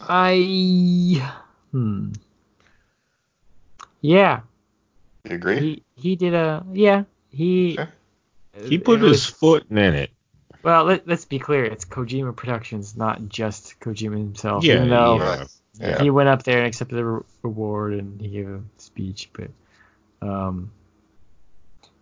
[0.00, 1.22] I
[1.72, 2.12] hmm.
[4.00, 4.40] Yeah,
[5.28, 5.60] you agree?
[5.60, 7.76] he he did a yeah he.
[7.78, 7.90] Okay.
[8.64, 10.10] He put it his was- foot in it.
[10.62, 11.64] Well, let, let's be clear.
[11.64, 14.62] It's Kojima Productions, not just Kojima himself.
[14.62, 15.46] Yeah, even though yeah.
[15.78, 16.02] Yeah.
[16.02, 19.48] he went up there and accepted the re- award and he gave a speech, but
[20.20, 20.70] um,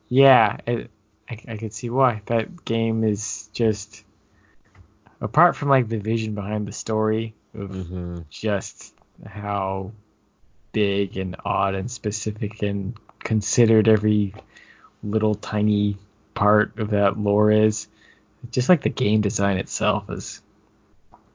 [0.08, 0.90] yeah, it,
[1.30, 4.02] I, I could see why that game is just
[5.20, 8.92] apart from like the vision behind the story of hmm just
[9.24, 9.92] how
[10.72, 14.34] big and odd and specific and considered every
[15.04, 15.96] little tiny
[16.38, 17.88] part of that lore is.
[18.52, 20.40] Just like the game design itself is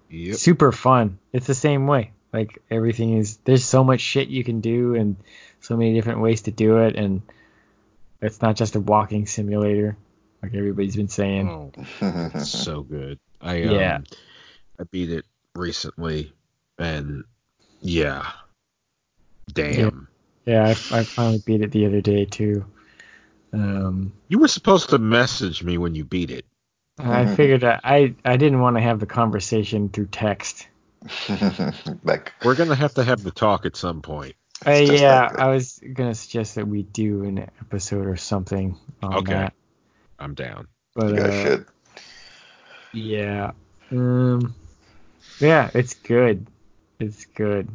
[0.09, 0.37] Yep.
[0.37, 1.19] super fun.
[1.33, 2.11] It's the same way.
[2.31, 5.17] Like everything is there's so much shit you can do and
[5.59, 7.21] so many different ways to do it and
[8.21, 9.97] it's not just a walking simulator
[10.41, 11.49] like everybody's been saying.
[11.49, 13.19] Oh, so good.
[13.41, 13.95] I Yeah.
[13.95, 14.03] um,
[14.79, 15.25] I beat it
[15.55, 16.33] recently,
[16.77, 17.23] and
[17.81, 18.31] yeah,
[19.53, 20.07] damn.
[20.45, 22.65] Yeah, I, I finally beat it the other day too.
[23.53, 26.45] Um, You were supposed to message me when you beat it.
[26.99, 30.67] I figured I, I I didn't want to have the conversation through text.
[32.03, 34.35] like We're gonna have to have the talk at some point.
[34.65, 35.39] Uh, yeah, that good.
[35.39, 39.33] I was gonna suggest that we do an episode or something on Okay.
[39.33, 39.53] that.
[40.19, 40.67] I'm down.
[40.95, 41.65] But you guys uh, should.
[42.93, 43.51] yeah,
[43.91, 44.55] um,
[45.39, 46.47] yeah, it's good.
[46.99, 47.67] It's good.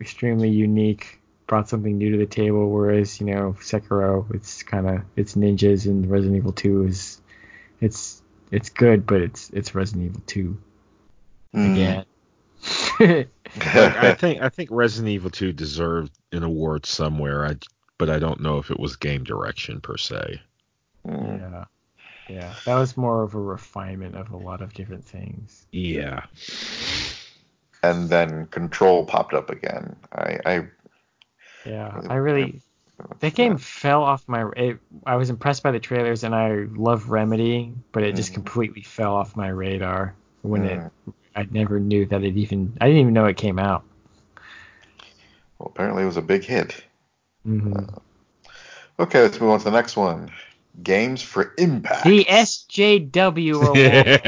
[0.00, 1.17] Extremely unique.
[1.48, 2.70] Brought something new to the table.
[2.70, 7.20] Whereas you know Sekiro, it's kind of it's ninjas, and Resident Evil 2 is
[7.80, 8.22] it's
[8.52, 10.58] it's good, but it's it's Resident Evil 2
[11.54, 11.72] Mm.
[11.72, 12.04] again.
[13.56, 17.46] Like, I think I think Resident Evil 2 deserved an award somewhere.
[17.46, 17.56] I
[17.96, 20.42] but I don't know if it was game direction per se.
[21.06, 21.40] Mm.
[21.40, 21.64] yeah,
[22.28, 25.66] yeah, that was more of a refinement of a lot of different things.
[25.72, 26.24] Yeah.
[27.82, 29.96] And then Control popped up again.
[30.12, 30.66] I, I
[31.64, 32.62] Yeah, I really
[33.20, 34.48] that game fell off my.
[34.56, 38.34] It, I was impressed by the trailers, and I love Remedy, but it just Mhm.
[38.34, 40.64] completely fell off my radar when Mm.
[40.64, 41.12] it.
[41.36, 42.76] I never knew that it even.
[42.80, 43.84] I didn't even know it came out.
[45.58, 46.84] well, apparently it was a big hit.
[47.44, 47.84] hmm
[48.98, 50.30] Okay, let's move on to the next one.
[50.82, 52.04] Games for Impact.
[52.04, 54.20] The SJW award.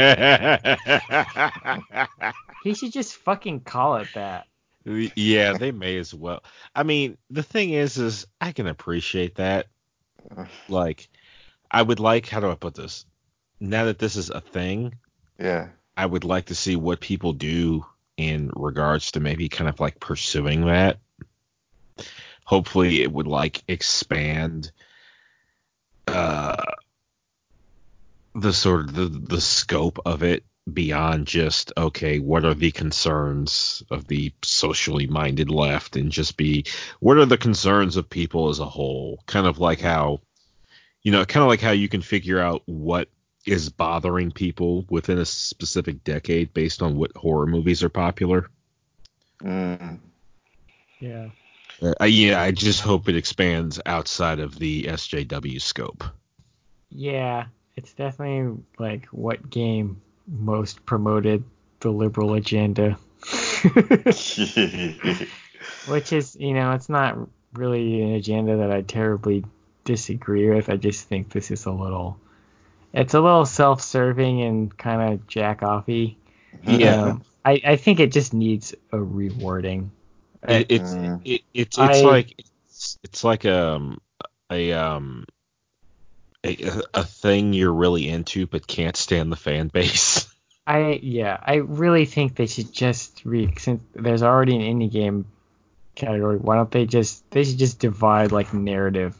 [2.62, 4.46] he should just fucking call it that.
[4.84, 6.42] Yeah, they may as well.
[6.74, 9.66] I mean, the thing is, is I can appreciate that.
[10.68, 11.08] Like,
[11.70, 13.04] I would like, how do I put this?
[13.60, 14.94] Now that this is a thing,
[15.38, 15.68] Yeah.
[15.96, 17.84] I would like to see what people do
[18.16, 20.98] in regards to maybe kind of like pursuing that.
[22.44, 24.72] Hopefully, it would like expand
[26.06, 26.56] uh,
[28.34, 33.82] the sort of the, the scope of it beyond just okay, what are the concerns
[33.90, 36.64] of the socially minded left, and just be
[37.00, 39.22] what are the concerns of people as a whole?
[39.26, 40.20] Kind of like how
[41.02, 43.08] you know, kind of like how you can figure out what
[43.46, 48.50] is bothering people within a specific decade based on what horror movies are popular.
[49.42, 49.98] Mm.
[50.98, 51.28] Yeah.
[51.82, 56.04] Uh, yeah, I just hope it expands outside of the SJW scope.
[56.90, 61.44] Yeah, it's definitely like what game most promoted
[61.80, 62.98] the liberal agenda.
[65.86, 67.18] Which is, you know, it's not
[67.54, 69.44] really an agenda that I terribly
[69.84, 70.70] disagree with.
[70.70, 72.18] I just think this is a little,
[72.92, 76.16] it's a little self-serving and kind of jack-offy.
[76.64, 77.02] Yeah.
[77.02, 79.90] Um, I, I think it just needs a rewarding.
[80.46, 81.20] It, it's Mm.
[81.24, 84.00] it, it's it's I- like it's, it's like um
[84.50, 85.26] a um
[86.44, 90.32] a, a thing you're really into but can't stand the fan base.
[90.66, 95.26] I yeah, I really think they should just re since there's already an indie game
[95.94, 96.36] category.
[96.36, 99.16] Why don't they just they should just divide like narrative.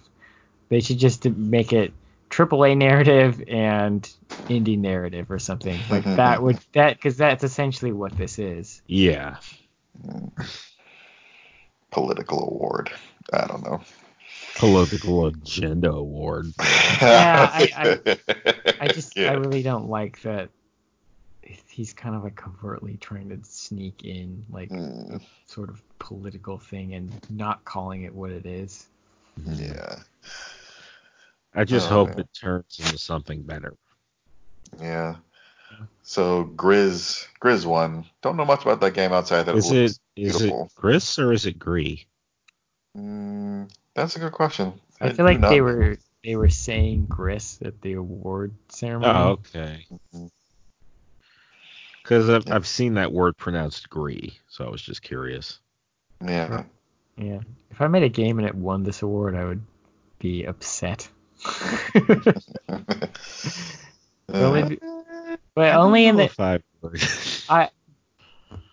[0.69, 1.93] They should just make it
[2.31, 4.09] AAA narrative and
[4.49, 6.43] indie narrative or something like that.
[6.43, 8.81] Would that because that's essentially what this is.
[8.87, 9.37] yeah.
[10.01, 10.29] Hmm.
[11.91, 12.93] Political award.
[13.33, 13.81] I don't know.
[14.61, 16.47] Political agenda award.
[17.01, 18.19] Yeah, I-
[18.79, 19.31] I just Yeah.
[19.31, 20.51] I really don't like that.
[21.67, 26.95] He's kind of like covertly trying to sneak in like Mm, sort of political thing
[26.95, 28.87] and not calling it what it is.
[29.47, 29.97] yeah.
[31.55, 32.21] I just Oh, hope man.
[32.21, 33.75] it turns into something better.
[34.79, 35.17] Yeah.
[36.03, 38.05] So Grizz Grizz won.
[38.23, 40.71] Don't know much about that game outside that Is it it looks is it beautiful.
[40.75, 42.07] Gris or is it Gree?
[42.97, 44.73] Mm, that's a good question.
[45.01, 49.13] I do feel like they were they were saying Gris at the award ceremony.
[49.19, 49.87] Oh, okay.
[50.15, 50.27] Mm-hmm.
[52.03, 55.59] Because I've, I've seen that word pronounced Gree, so I was just curious.
[56.25, 56.65] Yeah.
[57.17, 57.41] Yeah.
[57.71, 59.63] If I made a game and it won this award, I would
[60.19, 61.09] be upset.
[64.29, 64.81] Only-
[65.55, 66.61] but only uh, in the If I.
[67.49, 67.71] I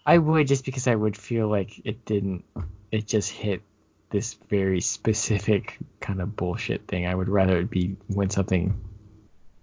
[0.05, 2.45] I would just because I would feel like it didn't
[2.91, 3.61] it just hit
[4.09, 7.05] this very specific kind of bullshit thing.
[7.07, 8.79] I would rather it be win something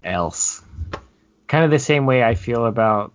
[0.03, 0.63] else.
[1.49, 3.13] Kind of the same way I feel about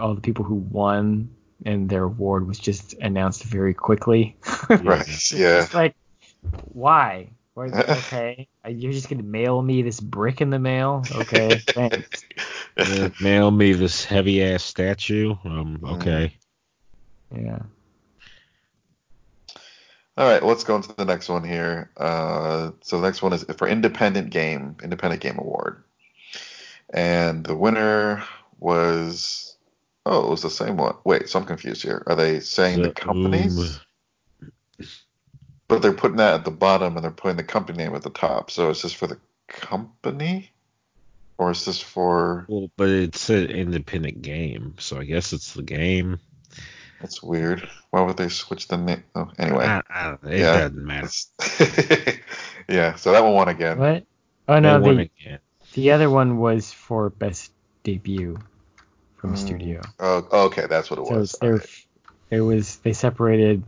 [0.00, 1.30] all the people who won
[1.64, 4.36] and their award was just announced very quickly.
[4.70, 5.06] right.
[5.32, 5.66] Yeah.
[5.72, 5.94] Like
[6.72, 7.30] why?
[7.54, 11.04] Why- Okay, you're just gonna mail me this brick in the mail?
[11.12, 12.24] Okay, thanks.
[13.20, 15.36] Mail me this heavy ass statue.
[15.44, 16.34] Um, okay.
[17.34, 17.60] Yeah.
[20.16, 21.90] All right, let's go into the next one here.
[21.96, 25.82] Uh, so the next one is for independent game, independent game award,
[26.92, 28.22] and the winner
[28.60, 29.54] was
[30.06, 30.96] Oh, it was the same one.
[31.04, 32.02] Wait, so I'm confused here.
[32.06, 33.80] Are they saying the companies?
[35.66, 38.10] But they're putting that at the bottom and they're putting the company name at the
[38.10, 38.50] top.
[38.50, 39.18] So is this for the
[39.48, 40.50] company?
[41.38, 42.44] Or is this for.
[42.48, 46.20] Well, but it's an independent game, so I guess it's the game.
[47.00, 47.68] That's weird.
[47.90, 49.04] Why would they switch the name?
[49.14, 49.66] Oh, anyway.
[49.66, 50.52] I, I, it Yeah.
[50.52, 51.08] doesn't matter.
[52.68, 53.78] Yeah, so that one won again.
[53.78, 54.06] What?
[54.48, 55.40] Oh They no, won the again.
[55.72, 57.52] the other one was for best
[57.82, 58.38] debut
[59.16, 59.36] from a Hmm.
[59.36, 59.82] studio.
[60.00, 61.20] Oh, okay, that's what it So was.
[61.20, 61.66] it's their, Okay.
[62.30, 63.62] it was they separated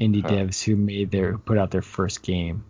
[0.00, 0.26] indie Huh.
[0.26, 2.64] devs who made their put out their first game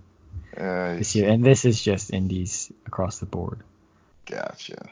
[0.57, 3.61] Uh, this year, and this is just indies across the board.
[4.27, 4.91] gotcha.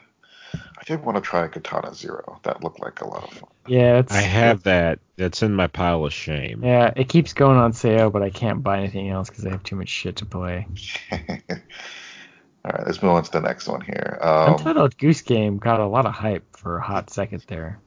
[0.53, 2.39] I did want to try Katana Zero.
[2.43, 3.49] That looked like a lot of fun.
[3.67, 4.99] Yeah, it's I have that.
[5.17, 6.63] That's in my pile of shame.
[6.63, 9.63] Yeah, it keeps going on sale, but I can't buy anything else because I have
[9.63, 10.65] too much shit to play.
[11.11, 14.19] All right, let's move on to the next one here.
[14.21, 17.79] Um, Untitled Goose Game got a lot of hype for a hot second there.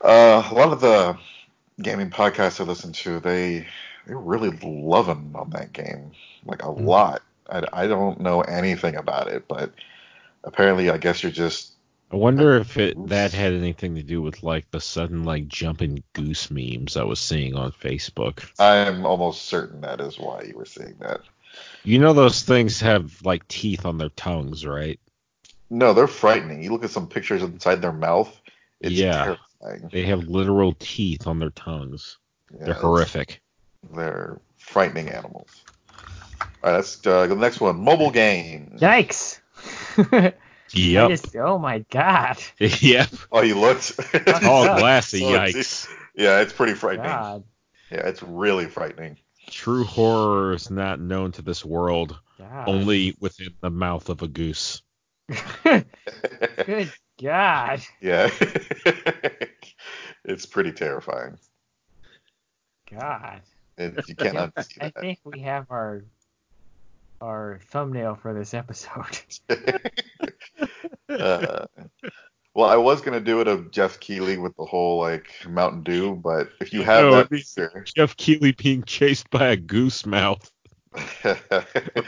[0.00, 1.16] uh, a lot of the
[1.82, 3.66] gaming podcasts I listen to, they
[4.06, 6.12] they're really loving on that game,
[6.44, 6.86] like a Mhm.
[6.86, 7.22] lot.
[7.48, 9.72] I, I don't know anything about it, but
[10.44, 11.72] apparently, I guess you're just
[12.10, 16.02] I wonder if it that had anything to do with like the sudden like jumping
[16.12, 18.48] goose memes I was seeing on Facebook.
[18.58, 21.22] I'm almost certain that is why you were seeing that.
[21.82, 25.00] You know those things have like teeth on their tongues, right?
[25.70, 26.62] No, they're frightening.
[26.62, 28.40] You look at some pictures inside their mouth.
[28.80, 29.36] It's Yeah.
[29.62, 29.90] terrifying.
[29.90, 32.18] They have literal teeth on their tongues.
[32.52, 33.40] Yeah, They're horrific.
[33.92, 35.64] They're frightening animals.
[36.40, 37.76] All right, let's uh, go to the next one.
[37.76, 38.76] Mobile game.
[38.78, 39.40] Yikes!
[39.98, 40.32] I
[40.72, 41.08] Yep.
[41.10, 42.38] just, oh my god.
[42.58, 43.08] yep.
[43.30, 43.96] Oh, you looked.
[44.26, 45.88] Tall glass of oh, So it's- yikes.
[46.16, 47.06] Yeah, it's pretty frightening.
[47.10, 47.44] God.
[47.90, 49.18] Yeah, it's really frightening.
[49.48, 52.68] True horror is not known to this world, God.
[52.68, 54.82] only within the mouth of a goose.
[55.64, 56.92] Good
[57.22, 57.80] God.
[58.00, 58.30] yeah.
[60.24, 61.38] it's pretty terrifying.
[62.90, 63.40] God.
[63.76, 66.04] And you can't Yeah, unsee I think we have our
[67.24, 69.18] our thumbnail for this episode.
[71.08, 71.66] uh,
[72.54, 76.14] well, I was gonna do it of Geoff Keighley with the whole like Mountain Dew,
[76.14, 80.50] but if you have No, that picture, Geoff Keighley being chased by a goose mouth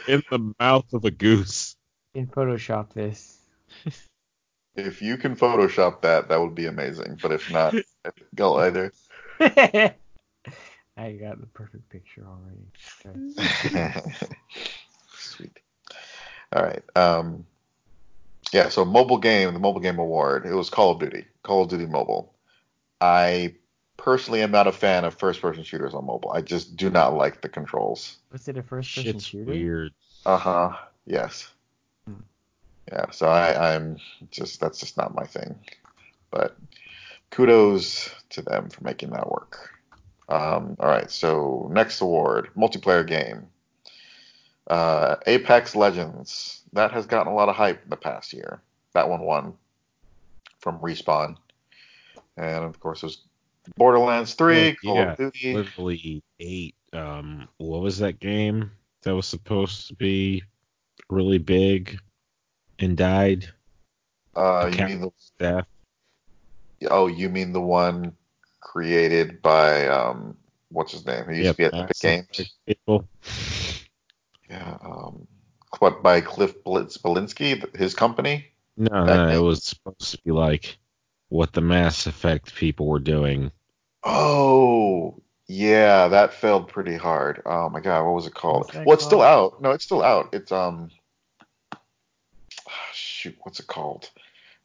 [0.07, 1.77] in the mouth of a goose.
[2.15, 3.39] In Photoshop this.
[4.77, 7.19] if you can Photoshop that, that would be amazing.
[7.21, 7.75] But if not,
[8.35, 8.93] go either.
[10.99, 13.35] I got the perfect picture already.
[16.55, 16.63] Okay.
[16.63, 16.83] Sweet.
[16.97, 17.19] All right.
[17.19, 17.47] Um,
[18.53, 18.69] yeah.
[18.69, 20.47] So mobile game, the mobile game award.
[20.47, 21.25] It was Call of Duty.
[21.43, 22.33] Call of Duty Mobile.
[23.01, 23.55] I
[23.97, 26.31] personally am not a fan of first-person shooters on mobile.
[26.31, 28.19] I just do not like the controls.
[28.33, 29.51] Was it a first person Shit's shooter?
[29.51, 29.93] weird.
[30.25, 30.77] Uh huh.
[31.07, 31.49] Yes.
[32.07, 32.15] Hmm.
[32.91, 33.11] Yeah.
[33.11, 33.99] So I, I'm
[34.31, 35.59] just that's just not my thing.
[36.31, 36.57] But
[37.31, 39.71] kudos to them for making that work.
[40.29, 41.11] Um, all right.
[41.11, 43.49] So next award, multiplayer game.
[44.67, 46.63] Uh, Apex Legends.
[46.73, 48.61] That has gotten a lot of hype in the past year.
[48.93, 49.55] That one won
[50.59, 51.37] from Respawn,
[52.37, 53.19] and of course it was
[53.77, 55.13] Borderlands 3, Yeah, Call yeah.
[55.13, 55.55] of Duty.
[55.55, 56.75] Literally eight.
[56.93, 58.71] Um, what was that game
[59.03, 60.43] that was supposed to be
[61.11, 61.99] really big
[62.79, 63.49] and died?
[64.35, 65.67] Uh, you mean the Death.
[66.91, 68.13] Oh, you mean the one
[68.61, 70.37] created by um
[70.71, 71.25] what's his name?
[71.31, 72.55] He used to be at Epic Games.
[72.67, 73.09] People.
[74.49, 75.27] Yeah, um
[76.03, 78.47] by Cliff Bleszinski, his company?
[78.77, 80.79] No, That no, it was supposed to be like
[81.29, 83.51] what the Mass Effect people were doing.
[84.05, 87.43] Oh, yeah, that failed pretty hard.
[87.45, 88.71] Oh my god, what was it called?
[88.75, 89.61] Well, it's still out.
[89.61, 90.31] No, it's still out.
[90.33, 90.91] It's um
[92.93, 94.11] shoot, what's it called?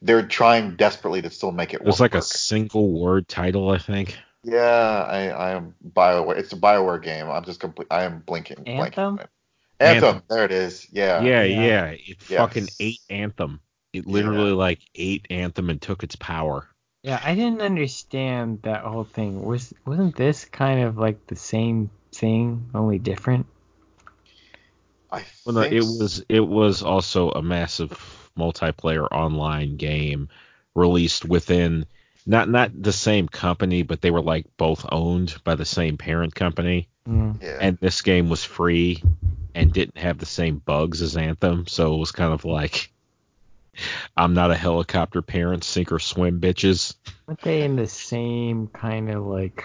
[0.02, 2.14] They're trying desperately to still make it It was work.
[2.14, 4.18] like a single word title, I think.
[4.44, 4.60] Yeah,
[5.08, 6.38] I I am Bioware.
[6.38, 7.30] It's a Bioware game.
[7.30, 7.88] I'm just complete.
[7.92, 8.68] I am blinking.
[8.68, 9.14] Anthem?
[9.14, 9.30] on it.
[9.82, 10.06] Anthem.
[10.06, 10.24] Anthem.
[10.30, 10.88] There it is.
[10.92, 11.22] Yeah.
[11.24, 11.66] yeah, Yeah.
[11.66, 11.86] yeah.
[11.92, 12.38] It Yes.
[12.38, 13.62] fucking ate Anthem.
[13.94, 16.68] It literally like ate Anthem and took its power.
[17.04, 19.44] Yeah, I didn't understand that whole thing.
[19.44, 23.48] Was wasn't this kind of like the same thing, only different?
[25.12, 30.30] I Well, no, it s- was it was also a massive multiplayer online game
[30.76, 31.86] released within
[32.26, 36.36] not not the same company, but they were like both owned by the same parent
[36.36, 36.88] company.
[37.08, 37.42] Mm.
[37.42, 37.58] Yeah.
[37.60, 39.02] And this game was free
[39.56, 42.92] and didn't have the same bugs as Anthem, so it was kind of like
[44.18, 46.96] I'm not a helicopter parent, sink or swim, bitches.
[47.28, 49.64] Weren't they in the same kind of like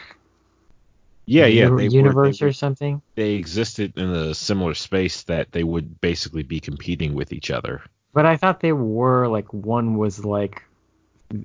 [1.26, 1.64] Yeah, yeah.
[1.64, 3.02] uni- They were- universe they, or something?
[3.16, 7.82] they existed in a similar space that they would basically be competing with each other.
[8.14, 10.62] But I thought they were like one was like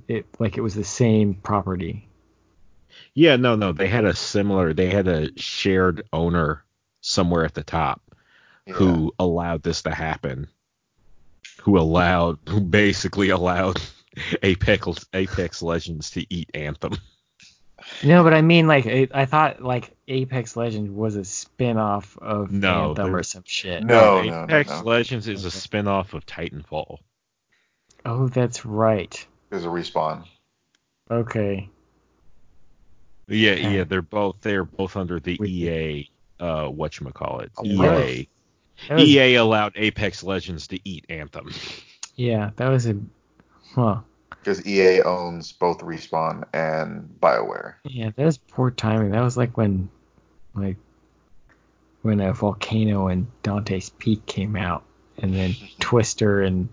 [0.07, 2.07] it like it was the same property.
[3.13, 3.71] Yeah, no, no.
[3.71, 4.73] They had a similar.
[4.73, 6.63] They had a shared owner
[7.01, 8.01] somewhere at the top
[8.65, 8.73] Yeah.
[8.73, 10.47] who allowed this to happen.
[11.63, 13.79] Who allowed, who basically allowed
[14.43, 16.93] Apex Apex Legends to eat Anthem.
[18.03, 22.51] No, but I mean like I, I thought like Apex Legends was a spin-off of
[22.51, 23.83] No, Anthem or some shit.
[23.83, 24.81] No, no, no, Apex no.
[24.83, 26.97] Legends is a spin-off of Titanfall.
[28.05, 29.25] Oh, that's right.
[29.49, 30.25] There's a respawn.
[31.09, 31.69] Okay.
[33.31, 33.75] Yeah, Okay.
[33.77, 36.09] yeah, they're both they're both under the With the- EA
[36.39, 37.49] uh whatchamacallit.
[37.57, 37.75] Oh, EA.
[37.77, 37.87] wow.
[38.89, 41.51] That was, EA allowed Apex Legends to eat Anthem.
[42.15, 42.97] Yeah, that was a
[43.75, 43.99] huh.
[44.29, 47.75] Because EA owns both Respawn and BioWare.
[47.83, 49.11] Yeah, that was poor timing.
[49.11, 49.89] That was like when
[50.55, 50.77] like
[52.01, 54.83] when a volcano and Dante's Peak came out
[55.19, 56.69] and then Twister and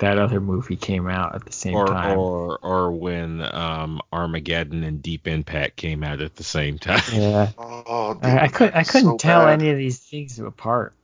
[0.00, 2.18] that other movie came out at the same or time.
[2.18, 7.02] or or when um Armageddon and Deep Impact came out at the same time.
[7.12, 7.50] yeah.
[7.58, 9.60] Oh, dude, I, I could I couldn't so tell bad.
[9.60, 10.94] any of these things apart.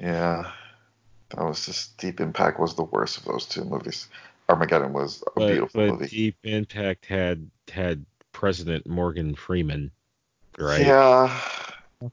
[0.00, 0.50] Yeah,
[1.30, 4.08] that was just Deep Impact was the worst of those two movies.
[4.48, 6.06] Armageddon was a But, beautiful but movie.
[6.08, 9.90] Deep Impact had had President Morgan Freeman,
[10.58, 10.84] right?
[10.84, 11.40] Yeah,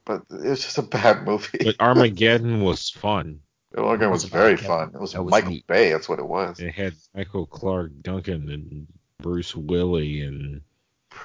[0.06, 1.60] but it was just a bad movie.
[1.64, 3.42] But Armageddon was fun.
[3.78, 4.92] Armageddon was It was very about fun.
[4.96, 5.68] It was That was Michael neat.
[5.68, 5.92] Bay.
[5.92, 6.60] That's what it was.
[6.60, 8.88] It had Michael Clarke Duncan and
[9.22, 10.62] Bruce Willis and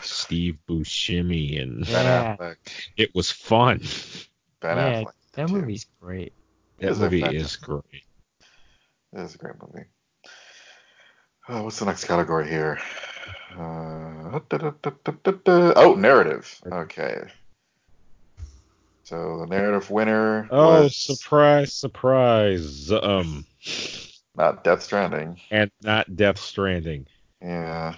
[0.01, 2.37] Steve Buscemi, and Ben Yeah.
[2.37, 2.57] Affleck.
[2.97, 3.81] it was fun.
[4.61, 5.13] Ben yeah, Affleck.
[5.35, 5.55] that too.
[5.55, 6.33] movie's great.
[6.79, 7.83] That Is movie is great.
[9.13, 9.87] It is a great movie.
[11.49, 12.79] Uh, what's the next category here?
[13.57, 15.73] Uh, da-da-da-da-da-da.
[15.77, 16.61] oh, narrative.
[16.67, 17.23] Okay.
[19.07, 22.91] So the narrative winner Oh, was surprise, surprise.
[22.91, 23.47] Um,
[24.37, 25.41] not Death Stranding.
[25.53, 27.07] and not Death Stranding.
[27.41, 27.95] Yeah.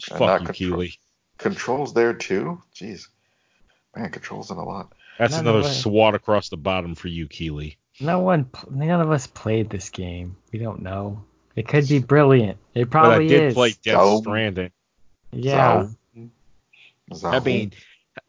[0.00, 0.94] Fuck you, Control- Keighley.
[1.38, 2.62] Controls there too.
[2.76, 3.08] Jeez.
[3.96, 4.92] Man, controls in a lot.
[5.18, 7.76] That's None another swat across the bottom for you, Keighley.
[8.00, 10.36] No one, none of us played this game.
[10.52, 11.24] We don't know.
[11.56, 12.56] It could be brilliant.
[12.74, 13.54] It probably But I probably did is.
[13.54, 14.70] play Death So- Stranding.
[15.32, 15.88] yeah.
[17.12, 17.72] So, I mean,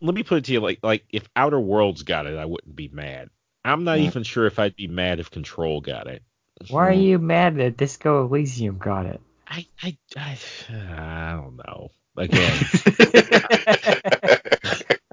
[0.01, 2.75] let me put it to you like like if Outer Worlds got it, I wouldn't
[2.75, 3.29] be mad.
[3.65, 3.99] I'm not Mm.
[3.99, 6.23] even sure if I'd be mad if Control got it.
[6.67, 6.91] Why are Hmm.
[6.91, 9.21] you mad that Disco Elysium got it?
[9.47, 10.37] I I I,
[10.69, 11.89] I don't know.
[12.17, 12.65] Again,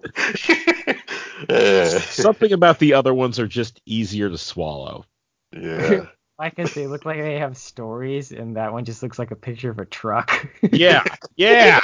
[2.09, 5.05] something about the other ones are just easier to swallow.
[5.53, 6.07] yeah.
[6.37, 6.49] Why?
[6.49, 9.71] Because they look like they have stories, and that one just looks like a picture
[9.71, 10.47] of a truck.
[10.71, 11.05] Yeah,
[11.37, 11.81] yeah.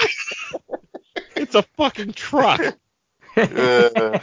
[1.57, 2.61] A fucking truck.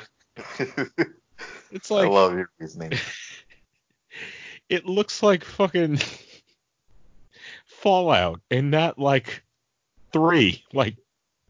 [1.73, 2.91] It's I love your reasoning.
[4.69, 5.99] it looks like fucking
[7.65, 9.43] Fallout and not like
[10.11, 10.95] three, like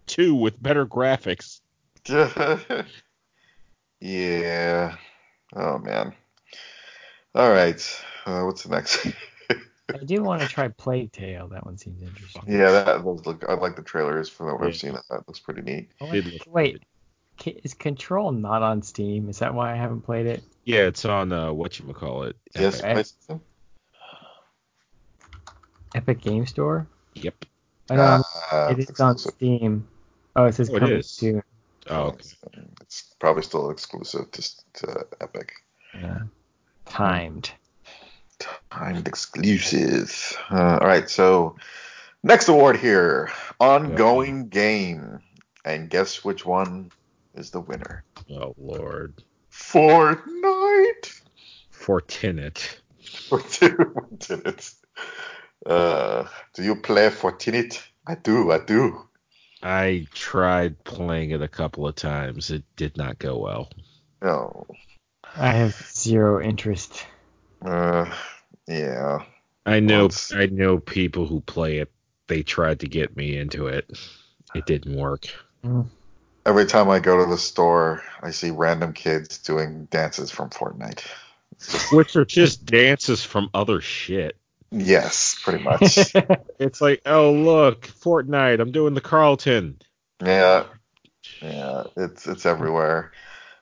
[0.07, 1.59] two with better graphics.
[3.99, 4.95] yeah.
[5.53, 6.13] Oh man.
[7.35, 8.03] All right.
[8.25, 9.05] Uh, what's the next?
[9.89, 11.47] I do want to try Plague Tale.
[11.49, 12.43] That one seems interesting.
[12.47, 13.43] yeah, that those look.
[13.47, 14.67] I like the trailers for what Yeah.
[14.69, 14.93] I've seen.
[15.09, 15.89] That looks pretty neat.
[16.01, 16.83] I Did wonder- look Wait,
[17.63, 19.27] is Control not on Steam?
[19.29, 20.43] Is that why I haven't played it?
[20.63, 22.37] Yeah, it's on uh what you call it.
[22.55, 22.79] Yes.
[22.79, 22.93] Okay.
[22.93, 23.41] PlayStation?
[25.95, 26.87] Epic Game Store?
[27.15, 27.45] Yep.
[27.89, 29.17] I know Uh, it's is on.
[29.17, 29.87] Steam.
[30.35, 31.09] Oh, it says Oh, coming is.
[31.09, 31.43] soon.
[31.89, 32.23] Oh, okay.
[32.81, 34.41] It's probably still exclusive to,
[34.75, 35.51] to Epic.
[35.93, 36.21] Yeah.
[36.85, 37.51] Timed.
[38.69, 40.37] Timed exclusive.
[40.49, 41.55] Uh, all right, so
[42.23, 45.19] next award here, ongoing game,
[45.65, 46.91] and guess which one
[47.35, 48.03] is the winner?
[48.29, 49.23] Oh lord.
[49.51, 51.21] Fortnite.
[51.71, 52.75] Fortinet.
[53.29, 54.75] Fortnite.
[55.65, 57.81] Uh, do you play Fortnite?
[58.05, 58.51] I do.
[58.51, 59.07] I do.
[59.61, 62.51] I tried playing it a couple of times.
[62.51, 63.69] It did not go well.
[64.21, 64.67] No.
[65.35, 67.05] I have zero interest.
[67.63, 68.13] Uh,
[68.67, 69.19] yeah.
[69.65, 70.33] I know Once.
[70.33, 71.91] I know people who play it.
[72.27, 73.89] They tried to get me into it.
[74.55, 75.27] It didn't work.
[76.45, 81.05] Every time I go to the store, I see random kids doing dances from Fortnite.
[81.59, 84.37] Just, Which are just dances from other shit.
[84.71, 86.13] yes, pretty much.
[86.59, 89.79] It's like, oh look, Fortnite, I'm doing the Carlton.
[90.23, 90.65] Yeah,
[91.41, 93.11] yeah, it's it's everywhere.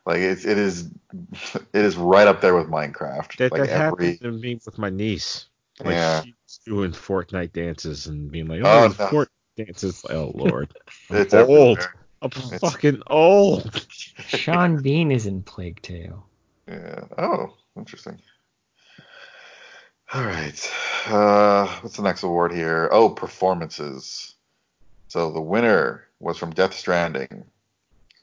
[0.06, 0.90] Like it's it is
[1.54, 3.38] it is right up there with Minecraft.
[3.38, 5.46] That, like that every happened to me with my niece.
[5.80, 6.24] Like Yeah.
[6.24, 9.08] she's doing Fortnite dances and being like, Oh, oh, no.
[9.08, 9.28] Fortnite
[9.66, 10.04] dances.
[10.10, 10.74] Oh lord,
[11.10, 11.78] it's old.
[11.80, 11.96] everywhere.
[12.24, 13.86] I'm It's- fucking old.
[14.28, 16.26] Sean Bean is in Plague Tale.
[16.68, 17.02] Yeah.
[17.18, 18.20] Oh, interesting.
[20.14, 20.72] All right.
[21.08, 22.90] Uh, what's the next award here?
[22.92, 24.36] Oh, performances.
[25.08, 27.46] So the winner was from Death Stranding.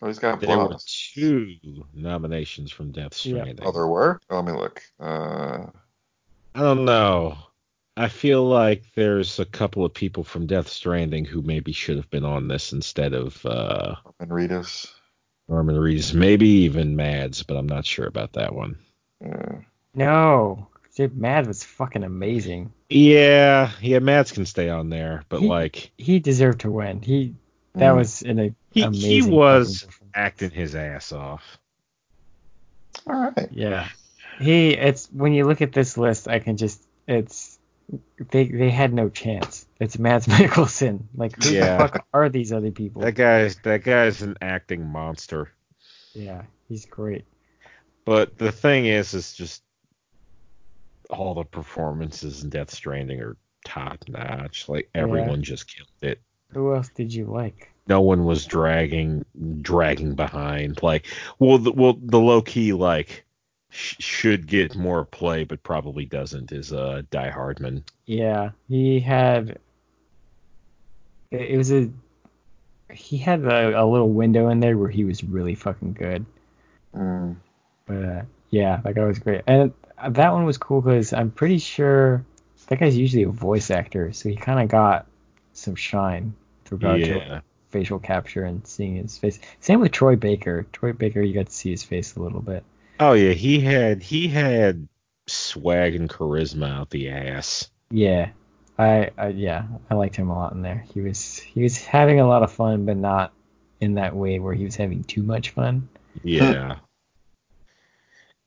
[0.01, 0.77] Oh, he's got There were
[1.13, 1.57] two
[1.93, 3.41] nominations from Death Yeah.
[3.41, 3.67] Stranding.
[3.67, 4.21] Oh, there were?
[4.31, 4.83] Let me look.
[5.01, 5.67] Uh,
[6.55, 7.37] I don't know.
[7.97, 12.09] I feel like there's a couple of people from Death Stranding who maybe should have
[12.11, 14.93] been on this instead of uh, and Reedus.
[15.49, 18.79] Norman Reedus, maybe even Mads, but I'm not sure about that one.
[19.21, 19.61] Yeah.
[19.95, 22.73] No, Dude, Mad was fucking amazing.
[22.89, 27.03] Yeah, yeah, Mads can stay on there, but He- like He deserved to win.
[27.03, 27.35] He
[27.79, 27.97] that Mm.
[27.97, 29.11] was an a, he, amazing.
[29.11, 31.59] he was acting his ass off.
[33.07, 33.49] All right.
[33.53, 33.89] Yeah.
[34.41, 37.59] He it's when you look at this list, I can just it's
[38.31, 39.67] they they had no chance.
[39.81, 41.05] It's Mads Mikkelsen.
[41.15, 41.77] Like who Yeah.
[41.77, 43.03] the fuck are these other people?
[43.03, 45.51] That guy's that guy's an acting monster.
[46.15, 47.25] yeah, he's great.
[48.05, 49.63] But the thing is, is just
[51.11, 54.69] all the performances in Death Stranding are top notch.
[54.69, 55.03] Like Yeah.
[55.03, 56.21] everyone just killed it.
[56.53, 57.71] Who else did you like?
[57.87, 59.25] No one was dragging
[59.63, 60.83] dragging behind.
[60.83, 61.07] Like,
[61.39, 63.25] well, the, well, the low key like
[63.71, 66.53] sh- should get more play, but probably doesn't.
[66.53, 67.85] Is uh Die Hardman.
[68.07, 69.59] Yeah, he had.
[71.31, 71.91] It it was a.
[72.91, 76.25] He had a, a little window in there where he was really fucking good.
[76.95, 77.37] Mm.
[77.87, 79.73] But uh, yeah, that guy was great, and
[80.09, 82.25] that one was cool because I'm pretty sure
[82.67, 85.07] that guy's usually a voice actor, so he kind of got
[85.59, 89.39] some shine with regard to facial capture and seeing his face.
[89.61, 90.67] Same with Troy Baker.
[90.73, 92.65] Troy Baker, you got to see his face a little bit.
[93.01, 94.89] Oh yeah, he had he had
[95.27, 97.71] swag and charisma out the ass.
[97.91, 98.31] Yeah,
[98.79, 100.85] I, I yeah, I liked him a lot in there.
[100.93, 103.33] He was he was having a lot of fun, but not
[103.81, 105.89] in that way where he was having too much fun.
[106.25, 106.77] Yeah.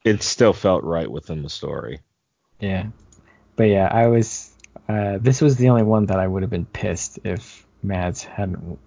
[0.04, 2.00] it still felt right within the story.
[2.60, 2.86] Yeah,
[3.56, 4.50] but yeah, I was.
[4.88, 8.78] Uh, this was the only one that I would have been pissed if Mads hadn't.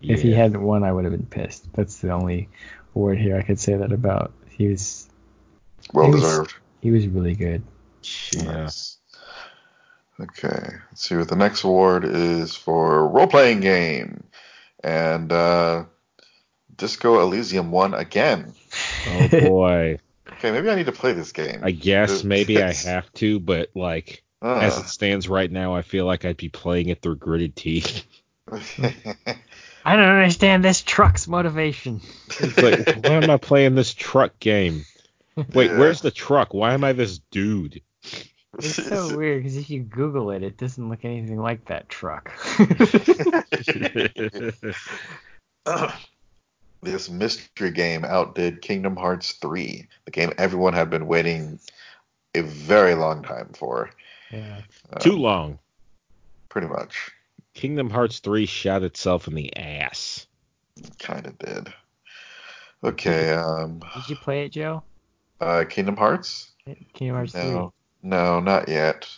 [0.00, 1.72] If he hadn't won, I would have been pissed.
[1.74, 2.48] That's the only
[2.94, 4.32] word here I could say that about.
[4.50, 5.08] He was
[5.92, 6.54] Well He was- deserved.
[6.80, 7.62] he was really good.
[8.36, 8.68] Yeah.
[10.20, 14.24] Okay, let's see what the next award is for role playing game.
[14.84, 15.84] And uh,
[16.76, 18.52] Disco Elysium won again.
[19.08, 19.98] Oh boy.
[20.38, 21.60] Okay, maybe I need to play this game.
[21.62, 25.82] I guess maybe I have to, but like Uh, as it stands right now, I
[25.82, 28.04] feel like I'd be playing it through gritted teeth.
[29.84, 32.00] I don't understand this truck's motivation.
[32.40, 34.84] It's like, why am I playing this truck game?
[35.54, 35.78] Wait, Yeah.
[35.78, 36.54] where's the truck?
[36.54, 37.80] Why am I this dude?
[38.58, 42.32] It's so weird because if you Google it, it doesn't look anything like that truck.
[46.82, 51.60] this mystery game outdid Kingdom Hearts 3, the game everyone had been waiting
[52.34, 53.90] a very long time for.
[54.32, 54.60] Yeah.
[54.92, 55.58] Uh, Too long.
[56.48, 57.10] Pretty much.
[57.54, 60.26] Kingdom Hearts 3 shot itself in the ass.
[60.98, 61.72] Kind of did.
[62.84, 64.82] Okay, um, Did you play it, Joe?
[65.40, 66.50] uh, Kingdom Hearts?
[66.94, 67.42] Kingdom Hearts 3.
[67.42, 67.72] No,
[68.02, 69.08] no, not yet.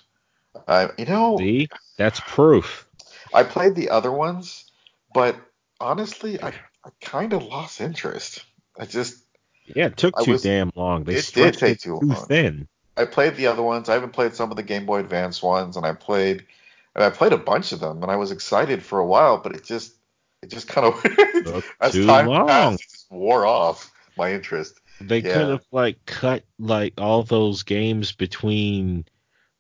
[0.69, 1.69] I, you know, See?
[1.97, 2.87] That's proof.
[3.33, 4.71] I played the other ones,
[5.15, 5.37] but
[5.81, 6.49] honestly, I,
[6.85, 8.45] I kind of lost interest.
[8.79, 9.25] I just,
[9.67, 11.05] Yeah, it took too was- damn long.
[11.05, 12.27] They it did stretched take it too too long.
[12.27, 12.69] thin.
[12.97, 13.89] I played the other ones.
[13.89, 16.47] I haven't played some of the Game Boy Advance ones, and I played,
[16.95, 19.55] and I played a bunch of them, and I was excited for a while, but
[19.57, 19.95] it just,
[20.43, 20.87] it just kind
[21.47, 22.47] of, as time long.
[22.47, 24.81] passed, it just wore off my interest.
[25.01, 25.33] They Yeah.
[25.33, 29.05] could have like cut like all those games between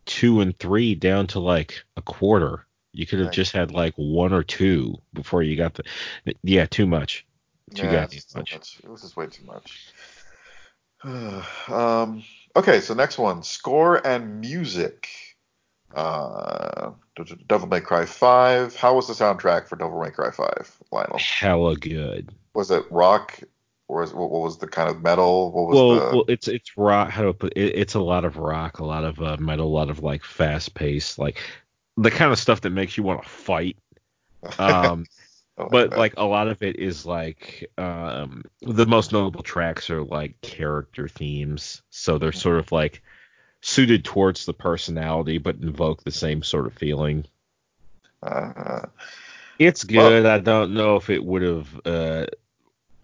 [0.06, 2.66] two and three down to like a quarter.
[2.92, 3.34] You could have Right.
[3.34, 5.84] just had like one or two before you got the.
[6.42, 7.26] Yeah, too much.
[7.74, 8.52] Too yeah, goddamn too much.
[8.52, 8.80] much.
[8.82, 9.92] It was just way too much.
[11.04, 12.22] um,
[12.56, 15.08] okay, so next one, score and music.
[15.94, 16.90] Uh,
[17.46, 18.74] Devil May Cry 5.
[18.74, 21.18] How was the soundtrack for Devil May Cry 5, Lionel?
[21.18, 22.32] Hella good.
[22.54, 23.38] Was it rock,
[23.88, 25.52] or was, what what was the kind of metal?
[25.52, 26.16] What was Well, the?
[26.16, 27.10] well, it's it's rock.
[27.10, 27.74] How do I put it?
[27.76, 30.74] It's a lot of rock, a lot of uh, metal, a lot of like fast
[30.74, 31.38] paced, like
[31.96, 33.76] the kind of stuff that makes you want to fight.
[34.58, 35.06] Um,
[35.56, 35.98] I but that.
[35.98, 41.08] like a lot of it is like um the most notable tracks are like character
[41.08, 43.02] themes so they're sort of like
[43.62, 47.24] suited towards the personality but invoke the same sort of feeling
[48.22, 48.86] Uh,
[49.58, 52.26] it's good i don't know if it would have uh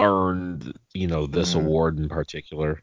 [0.00, 1.64] earned you know this Mhm.
[1.64, 2.82] award in particular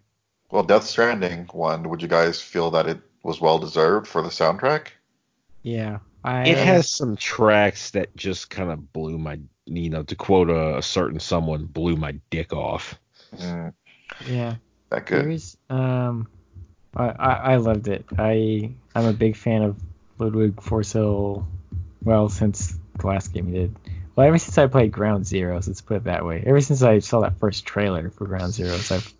[0.49, 1.89] well, Death Stranding won.
[1.89, 4.87] Would you guys feel that it was well deserved for the soundtrack?
[5.61, 5.99] Yeah.
[6.27, 10.49] I, it has some tracks that just kind of blew my you know to quote
[10.49, 12.99] a, a certain someone blew my dick off
[13.35, 13.73] Mm,
[14.25, 14.55] Yeah.
[14.89, 15.33] that There good.
[15.33, 16.27] is um
[16.95, 18.05] I, I, I loved it.
[18.17, 19.77] I I'm a big fan of
[20.19, 21.45] Ludvig Forssell.
[22.03, 23.75] Well, since the last game he did.
[24.15, 26.43] Well, ever since I played Ground Zeroes, let's put it that way.
[26.45, 29.13] Ever since I saw that first trailer for Ground Zeroes, I've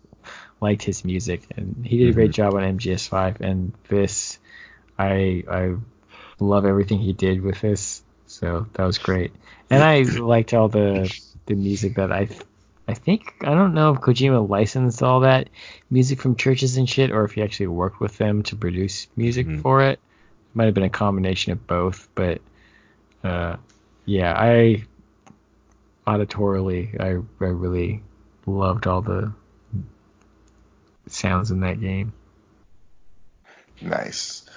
[0.60, 3.40] liked his music, and he did a great job on MGS5.
[3.40, 4.38] And this,
[4.98, 5.76] I I
[6.40, 9.32] love everything he did with this, so that was great.
[9.70, 11.12] And I liked all the
[11.46, 12.28] the music that I
[12.86, 15.48] I think I don't know if Kojima licensed all that
[15.90, 19.46] music from Chvrches and shit, or if he actually worked with them to produce music
[19.46, 19.62] Mhm.
[19.62, 20.00] for it.
[20.54, 22.40] Might have been a combination of both, but
[23.22, 23.56] uh,
[24.06, 24.84] yeah, I
[26.06, 27.08] auditorily I
[27.44, 28.02] I really
[28.46, 29.32] loved all the
[31.06, 32.12] sounds in that game.
[33.80, 34.47] Nice.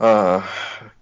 [0.00, 0.46] Uh,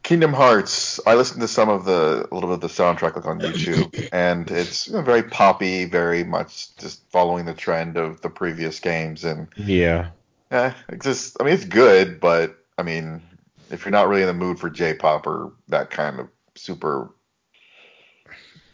[0.02, 1.00] Kingdom Hearts.
[1.06, 3.92] I listened to some of the a little bit of the soundtrack like on YouTube,
[4.12, 8.80] and it's you know, very poppy, very much just following the trend of the previous
[8.80, 9.24] games.
[9.24, 10.10] And Yeah.
[10.50, 13.22] eh, it's just, I mean, it's good, but I mean,
[13.70, 17.10] if you're not really in the mood for J-pop or that kind of super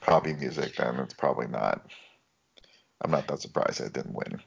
[0.00, 1.86] poppy music, then it's probably not.
[3.00, 4.40] I'm not that surprised it didn't win.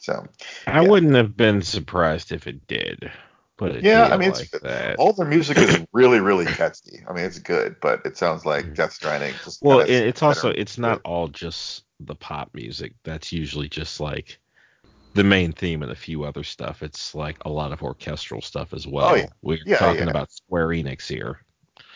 [0.00, 0.26] So
[0.66, 0.82] I Yeah.
[0.82, 3.10] wouldn't have been surprised if it did.
[3.56, 4.96] Put it Yeah, I mean, like that.
[4.98, 7.04] all their music is really, really catchy.
[7.08, 8.74] I mean, it's good, but it sounds like mm.
[8.74, 9.32] Death Stranding.
[9.44, 12.94] Just Well, it, it's also it's not all just the pop music.
[13.04, 14.38] That's usually just like
[15.14, 16.82] the main theme and a few other stuff.
[16.82, 19.10] It's like a lot of orchestral stuff as oh, well.
[19.10, 19.26] Oh, yeah.
[19.42, 20.10] We're Yeah, talking yeah.
[20.10, 21.38] about Square Enix here.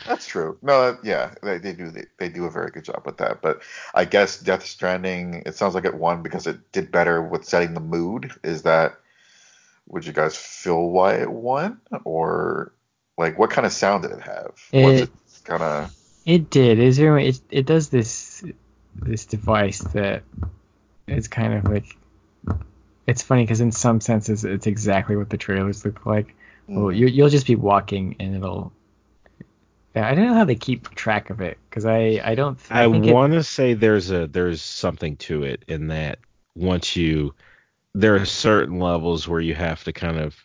[0.06, 0.58] That's true.
[0.62, 3.42] No, uh, yeah, they, they do they, they do a very good job with that.
[3.42, 3.62] But
[3.94, 7.74] I guess Death Stranding, it sounds like it won because it did better with setting
[7.74, 8.30] the mood.
[8.44, 8.94] Is that?
[9.88, 12.72] Would you guys feel why it won, or
[13.16, 14.52] like what kind of sound did it have?
[14.72, 15.10] Was It- it
[15.44, 15.94] kind of?
[16.26, 16.78] It did.
[16.78, 17.18] Is there?
[17.18, 18.44] It it does this
[18.94, 20.22] this device that
[21.06, 21.96] it's kind of like.
[23.06, 26.34] It's funny because in some senses it's exactly what the trailers look like.
[26.66, 26.82] Hmm.
[26.82, 28.72] Well, you you'll just be walking and it'll.
[29.96, 32.58] Yeah, I don't know how they keep track of it because I I don't.
[32.70, 36.18] I, think it- want to say there's a there's something to it in that
[36.54, 37.34] once you
[37.94, 40.36] there are certain levels where you have to kind of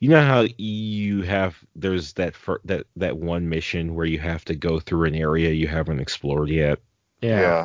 [0.00, 4.44] you know how you have there's that fir- that that one mission where you have
[4.44, 6.78] to go through an area you haven't explored yet
[7.20, 7.40] yeah.
[7.40, 7.64] yeah.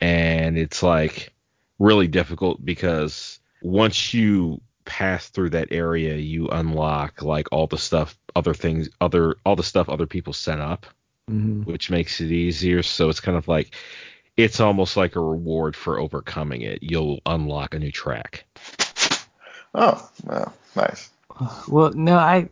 [0.00, 1.32] and it's like
[1.78, 8.16] really difficult because once you pass through that area you unlock like all the stuff
[8.34, 10.86] other things other all the stuff other people set up
[11.30, 11.66] Mhm.
[11.66, 12.82] which makes it easier.
[12.82, 13.74] So it's kind of like
[14.38, 16.78] it's almost like a reward for overcoming it.
[16.80, 18.44] You'll unlock a new track.
[19.74, 21.10] Oh, well, nice.
[21.66, 22.48] Well, no, I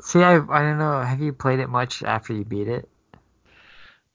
[0.00, 0.22] see.
[0.22, 1.02] I I don't know.
[1.02, 2.88] Have you played it much after you beat it?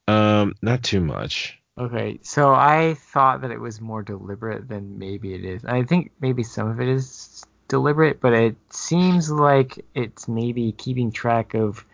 [0.07, 1.57] Um, not too much.
[1.77, 5.63] Okay, so I thought that it was more deliberate than maybe it is.
[5.65, 11.11] I think maybe some of it is deliberate, but it seems like it's maybe keeping
[11.11, 11.85] track of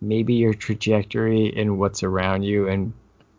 [0.00, 2.92] maybe your trajectory and what's around you and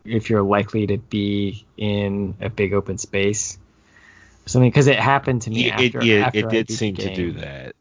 [0.06, 3.58] if you're likely to be in a big open space.
[4.46, 7.14] Something because it happened to me It, after, it, yeah, after it did seem to
[7.14, 7.76] do that.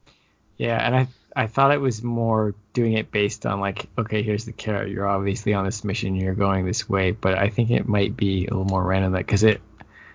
[0.59, 4.45] Yeah, and I I thought it was more doing it based on like, okay, here's
[4.45, 4.91] the carrot.
[4.91, 6.17] You're obviously on this mission.
[6.17, 9.19] You're going this way, but I think it might be a little more random that
[9.27, 9.61] because it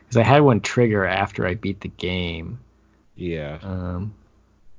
[0.04, 2.60] because I had one trigger after I beat the game.
[3.16, 3.58] Yeah.
[3.64, 4.14] Um,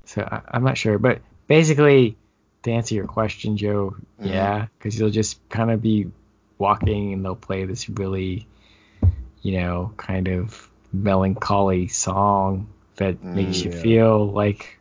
[0.05, 2.16] so I, I'm not sure, but basically
[2.62, 4.31] to answer your question, Joe, Mhm.
[4.31, 6.07] yeah, because you'll just kind of be
[6.58, 8.46] walking and they'll play this really,
[9.42, 13.92] you know, kind of melancholy song that makes you Mm, yeah.
[13.92, 14.78] feel like,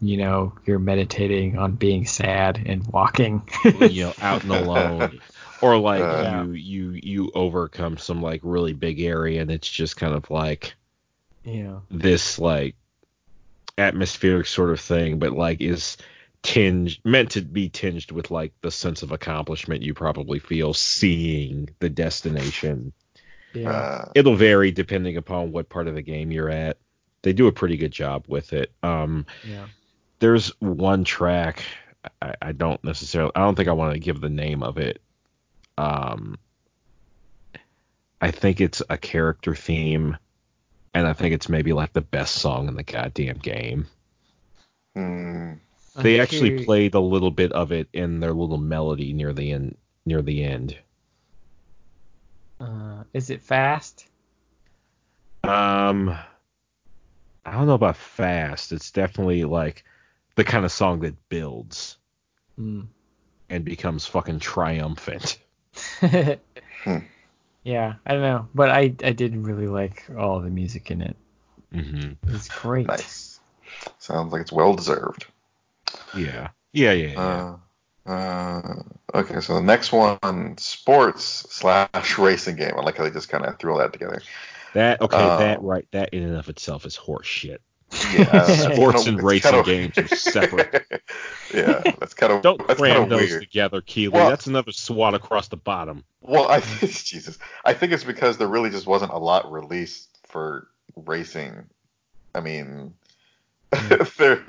[0.00, 3.42] you know, you're meditating on being sad and walking.
[3.80, 5.20] you know, out and alone.
[5.60, 9.96] Or like Uh, you you you overcome some like really big area and it's just
[9.96, 10.74] kind of like
[11.44, 12.76] you know, this like
[13.78, 15.96] atmospheric sort of thing, but like is
[16.42, 21.68] tinged meant to be tinged with like the sense of accomplishment you probably feel seeing
[21.78, 22.92] the destination.
[23.54, 26.78] yeah, Uh, It'll vary depending upon what part of the game you're at.
[27.22, 28.72] They do a pretty good job with it.
[28.82, 29.66] Um, yeah.
[30.18, 31.62] there's one track
[32.20, 35.00] I, I don't necessarily I don't think I want to give the name of it.
[35.78, 36.38] Um,
[38.20, 40.16] I think it's a character theme,
[40.94, 43.86] and I think it's maybe like the best song in the goddamn game.
[44.94, 45.52] hmm.
[45.96, 49.32] They I'm actually curious- played a little bit of it in their little melody near
[49.32, 49.76] the end.
[50.06, 50.78] Near the end.
[52.60, 54.06] Uh, is it fast?
[55.44, 56.16] Um,
[57.44, 58.72] I don't know about fast.
[58.72, 59.84] It's definitely like
[60.36, 61.98] the kind of song that builds
[62.56, 62.82] Hmm.
[63.50, 65.38] and becomes fucking triumphant.
[66.84, 66.98] Hmm.
[67.62, 71.16] Yeah, I don't know, but I I did really like all the music in it.
[71.72, 72.88] hmm It's great.
[72.88, 73.38] Nice.
[73.98, 75.26] Sounds like it's well deserved.
[76.16, 76.48] Yeah.
[76.72, 77.54] Yeah, yeah, yeah.
[78.06, 78.82] Uh, uh,
[79.14, 82.72] okay, so the next one, sports slash racing game.
[82.76, 84.20] I like how they just kind of threw all that together.
[84.74, 87.60] that okay, that um, right that in and of itself is horse shit.
[88.14, 88.42] Yeah,
[88.74, 91.02] Sports and racing kinda- games are separate.
[91.54, 93.42] yeah, that's kind of Don't that's cram those weird.
[93.42, 94.14] together, Keighley.
[94.18, 96.02] Well- That's another swat across the bottom.
[96.22, 100.68] Well, I Jesus, I think it's because there really just wasn't a lot released for
[100.96, 101.66] racing.
[102.34, 102.94] I mean,
[104.16, 104.42] there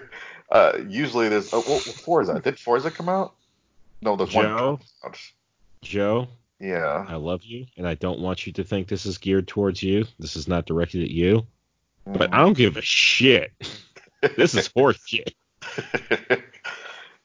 [0.54, 2.40] uh, usually there's oh, well, Forza.
[2.40, 3.34] Did Forza come out?
[4.02, 4.46] No, there's one.
[4.46, 4.80] Joe?
[5.04, 5.18] out.
[5.82, 6.28] Joe,
[6.60, 7.06] Yeah.
[7.10, 10.06] I love you, and I don't want you to think this is geared towards you.
[10.20, 11.46] This is not directed at you.
[12.06, 13.52] But I don't give a shit.
[14.38, 15.36] This is horse shit.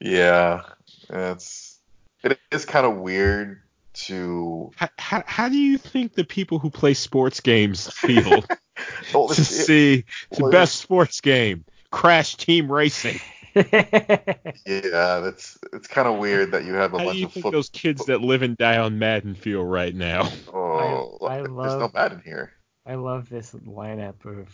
[0.00, 0.62] yeah,
[1.08, 1.78] it's
[2.24, 3.60] it is kind of weird
[3.94, 4.72] to.
[4.76, 8.42] How, how, how do you think the people who play sports games feel
[9.14, 13.18] Well, to it- see the best sports game, Crash Team Racing?
[13.54, 17.32] yeah, that's it's kind of weird that you have a How do bunch you of
[17.32, 17.52] think foot.
[17.52, 20.30] those kids that live and die on Madden feel right now?
[20.52, 22.52] Oh, I- I there's no love- Madden here.
[22.86, 24.48] I love this lineup of,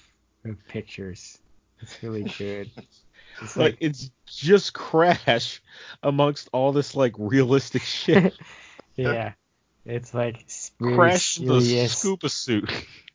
[0.44, 1.38] of pictures.
[1.80, 2.70] It's really good.
[3.42, 5.60] It's Like like, it's just Crash
[6.04, 8.32] amongst all this like realistic shit.
[8.94, 9.32] yeah,
[9.84, 10.46] it's like
[10.78, 12.70] very Crash in the serious, scuba suit.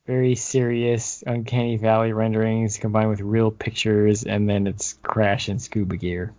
[0.10, 5.98] Very serious, uncanny valley renderings combined with real pictures, and then it's Crash and scuba
[5.98, 6.34] gear,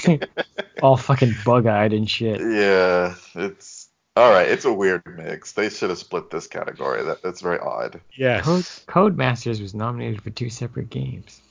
[0.82, 2.40] all fucking bug-eyed and shit.
[2.40, 4.48] Yeah, it's all right.
[4.48, 5.52] It's a weird mix.
[5.52, 7.04] They should have split this category.
[7.04, 8.00] That that's very odd.
[8.14, 8.42] Yes.
[8.86, 11.42] Code Codemasters was nominated for two separate games.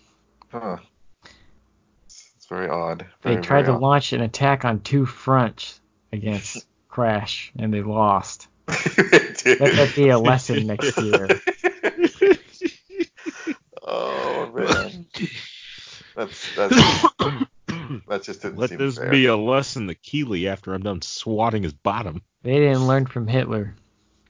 [0.52, 0.78] Huh.
[2.08, 3.06] It's, it's very odd.
[3.22, 5.80] They tried to very launch an attack on two fronts
[6.12, 8.48] against Crash, and they lost.
[8.68, 9.46] Odd.
[9.46, 11.28] Let that be a lesson next year.
[13.84, 15.06] oh man,
[16.16, 16.76] that's that's
[18.08, 19.12] that just didn't Let seem this fair.
[19.12, 22.22] be a lesson to Keighley after I'm done swatting his bottom.
[22.44, 23.76] They didn't learn from Hitler.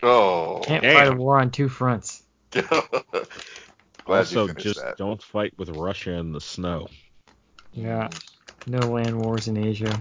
[0.03, 0.61] oh.
[0.63, 0.95] Can't Damn.
[0.95, 2.23] fight a war on two fronts.
[2.51, 3.19] Glad
[4.07, 4.97] also, you just that.
[4.97, 6.87] don't fight with Russia in the snow.
[7.73, 8.09] Yeah.
[8.67, 9.99] No land wars in Asia.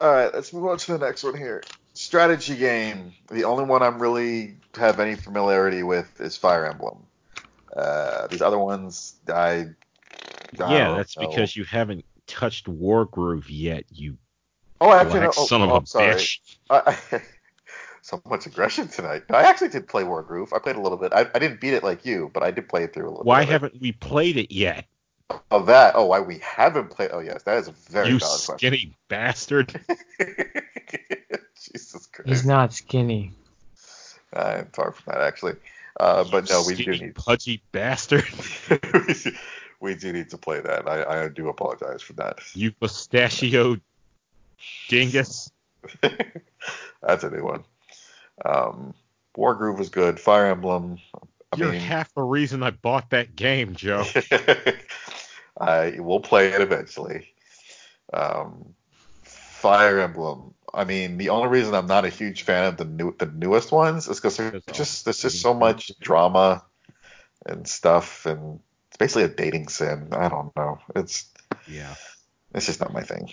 [0.00, 1.62] All right, let's move on to the next one here.
[1.94, 3.12] Strategy game.
[3.30, 7.04] The only one I'm really have any familiarity with is Fire Emblem.
[7.74, 9.66] Uh, these other ones, I.
[10.58, 11.28] I yeah, that's know.
[11.28, 14.16] because you haven't touched War Wargroove yet, you
[14.80, 16.38] Oh, actually, black no, oh, son of oh, a bitch.
[16.70, 17.22] I, I,
[18.02, 19.24] so much aggression tonight.
[19.28, 20.54] I actually did play War Wargroove.
[20.54, 21.12] I played a little bit.
[21.12, 23.24] I, I didn't beat it like you, but I did play it through a little
[23.24, 23.48] Why bit.
[23.48, 23.52] it.
[23.52, 24.86] haven't we played it yet?
[25.50, 25.94] Of that?
[25.94, 27.10] Oh, why we haven't played?
[27.12, 28.58] Oh, yes, that is a very you valid question.
[28.58, 29.80] skinny bastard.
[31.72, 32.28] Jesus Christ.
[32.28, 33.32] He's not skinny.
[34.32, 35.54] I'm far from that actually.
[35.98, 38.24] Uh, but no, we do need pudgy bastard.
[39.80, 40.88] we do need to play that.
[40.88, 42.38] I, I do apologize for that.
[42.54, 43.80] You mustachioed
[44.88, 45.50] dingus.
[47.02, 47.64] That's a new one.
[48.44, 48.94] Um,
[49.36, 50.20] Wargroove was good.
[50.20, 50.98] Fire Emblem.
[51.52, 54.04] I You're mean, half the reason I bought that game, Joe.
[55.60, 57.34] I will play it eventually.
[58.12, 58.74] Um,
[59.22, 60.54] Fire Emblem.
[60.72, 63.72] I mean, the only reason I'm not a huge fan of the new the newest
[63.72, 66.64] ones is because there's Because just there's just so much drama
[67.46, 70.08] and stuff, and it's basically a dating sim.
[70.12, 70.78] I don't know.
[70.96, 71.28] It's
[71.68, 71.94] Yeah.
[72.54, 73.30] it's just not my thing.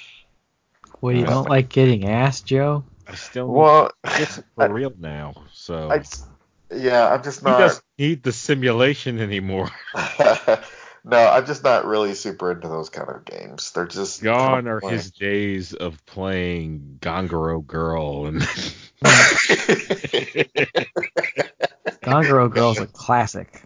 [0.99, 2.83] What, you don't like getting ass, Joe?
[3.07, 6.03] I still Well, it's for real now, so I
[6.75, 7.59] yeah, I'm just he not.
[7.59, 9.69] doesn't need the simulation anymore.
[11.09, 13.71] no, I'm just not really super into those kind of games.
[13.71, 18.41] They're just Gone are his days of playing Ganguro Girl and
[22.03, 23.61] Ganguro Girl's a classic.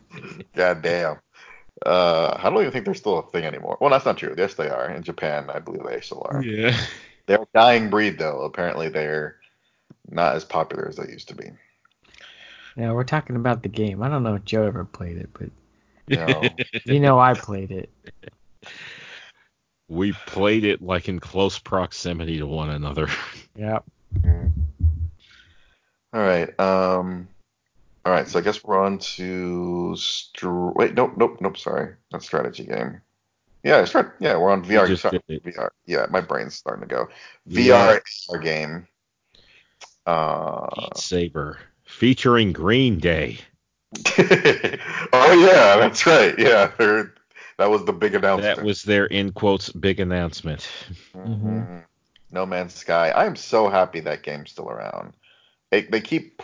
[0.55, 1.18] God damn.
[1.84, 3.77] Uh, I don't even think they're still a thing anymore.
[3.81, 4.35] Well, that's not true.
[4.38, 4.91] Yes, they are.
[4.91, 6.43] In Japan, I believe they still are.
[6.43, 6.77] yeah.
[7.26, 8.41] They're a dying breed, though.
[8.41, 9.38] Apparently, they're
[10.07, 11.51] not as popular as they used to be.
[12.76, 14.03] Now we're talking about the game.
[14.03, 15.49] I don't know if Joe ever played it, but
[16.07, 16.41] You know,
[16.86, 17.90] you know I played it.
[19.88, 23.07] we played it like in close proximity to one another.
[23.57, 23.84] Yep.
[24.22, 24.52] Mm.
[26.14, 26.57] All right.
[26.57, 27.28] Um.
[28.06, 28.26] All right.
[28.26, 30.94] So I guess we're on to str- wait.
[30.94, 31.15] Nope.
[31.18, 31.40] Nope.
[31.41, 31.57] Nope.
[31.57, 31.94] Sorry.
[32.14, 33.02] That's strategy game.
[33.64, 33.84] Yeah.
[33.84, 34.15] Start.
[34.19, 34.38] Yeah.
[34.38, 34.98] We're on VR.
[34.98, 35.19] sorry.
[35.30, 35.68] VR.
[35.86, 36.06] Yeah.
[36.10, 37.10] My brain's starting to go.
[37.49, 38.88] VR AR game.
[40.06, 40.68] Uh.
[40.78, 43.40] Beat Saber featuring Green Day.
[45.13, 45.77] oh yeah.
[45.77, 46.38] That's right.
[46.38, 46.71] Yeah.
[47.57, 48.57] That was the big announcement.
[48.57, 50.67] That was their in quotes big announcement.
[51.15, 51.83] Mhm.
[52.31, 53.09] No Man's Sky.
[53.09, 55.13] I am so happy that game's still around.
[55.69, 56.41] They, they keep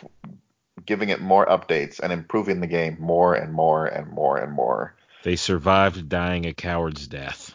[0.85, 4.95] giving it more updates and improving the game more and more and more and more.
[5.23, 7.53] They survived dying a coward's death.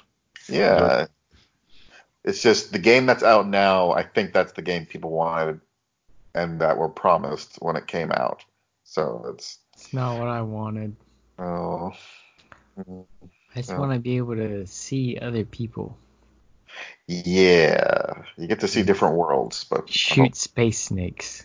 [0.48, 1.06] Yeah.
[2.24, 5.60] It's just the game that's out now, I think that's the game people wanted
[6.34, 8.44] and that were promised when it came out.
[8.84, 9.58] So it's
[9.92, 10.96] It's not what I wanted.
[11.38, 11.92] oh
[12.78, 12.82] I
[13.56, 13.78] just Yeah.
[13.78, 15.98] want to be able to see other people
[17.06, 18.22] yeah.
[18.38, 21.44] You get to see different worlds, but I shoot space snakes.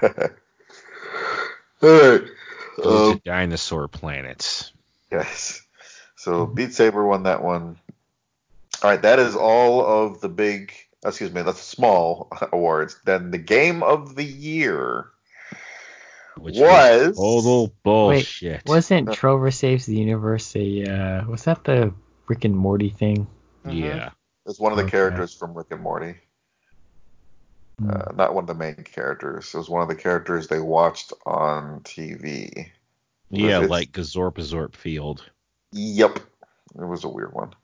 [0.00, 0.16] don't-
[1.82, 2.22] All right.
[2.82, 4.72] Go Um, dinosaur planets.
[5.12, 5.60] Yes.
[6.16, 7.76] So Beat Saber won that one.
[8.82, 10.72] All right, that is all of the big,
[11.04, 12.98] excuse me, that's small awards.
[13.04, 15.10] Then the game of the year
[16.36, 18.62] Which was total bullshit.
[18.66, 21.92] Wasn't Trover Saves the Universe a uh, was that the
[22.26, 23.26] Rick and Morty thing?
[23.64, 23.80] Mhm.
[23.80, 24.10] yeah.
[24.46, 24.90] It's one of the Okay.
[24.92, 26.16] characters from Rick and Morty.
[27.88, 29.52] Uh, not one of the main characters.
[29.54, 32.70] It was one of the characters they watched on TV.
[33.30, 35.24] Yeah, It's- like Gazorp Field.
[35.72, 36.18] Yep.
[36.78, 37.54] It was a weird one.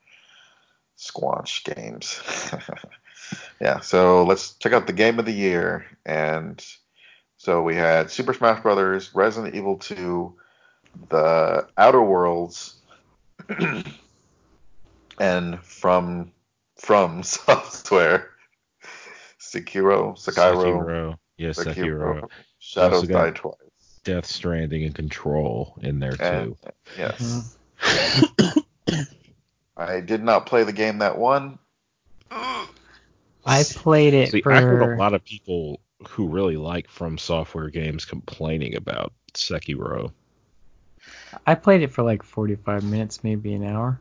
[0.98, 2.20] Squanch games.
[3.60, 5.86] yeah, so let's check out the game of the year.
[6.04, 6.64] And
[7.40, 10.34] so we had Super Smash Brothers, Resident Evil 2,
[11.08, 12.74] The Outer Worlds,
[15.18, 16.32] and from
[16.76, 18.28] from software,
[19.40, 21.16] Sekiro, Sekiro, Sekiro.
[21.38, 22.28] Yeah, Sekiro.
[22.58, 23.54] Shadows also got- Die Twice.
[24.04, 26.56] Death Stranding and Control in there And, too.
[26.98, 27.56] yes.
[27.80, 29.00] Mm-hmm.
[29.78, 31.58] I did not play the game that won.
[32.30, 37.18] I played it See, for I heard a lot of people who really like From
[37.18, 40.12] Software games complaining about Sekiro.
[41.46, 44.00] I played it for like 45 minutes, maybe an hour.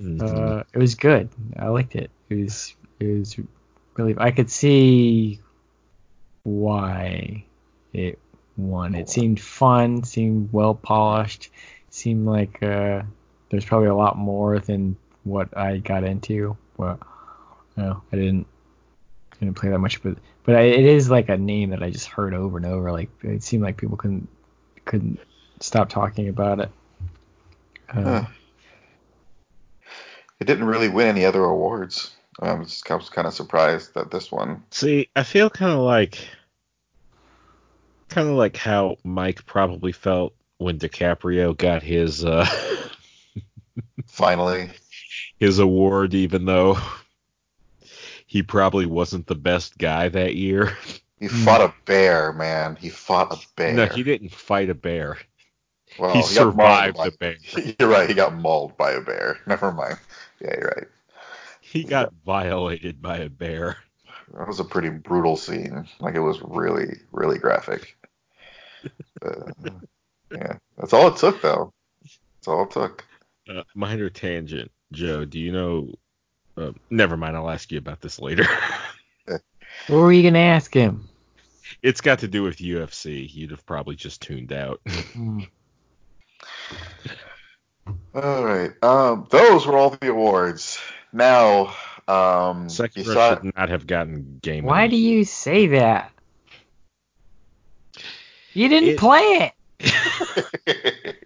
[0.00, 0.60] Mhm.
[0.60, 1.28] Uh, it was good.
[1.58, 2.10] I liked it.
[2.28, 3.36] It was it was
[3.96, 4.14] really.
[4.18, 5.40] I could see
[6.42, 7.44] why
[7.92, 8.18] it
[8.56, 8.94] won.
[8.94, 10.02] It seemed fun.
[10.04, 11.50] Seemed well polished.
[11.90, 13.02] Seemed like uh,
[13.50, 16.56] there's probably a lot more than what I got into.
[16.76, 16.98] Well,
[17.76, 18.46] no, I didn't
[19.40, 22.06] didn't play that much, but but I, it is like a name that I just
[22.06, 22.92] heard over and over.
[22.92, 24.28] Like it seemed like people couldn't
[24.84, 25.18] couldn't
[25.60, 26.70] stop talking about it.
[27.88, 28.24] Uh, Huh.
[30.38, 32.14] It didn't really win any other awards.
[32.40, 34.62] I was, I was kind of surprised that this one.
[34.70, 36.28] See, I feel kind of like,
[38.10, 42.46] kind of like how Mike probably felt when DiCaprio got his uh,
[44.06, 44.70] Finally,
[45.38, 46.78] his award, even though
[48.26, 50.76] he probably wasn't the best guy that year.
[51.20, 52.76] he fought a bear, man.
[52.76, 53.72] He fought a bear.
[53.72, 55.18] No, he didn't fight a bear.
[55.98, 57.36] Well, he got survived mauled the bear.
[57.78, 58.08] You're right.
[58.08, 59.38] He got mauled by a bear.
[59.46, 59.98] Never mind.
[60.40, 60.86] Yeah, you're right.
[61.62, 63.78] He got violated by a bear.
[64.34, 65.88] That was a pretty brutal scene.
[65.98, 67.96] Like it was really, really graphic.
[69.22, 69.50] Uh,
[70.30, 71.72] yeah, that's all it took, though.
[72.02, 73.04] That's all it took.
[73.48, 75.24] Uh, minor tangent, Joe.
[75.24, 75.94] Do you know?
[76.56, 77.36] Uh, never mind.
[77.36, 78.46] I'll ask you about this later.
[79.26, 79.40] what
[79.88, 81.08] were you gonna ask him?
[81.82, 83.28] it's got to do with UFC.
[83.32, 84.80] You'd have probably just tuned out.
[85.12, 85.40] Hmm.
[88.14, 88.72] All right.
[88.82, 90.78] Um, those were all the awards.
[91.12, 91.66] Now,
[92.08, 94.64] um, Sekiro beside- should not have gotten game.
[94.64, 96.12] Why of do you say that?
[98.54, 101.16] You didn't It- play it.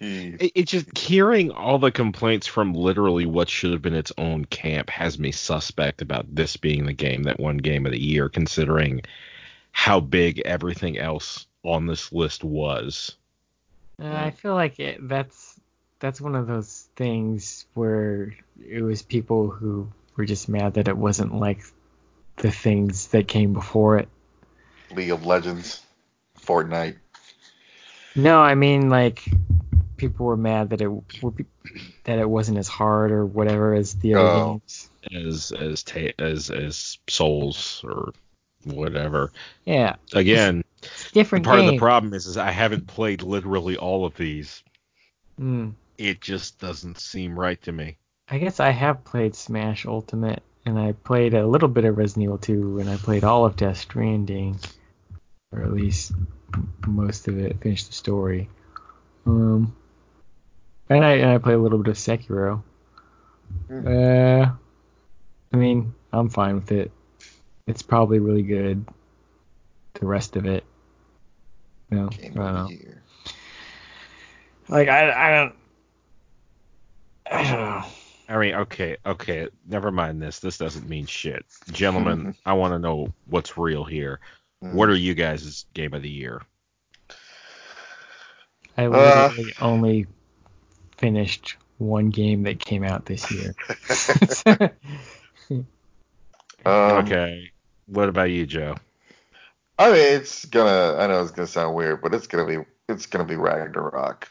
[0.00, 0.40] Jeez.
[0.40, 4.44] It, it just hearing all the complaints from literally what should have been its own
[4.44, 8.28] camp has me suspect about this being the game that won game of the year,
[8.28, 9.02] considering
[9.72, 13.16] how big everything else on this list was.
[14.00, 15.58] Uh, I feel like it, that's
[15.98, 20.96] that's one of those things where it was people who were just mad that it
[20.96, 21.64] wasn't like
[22.36, 24.08] the things that came before it.
[24.92, 25.82] League of Legends,
[26.40, 26.96] Fortnite.
[28.14, 29.24] No, I mean like
[29.98, 31.44] people were mad that it were pe-
[32.04, 34.50] that it wasn't as hard or whatever as the other Oh.
[34.52, 34.90] games.
[35.12, 38.12] as as ta- as as souls or
[38.64, 39.30] whatever.
[39.64, 43.76] Yeah, Again, it's a different part of the problem is, is I haven't played literally
[43.76, 44.62] all of these.
[45.40, 45.74] Mm.
[45.96, 47.96] It just doesn't seem right to me.
[48.28, 52.24] I guess I have played Smash Ultimate, and I played a little bit of Resident
[52.24, 54.58] Evil 2, and I played all of Death Stranding,
[55.52, 56.12] or at least
[56.86, 57.58] most of it.
[57.60, 58.48] Finished the story.
[59.26, 59.74] Um,
[60.88, 62.62] and I and I played a little bit of Sekiro.
[63.70, 64.50] Uh,
[65.52, 66.90] I mean, I'm fine with it.
[67.66, 68.86] It's probably really good.
[69.94, 70.64] The rest of it,
[71.90, 72.68] no, I Game don't know.
[72.68, 73.02] the year.
[74.68, 75.54] Like I, I don't,
[77.30, 77.84] I don't know.
[78.30, 80.38] I mean, okay, okay, never mind this.
[80.38, 81.44] This doesn't mean shit.
[81.72, 84.20] Gentlemen, I want to know what's real here.
[84.60, 86.42] What are you guys' game of the year?
[88.76, 90.06] I literally only
[90.98, 93.54] finished one game that came out this year.
[96.66, 97.50] Um, okay.
[97.86, 98.76] What about you, Joe?
[99.78, 100.96] I mean, it's gonna.
[100.98, 102.64] I know it's gonna sound weird, but it's gonna be.
[102.88, 104.28] It's gonna be Ragnarok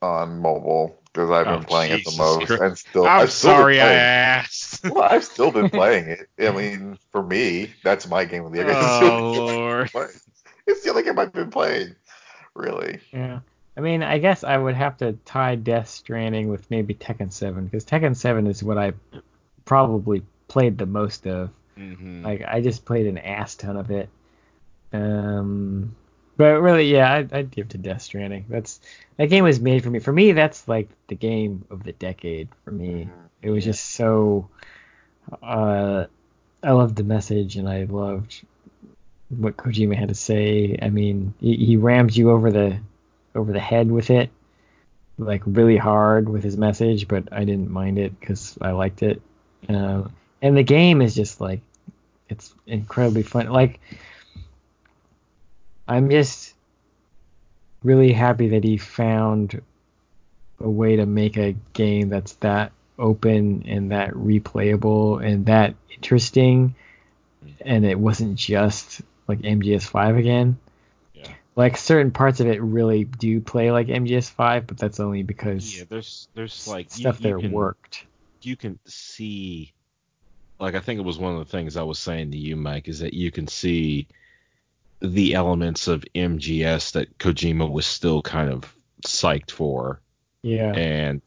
[0.00, 2.62] on mobile because I've been Oh, playing it the most, Christ.
[2.62, 3.04] and still.
[3.04, 4.84] I'm I've still sorry I asked.
[4.88, 6.28] well, I've still been playing it.
[6.40, 8.68] I mean, for me, that's my game of the year.
[8.70, 9.48] It's the oh
[9.82, 10.10] I've lord.
[10.66, 11.96] It's the only game I've been playing.
[12.54, 13.00] Really.
[13.12, 13.40] yeah.
[13.80, 17.64] I mean, I guess I would have to tie Death Stranding with maybe Tekken 7
[17.64, 18.92] because Tekken 7 is what I
[19.64, 21.48] probably played the most of.
[21.78, 22.22] Mhm.
[22.22, 24.10] Like I just played an ass ton of it.
[24.92, 25.96] Um,
[26.36, 28.44] but really, yeah, I'd, I'd give to Death Stranding.
[28.50, 28.80] That's
[29.16, 29.98] that game was made for me.
[29.98, 33.08] For me, that's like the game of the decade for me.
[33.40, 33.72] It was Yeah.
[33.72, 34.48] just so.
[35.42, 36.04] Uh,
[36.62, 38.42] I loved the message and I loved
[39.30, 40.78] what Kojima had to say.
[40.82, 42.78] I mean, he, he rammed you over the
[43.34, 44.30] over the head with it,
[45.18, 49.20] like really hard with his message, but I didn't mind it because I liked it.
[49.68, 50.12] Um,
[50.42, 51.60] and the game is just like
[52.28, 53.48] it's incredibly fun.
[53.48, 53.80] Like
[55.86, 56.54] I'm just
[57.82, 59.60] really happy that he found
[60.60, 66.74] a way to make a game that's that open and that replayable and that interesting
[67.60, 70.58] and it wasn't just like MGS5 again.
[71.60, 75.84] Like certain parts of it really do play like MGS5, but that's only because Yeah,
[75.88, 78.06] there's there's like you- stuff you there can- worked.
[78.40, 79.74] you can see
[80.58, 82.88] like I think it was one of the things I was saying to you, Mike,
[82.88, 84.08] is that you can see
[85.00, 88.74] the elements of MGS that Kojima was still kind of
[89.06, 90.00] psyched for,
[90.42, 90.72] Yeah.
[90.72, 91.20] and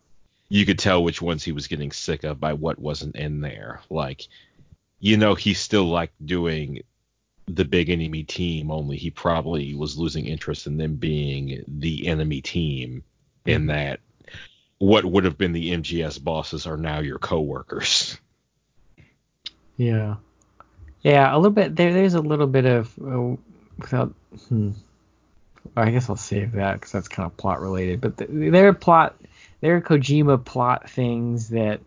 [0.50, 3.82] you could tell which ones he was getting sick of by what wasn't in there.
[3.90, 4.28] Like,
[5.00, 6.82] you know, he still liked doing
[7.48, 12.42] the big enemy team, only he probably was losing interest in them being the enemy
[12.42, 13.04] team
[13.46, 13.68] in Mhm.
[13.68, 14.00] that
[14.80, 18.18] what would have been the MGS bosses are now your coworkers.
[19.78, 20.16] Yeah.
[21.02, 23.36] Yeah, a little bit there there's a little bit of uh,
[23.78, 24.14] without
[24.50, 24.72] hmm.
[25.76, 28.74] I guess I'll save that cuz that's kind of plot related, but th- there are
[28.74, 29.16] plot
[29.62, 31.82] there are Kojima plot things that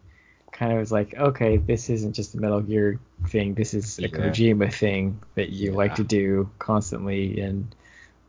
[0.52, 3.54] kind of is like, okay, this isn't just a Metal Gear thing.
[3.54, 4.08] This is a Yeah.
[4.08, 7.74] Kojima thing that you like to do constantly and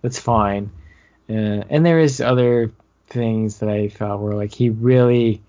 [0.02, 0.72] that's fine.
[1.30, 2.72] Uh, and there is other
[3.08, 5.42] things that I thought were like he really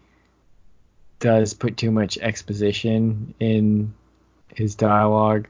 [1.20, 3.94] does put too much exposition in
[4.55, 5.48] his dialogue,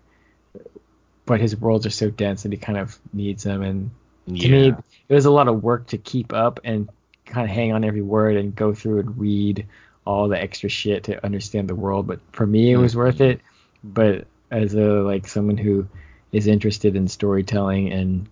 [1.27, 3.63] but his worlds are so dense that he kind of needs them.
[3.63, 3.91] And
[4.27, 4.75] to me,
[5.09, 6.89] it was a lot of work to keep up and
[7.27, 9.67] kind of hang on every word and go through and read
[10.07, 12.07] all the extra shit to understand the world.
[12.07, 13.41] But for me, it was worth it.
[13.83, 15.89] But as a like someone who
[16.33, 18.29] is interested in storytelling and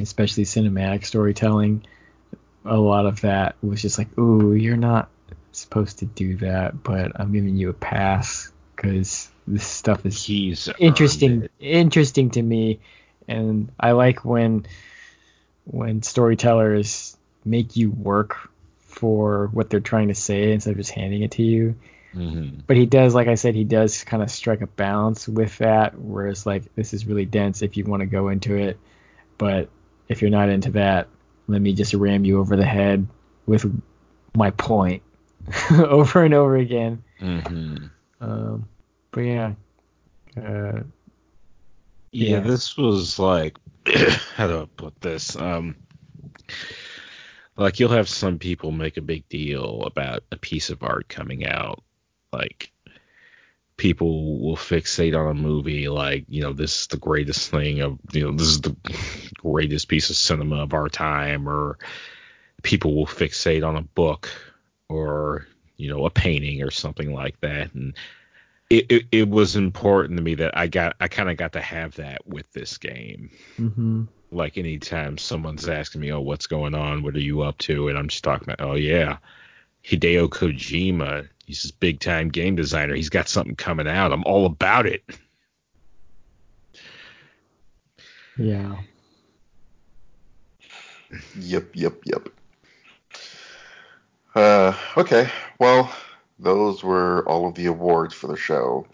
[0.00, 1.84] especially cinematic storytelling,
[2.64, 5.08] a lot of that was just like, ooh, you're not
[5.52, 10.68] supposed to do that, but I'm giving you a pass because this stuff is he's
[10.78, 12.80] interesting interesting to me
[13.26, 14.66] and I like when
[15.64, 21.22] when storytellers make you work for what they're trying to say instead of just handing
[21.22, 21.76] it to you.
[22.14, 22.62] Mhm.
[22.66, 25.98] But he does, like I said, he does kind of strike a balance with that,
[25.98, 28.78] whereas like this is really dense if you want to go into it,
[29.38, 29.68] but
[30.08, 31.08] if you're not into that,
[31.46, 33.06] let me just ram you over the head
[33.46, 33.64] with
[34.36, 35.02] my point
[35.72, 37.02] over and over again.
[37.20, 37.90] Mhm.
[38.20, 38.68] Um,
[39.10, 39.54] but yeah,
[40.36, 40.82] uh,
[42.12, 42.40] Yeah, Yeah.
[42.40, 43.56] this was like
[44.36, 45.36] how do I put this?
[45.36, 45.76] Um
[47.56, 51.46] like you'll have some people make a big deal about a piece of art coming
[51.46, 51.82] out.
[52.32, 52.72] Like
[53.76, 57.98] people will fixate on a movie like, you know, this is the greatest thing of
[58.12, 58.76] you know, this is the
[59.38, 61.78] greatest piece of cinema of our time or
[62.62, 64.28] people will fixate on a book
[64.88, 65.46] or,
[65.76, 67.74] you know, a painting or something like that.
[67.74, 67.96] And
[68.70, 71.60] it, it, it was important to me that I got I kind of got to
[71.60, 73.30] have that with this game.
[73.56, 77.02] hmm Like anytime someone's asking me, "Oh, what's going on?
[77.02, 79.18] What are you up to?" and I'm just talking about, "Oh yeah,
[79.84, 81.28] Hideo Kojima.
[81.46, 82.94] He's this big time game designer.
[82.94, 84.12] He's got something coming out.
[84.12, 85.02] I'm all about it."
[88.36, 88.76] yeah.
[91.38, 92.28] Yep, yep, yep.
[94.34, 95.28] Uh, okay,
[95.58, 95.92] well,
[96.38, 98.86] those were all of the awards for the show.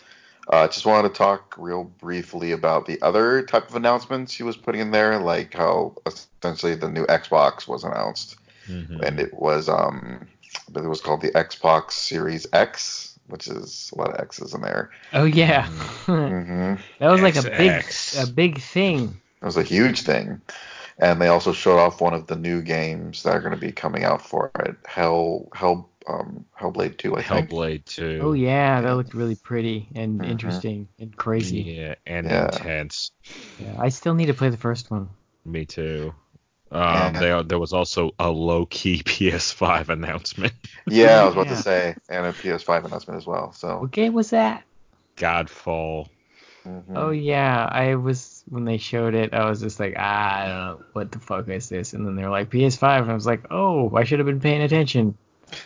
[0.48, 4.56] Uh, just wanted to talk real briefly about the other type of announcements he was
[4.56, 8.36] putting in there, like how essentially the new Xbox was announced,
[9.04, 10.26] and it was um,
[10.68, 14.54] I believe it was called the Xbox Series X, which is a lot of X's
[14.54, 14.90] in there.
[15.12, 15.68] Oh yeah,
[16.26, 18.12] hmm that was like a big XX.
[18.12, 19.20] a big thing.
[19.42, 20.42] It was a huge thing.
[20.98, 23.72] And they also showed off one of the new games that are going to be
[23.72, 27.50] coming out for it, Hell Hell um, Hellblade 2, I think.
[27.50, 28.32] Hellblade 2.
[28.32, 30.24] Oh yeah, that looked really pretty and Mhm.
[30.24, 31.72] interesting and crazy.
[31.76, 32.32] Yeah, and Yeah.
[32.32, 33.10] intense.
[33.58, 35.10] Yeah, I still need to play the first one.
[35.46, 36.14] Me too.
[36.72, 37.20] Um, Yeah.
[37.20, 40.52] there, there was also a low key PS5 announcement.
[40.88, 41.56] Yeah, I was about Yeah.
[41.56, 43.52] to say, and a PS5 announcement as well.
[43.52, 44.64] So, What game was that?
[45.16, 46.08] Godfall.
[46.66, 46.84] mhm.
[46.96, 50.56] Oh yeah, I was when they showed it, I was just like, ah, I don't
[50.80, 53.44] know what the fuck is this, and then they're like PS5, and I was like,
[53.50, 55.16] oh, I should have been paying attention.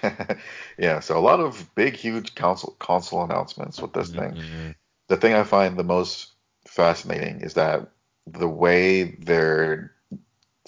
[0.79, 4.35] yeah, so a lot of big, huge console console announcements with this thing.
[4.35, 4.75] Mhm.
[5.09, 6.33] The thing I find the most
[6.67, 7.91] fascinating is that
[8.27, 9.93] the way they're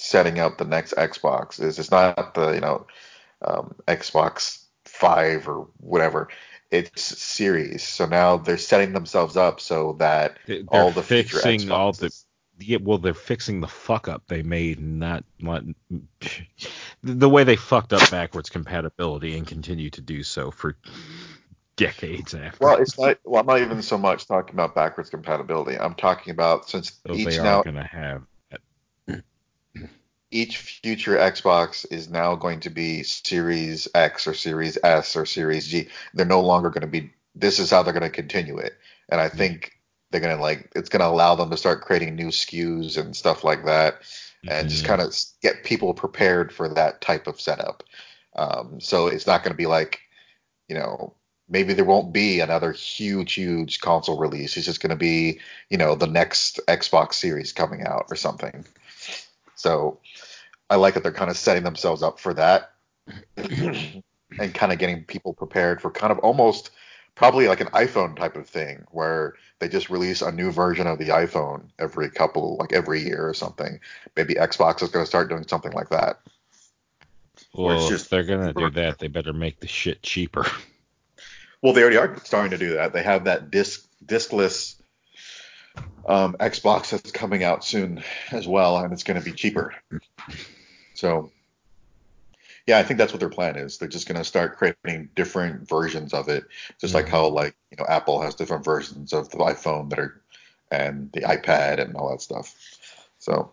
[0.03, 2.87] setting up the next Xbox is it's not the you know
[3.43, 6.29] um, Xbox Five or whatever.
[6.71, 7.83] It's series.
[7.83, 11.93] So now they're setting themselves up so that They- all They're the future fixing all
[11.93, 12.13] the
[12.59, 15.25] yeah, well, they're fixing the fuck up they made, not
[17.03, 20.77] the way they fucked up backwards compatibility and continue to do so for
[21.77, 22.65] decades after.
[22.65, 23.19] Well, it's not.
[23.25, 25.79] Well, I'm not even so much talking about backwards compatibility.
[25.79, 28.23] I'm talking about since so each they are now going to have.
[30.33, 35.67] Each future Xbox is now going to be Series X or Series S or Series
[35.69, 35.89] G.
[36.15, 37.13] They're no longer going to be.
[37.35, 38.75] This is how they're going to continue it,
[39.09, 39.79] and I think
[40.11, 40.71] they're going to like.
[40.75, 44.03] It's going to allow them to start creating new SKUs and stuff like that,
[44.49, 44.89] and just Mhm.
[44.89, 47.83] kind of get people prepared for that type of setup.
[48.35, 50.01] Um, so it's not going to be like,
[50.69, 51.15] you know,
[51.49, 54.57] maybe there won't be another huge, huge console release.
[54.57, 58.65] It's just going to be, you know, the next Xbox Series coming out or something.
[59.55, 59.99] So
[60.73, 62.73] I like that they're kind of setting themselves up for that
[63.37, 64.03] and
[64.55, 66.71] kind of getting people prepared for kind of almost
[67.15, 70.97] probably like an iPhone type of thing where they just release a new version of
[70.99, 73.81] the iPhone every couple, like every year or something.
[74.17, 76.21] Maybe Xbox is going to start doing something like that.
[77.53, 80.03] Or it's Well, just- if they're going to do that, they better make the shit
[80.03, 80.47] cheaper.
[81.61, 82.93] Well, they already are starting to do that.
[82.93, 84.75] They have that disc discless
[86.09, 89.73] um, Xbox that's coming out soon as well, and it's going to be cheaper.
[91.03, 91.33] So,
[92.69, 93.77] yeah, I think that's what their plan is.
[93.77, 96.45] They're just going to start creating different versions of it,
[96.81, 97.17] just like mm-hmm.
[97.17, 100.23] how like you know Apple has different versions of the iPhone that are
[100.71, 102.55] and the iPad and all that stuff.
[103.19, 103.51] So.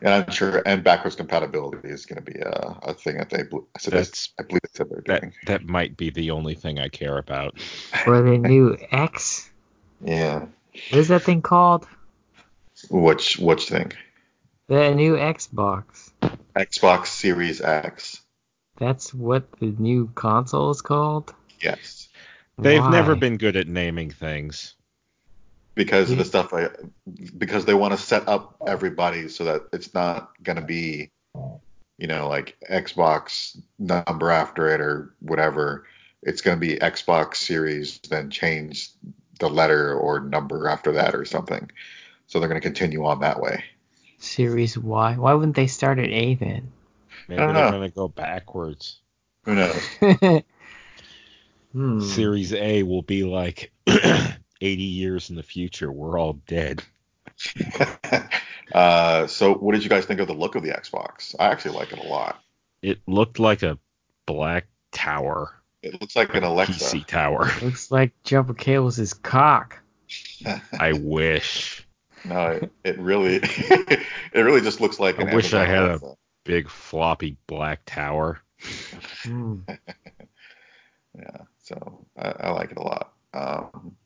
[0.00, 3.38] And I'm sure, and backwards compatibility is going to be a, a thing that they.
[3.40, 5.32] I said That's- I believe they said they're That doing.
[5.46, 7.58] that might be the only thing I care about.
[8.04, 9.50] For the new X,
[10.00, 10.46] Yeah.
[10.90, 11.86] what is that thing called?
[12.90, 13.92] Which which thing?
[14.68, 16.07] The new Xbox.
[16.58, 18.20] Xbox Series X.
[18.76, 21.34] That's what the new console is called.
[21.60, 22.08] Yes.
[22.58, 22.90] They've Why?
[22.90, 24.74] never been good at naming things.
[25.74, 26.70] Because of the stuff I
[27.36, 31.12] because they want to set up everybody so that it's not gonna be
[31.98, 35.84] you know, like Xbox number after it or whatever.
[36.22, 38.90] It's gonna be Xbox Series, then change
[39.40, 41.70] the letter or number after that or something.
[42.28, 43.64] So they're gonna continue on that way.
[44.18, 45.16] Series Y.
[45.16, 46.72] Why wouldn't they start at A then?
[47.28, 47.70] Maybe they're know.
[47.70, 48.98] going to go backwards.
[49.44, 49.82] Who knows?
[51.72, 52.00] hmm.
[52.00, 55.90] Series A will be like 80 years in the future.
[55.90, 56.82] We're all dead.
[58.72, 61.34] uh, so what did you guys think of the look of the Xbox?
[61.38, 62.42] I actually like it a lot.
[62.82, 63.78] It looked like a
[64.26, 66.96] black tower, It looks like an Alexa.
[66.96, 67.50] PC tower.
[67.62, 69.80] Looks like Jumper Cables' cock.
[70.80, 71.77] I wish.
[72.24, 75.18] No, it, it really, it really just looks like.
[75.18, 76.14] I an wish I had a- Alexa.
[76.44, 78.40] Big floppy black tower.
[79.22, 79.60] Hmm.
[81.18, 83.12] Yeah, so I, I like it a lot.
[83.34, 83.96] Um,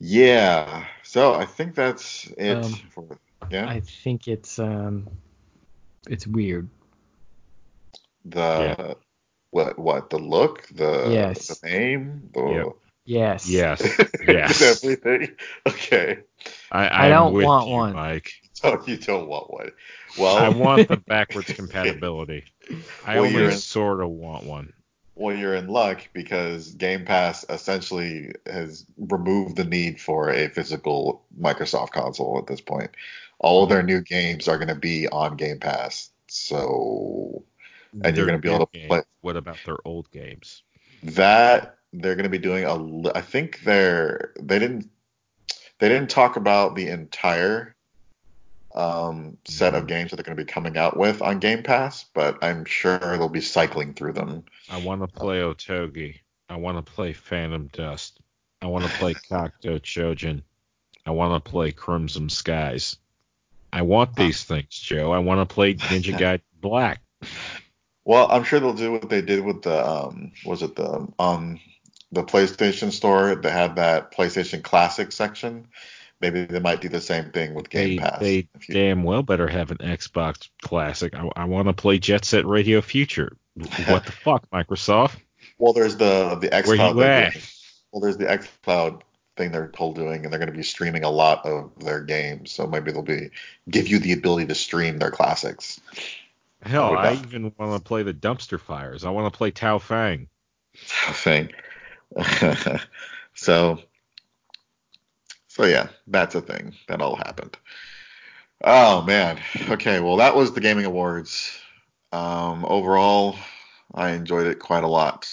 [0.00, 2.56] yeah, so I think that's it.
[2.56, 3.18] Um, for,
[3.48, 5.08] yeah, I think it's um,
[6.08, 6.68] it's weird.
[8.24, 8.96] the
[9.50, 11.46] what what the look, the Yes.
[11.60, 12.66] the name, the Yep.
[13.04, 13.48] Yes.
[13.48, 13.82] Yes.
[14.26, 14.62] Yes.
[14.62, 15.36] everything.
[15.66, 16.20] Okay,
[16.72, 17.92] I, I I'm don't want you, one.
[17.94, 18.32] Mike.
[18.54, 19.70] so you don't want one.
[20.18, 22.44] Well, I want the backwards compatibility.
[23.04, 24.72] I Well, only in- sort of want one.
[25.14, 31.24] well, you're in luck because Game Pass essentially has removed the need for a physical
[31.38, 32.90] Microsoft console at this point.
[33.38, 33.86] All of their mm-hmm.
[33.88, 36.10] new games are going to be on Game Pass.
[36.28, 37.44] So
[38.02, 38.88] And you're gonna be able to game.
[38.88, 40.62] play- What about their old games?
[41.02, 44.90] that they're going to be doing a I think they're they didn't
[45.78, 47.74] they didn't talk about the entire
[48.74, 52.06] um, set of games that they're going to be coming out with on Game Pass,
[52.12, 54.44] but I'm sure they'll be cycling through them.
[54.70, 56.16] I want to play Otogi.
[56.48, 58.20] I I want to play Phantom Dust.
[58.60, 60.42] I want to play Kakuto Chojin.
[61.06, 62.96] I want to play Crimson Skies.
[63.72, 65.12] I want these things, Joe.
[65.12, 67.00] I want to play Ninja Gaiden Black.
[68.04, 71.58] Well, I'm sure they'll do what they did with the um was it the um
[72.14, 75.66] the PlayStation store that had that PlayStation Classic section.
[76.20, 78.20] Maybe they might do the same thing with Game They, Pass.
[78.20, 78.34] they
[78.68, 81.14] you- damn well better have an Xbox Classic.
[81.14, 83.36] I, I want to play Jet Set Radio Future.
[83.86, 85.16] What the fuck, Microsoft?
[85.58, 86.94] well, there's the the Where XCloud.
[86.94, 87.36] you at?
[87.92, 89.02] Well, there's the XCloud
[89.36, 92.50] thing they're whole doing, and they're going to be streaming a lot of their games.
[92.52, 93.30] So maybe they'll be
[93.68, 95.80] give you the ability to stream their classics.
[96.62, 99.04] Hell, I even want to play the Dumpster Fires.
[99.04, 100.28] I want to play Tao Feng.
[100.74, 101.50] thing.
[103.34, 103.78] so,
[105.48, 107.56] so yeah, that's a thing that all happened.
[108.62, 109.38] Oh man.
[109.68, 111.58] Okay, well that was the gaming awards.
[112.12, 113.36] Um, overall,
[113.94, 115.28] I enjoyed it quite a lot.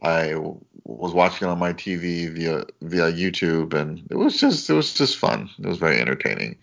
[0.00, 4.68] I w- was watching it on my TV via via YouTube, and it was just
[4.70, 5.50] it was just fun.
[5.58, 6.56] It was very entertaining.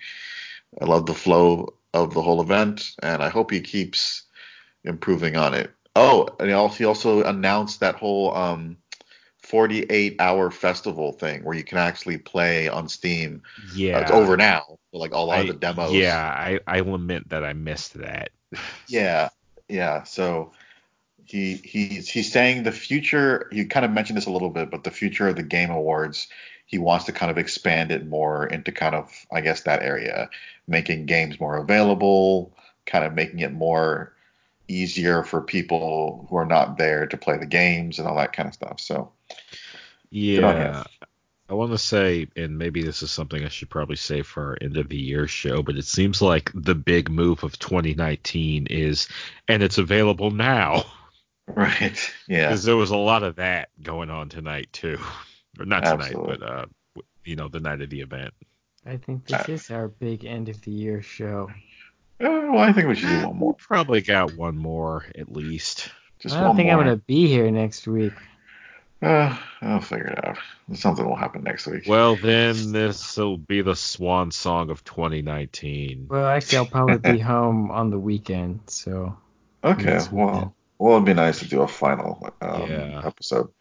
[0.81, 4.23] I love the flow of the whole event, and I hope he keeps
[4.83, 5.71] improving on it.
[5.95, 8.77] Oh, and he also, he also announced that whole um,
[9.51, 13.43] 48 hour festival thing where you can actually play on Steam.
[13.75, 14.79] Yeah, Uh, it's over now.
[14.93, 15.91] Like a lot I- of the demos.
[15.91, 18.29] Yeah, I, I lament that I missed that.
[18.87, 19.27] Yeah,
[19.67, 20.03] yeah.
[20.03, 20.53] So
[21.25, 23.49] he he's he's saying the future.
[23.51, 26.27] He kind of mentioned this a little bit, but the future of the Game Awards,
[26.65, 30.29] he wants to kind of expand it more into kind of I guess that area,
[30.65, 32.55] making games more available,
[32.85, 34.13] kind of making it more
[34.69, 38.47] easier for people who are not there to play the games and all that kind
[38.47, 38.79] of stuff.
[38.79, 39.11] So
[40.11, 40.83] Yeah.
[41.49, 44.57] I want to say, and maybe this is something I should probably say for our
[44.61, 49.09] end of the year show, but it seems like the big move of 2019 is,
[49.49, 50.85] and it's available now.
[51.47, 54.97] right, yeah, Because there was a lot of that going on tonight, too.
[55.59, 56.65] Or not tonight, but, uh,
[57.25, 58.33] you know, the night of the event.
[58.85, 61.49] I think this is our big end of the year show.
[62.23, 63.55] Uh, well, I think we should do one We more.
[63.55, 65.89] probably got one more at least.
[66.19, 66.79] Just I don't one think more.
[66.79, 68.13] I'm gonna be here next week.
[69.01, 70.37] Uh, I'll figure it out.
[70.73, 71.85] Something will happen next week.
[71.87, 76.07] Well, then this will be the swan song of 2019.
[76.09, 79.17] Well, actually, I'll probably be home on the weekend, so
[79.63, 80.31] Okay, next weekend.
[80.31, 83.01] well, well, it'd be nice to do a final um, Yeah.
[83.03, 83.51] episode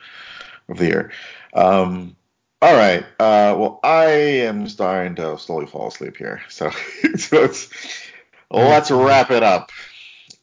[0.69, 1.13] of the year.
[1.55, 2.17] Um,
[2.63, 3.03] all right.
[3.19, 4.05] Uh, well, I
[4.45, 6.71] am starting to slowly fall asleep here, so,
[7.17, 7.71] so it's,
[8.51, 9.71] let's wrap it up.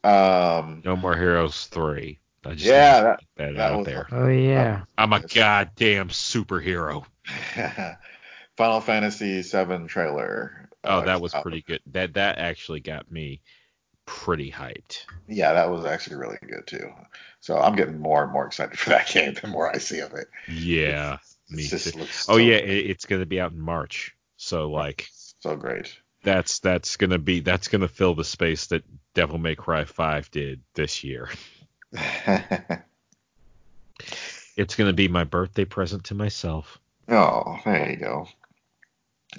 [0.04, 2.18] Um, No More Heroes 3.
[2.46, 4.08] I just yeah, wanna that, that, that out was there.
[4.12, 4.84] oh yeah.
[4.98, 7.06] I'm a goddamn superhero.
[8.58, 10.70] Final Fantasy VII trailer.
[10.86, 11.44] Oh, uh, that was out.
[11.44, 11.82] pretty good.
[11.88, 13.42] That that actually got me
[14.06, 15.06] pretty hyped.
[15.28, 16.90] Yeah, that was actually really good too.
[17.40, 20.14] So I'm getting more and more excited for that game the more I see of
[20.14, 20.28] it.
[20.48, 21.18] Yeah,
[21.50, 22.08] It me just too.
[22.28, 24.16] Oh so, yeah, it, it's gonna be out in March.
[24.38, 25.98] So like so great.
[26.24, 28.84] that's that's gonna be that's gonna fill the space that
[29.14, 31.30] Devil May Cry 5 did this year.
[34.58, 36.80] It's gonna be my birthday present to myself.
[37.08, 38.28] oh, there you go.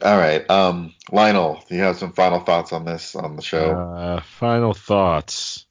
[0.01, 3.73] All right, um, Lionel, do you have some final thoughts on this on the show?
[3.73, 5.67] Uh, final thoughts.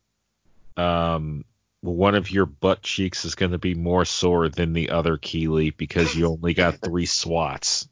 [0.76, 1.46] Um,
[1.80, 5.70] one of your butt cheeks is going to be more sore than the other Keely
[5.70, 7.88] because you only got three swats.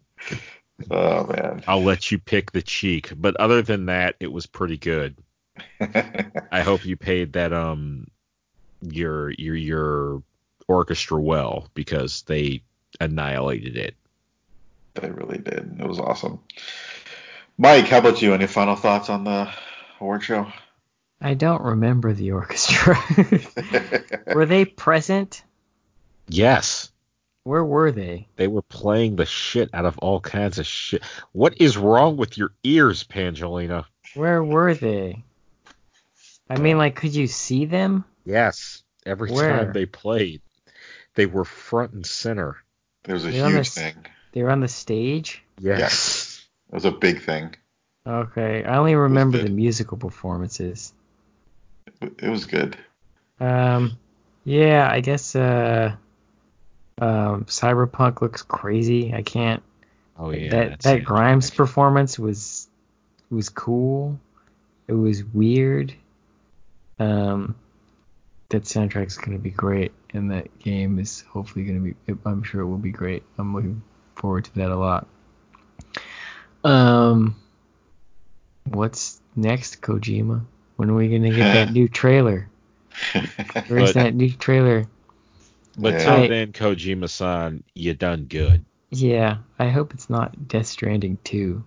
[0.91, 1.63] oh man.
[1.67, 5.17] I'll let you pick the cheek, but other than that, it was pretty good.
[5.79, 8.07] I hope you paid that um
[8.91, 10.23] your your your
[10.67, 12.63] orchestra well because they
[12.99, 13.95] annihilated it.
[14.95, 15.77] they really did.
[15.79, 16.39] It was awesome.
[17.57, 18.33] Mike, how about you?
[18.33, 19.49] Any final thoughts on the
[19.99, 20.51] award show?
[21.21, 22.97] I don't remember the orchestra.
[24.33, 25.43] were they present?
[26.27, 26.91] Yes.
[27.43, 28.27] Where were they?
[28.35, 31.03] They were playing the shit out of all kinds of shit.
[31.31, 33.85] What is wrong with your ears, Pangelina?
[34.15, 35.23] Where were they?
[36.49, 38.03] I mean, like, could you see them?
[38.25, 38.83] Yes.
[39.05, 39.57] Every Where?
[39.65, 40.41] time they played,
[41.13, 42.57] they were front and center.
[43.07, 43.95] It was a They're huge this- thing.
[44.33, 45.43] They were on the stage.
[45.59, 46.45] Yes.
[46.69, 47.55] It was a big thing.
[48.05, 50.93] Okay, I only remember the musical performances.
[52.01, 52.77] It was good.
[53.39, 53.97] Um,
[54.43, 55.95] yeah, I guess uh,
[56.99, 59.13] um, Cyberpunk looks crazy.
[59.13, 59.63] I can't.
[60.19, 60.49] Oh yeah.
[60.51, 61.05] that that it.
[61.05, 62.67] Grimes performance was
[63.29, 64.19] was cool.
[64.87, 65.93] It was weird.
[66.99, 67.55] Um,
[68.49, 71.95] that soundtrack's gonna be great, and that game is hopefully gonna be.
[72.25, 73.23] I'm sure it will be great.
[73.37, 73.81] I'm looking
[74.15, 75.07] forward to that a lot.
[76.63, 77.35] Um,
[78.65, 80.45] what's next, Kojima?
[80.77, 82.49] When are we gonna get that new trailer?
[83.67, 84.85] Where's that new trailer?
[85.77, 85.99] But Yeah.
[85.99, 88.63] till I- then, Kojima-san, you done good.
[88.91, 91.63] Yeah, I hope it's not Death Stranding 2.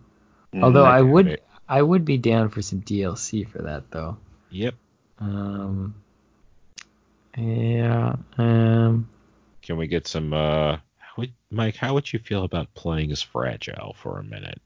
[0.55, 0.62] Mhm.
[0.62, 1.44] Although I I would it.
[1.68, 4.16] I would be down for some DLC for that though.
[4.50, 4.74] Yep.
[5.18, 5.94] Um
[7.39, 9.09] Yeah, um
[9.62, 10.32] Can we get some?
[10.32, 10.78] uh
[11.16, 14.60] would- Mike, how would you feel about playing as Fragile for a minute?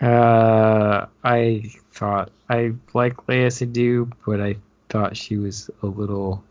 [0.00, 4.56] uh I thought I like Lea Seydoux, but I
[4.88, 6.42] thought she was a little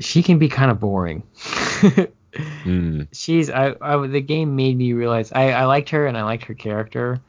[0.00, 1.22] she can be kind of boring.
[2.62, 3.02] Hmm.
[3.12, 6.44] she's I, I the game made me realize I, I liked her and I liked
[6.44, 7.20] her character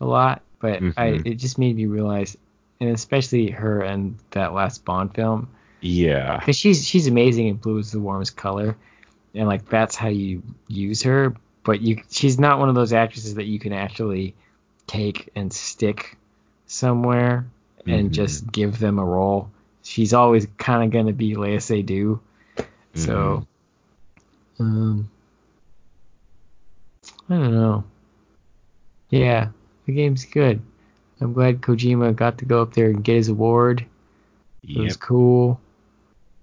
[0.00, 1.26] a lot, but I Mhm.
[1.26, 2.36] it just made me realize,
[2.80, 5.48] and especially her and that last Bond film,
[5.80, 6.38] Yeah.
[6.38, 8.76] because she's she's amazing and blue is the warmest color,
[9.34, 11.34] and like that's how you use her.
[11.64, 14.34] But you she's not one of those actresses that you can actually
[14.86, 16.16] take and stick
[16.66, 17.46] somewhere
[17.86, 18.12] and Mhm.
[18.12, 19.50] just give them a role.
[19.82, 22.20] She's always kind of gonna be Lea Seydoux.
[22.94, 23.46] So,
[24.58, 25.08] um,
[27.30, 27.84] I don't know.
[29.10, 29.48] Yeah,
[29.86, 30.60] the game's good.
[31.20, 33.84] I'm glad Kojima got to go up there and get his award.
[34.62, 34.84] It Yep.
[34.84, 35.60] was cool.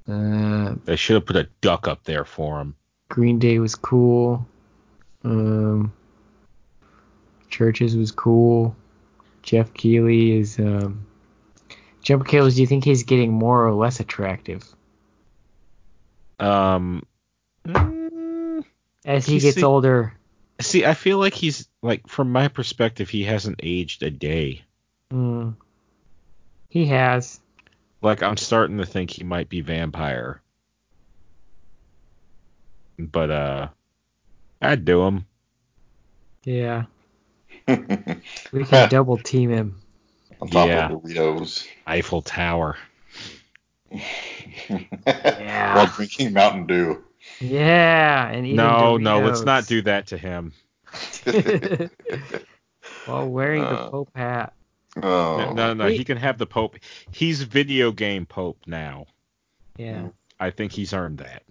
[0.08, 2.76] Uh, They should have put a duck up there for him.
[3.10, 4.46] Green Day was cool.
[5.24, 5.92] Um,
[7.50, 8.76] Chvrches was cool.
[9.44, 10.60] Geoff Keighley is.
[10.60, 11.06] Um,
[12.02, 14.64] Geoff Keighley, do you think he's getting more or less attractive
[16.40, 17.04] Um.
[19.06, 20.14] as he gets the- older?
[20.62, 24.62] See, I feel like he's like from my perspective, he hasn't aged a day.
[25.12, 25.56] Mm.
[26.70, 27.40] He has.
[28.02, 30.42] Like I'm starting to think he might be vampire.
[32.98, 33.68] But uh
[34.62, 35.26] I'd do him.
[36.44, 36.86] Yeah.
[37.68, 39.82] We can double team him.
[40.42, 40.92] On top Yeah.
[40.92, 41.68] of Doritos.
[41.88, 42.78] Eiffel Tower.
[45.08, 47.04] While drinking Mountain Dew.
[47.40, 50.54] Yeah, and eating No, no, let's not do that to him.
[53.06, 54.54] While wearing the Uh, Pope hat.
[54.98, 55.38] Oh.
[55.38, 55.98] No, no, no, Wait.
[55.98, 56.78] he can have the Pope.
[57.12, 59.08] He's video game Pope now.
[59.78, 60.10] Yeah.
[60.40, 61.44] I think he's earned that.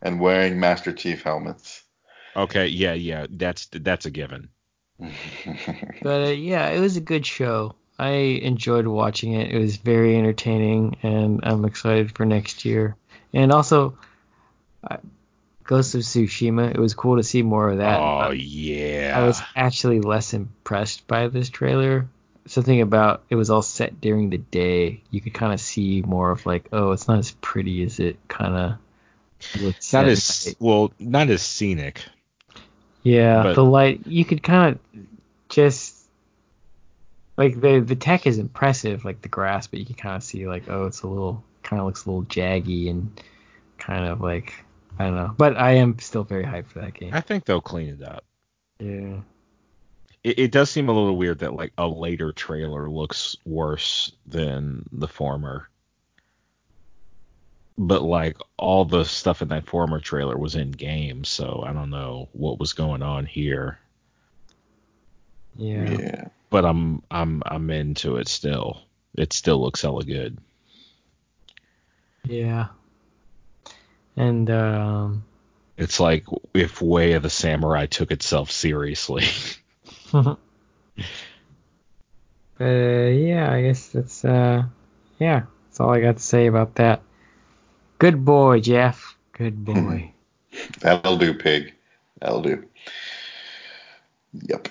[0.00, 1.82] And wearing Master Chief helmets.
[2.36, 4.48] Okay, yeah, yeah, that's that's a given.
[6.02, 7.74] But uh, yeah, it was a good show.
[7.98, 9.50] I enjoyed watching it.
[9.50, 12.96] It was very entertaining, and I'm excited for next year.
[13.34, 13.98] And also,
[15.68, 16.70] Ghost of Tsushima.
[16.70, 18.00] It was cool to see more of that.
[18.00, 19.12] oh um, yeah.
[19.14, 22.08] I was actually less impressed by this trailer.
[22.46, 25.02] Something about it was all set during the day.
[25.10, 28.16] You could kind of see more of like, oh, it's not as pretty as it
[28.28, 29.92] kind of looks.
[29.92, 30.56] not as night.
[30.58, 32.02] well, not as scenic.
[33.02, 34.06] Yeah, but- the light.
[34.06, 35.02] You could kind of
[35.50, 35.94] just
[37.36, 40.48] like the the tech is impressive, like the grass, but you can kind of see
[40.48, 43.22] like, oh, it's a little kind of looks a little jaggy and
[43.76, 44.54] kind of like
[44.98, 45.34] I don't know.
[45.36, 47.10] But I am still very hyped for that game.
[47.12, 48.24] I think they'll clean it up.
[48.80, 49.20] Yeah.
[50.24, 54.88] It, it does seem a little weird that like a later trailer looks worse than
[54.92, 55.68] the former.
[57.76, 61.90] But like all the stuff in that former trailer was in game, so I don't
[61.90, 63.78] know what was going on here.
[65.56, 65.90] Yeah.
[65.90, 66.24] yeah.
[66.50, 68.82] But I'm I'm I'm into it still.
[69.16, 70.38] It still looks hella good.
[72.24, 72.68] Yeah.
[74.18, 75.24] And um
[75.76, 79.24] It's like if Way of the Samurai took itself seriously.
[80.12, 80.34] uh
[82.60, 84.64] yeah, I guess that's uh
[85.20, 87.02] yeah, that's all I got to say about that.
[87.98, 89.16] Good boy, Geoff.
[89.32, 90.12] Good boy.
[90.80, 91.74] That'll do, pig.
[92.20, 92.64] That'll do.
[94.32, 94.68] Yep.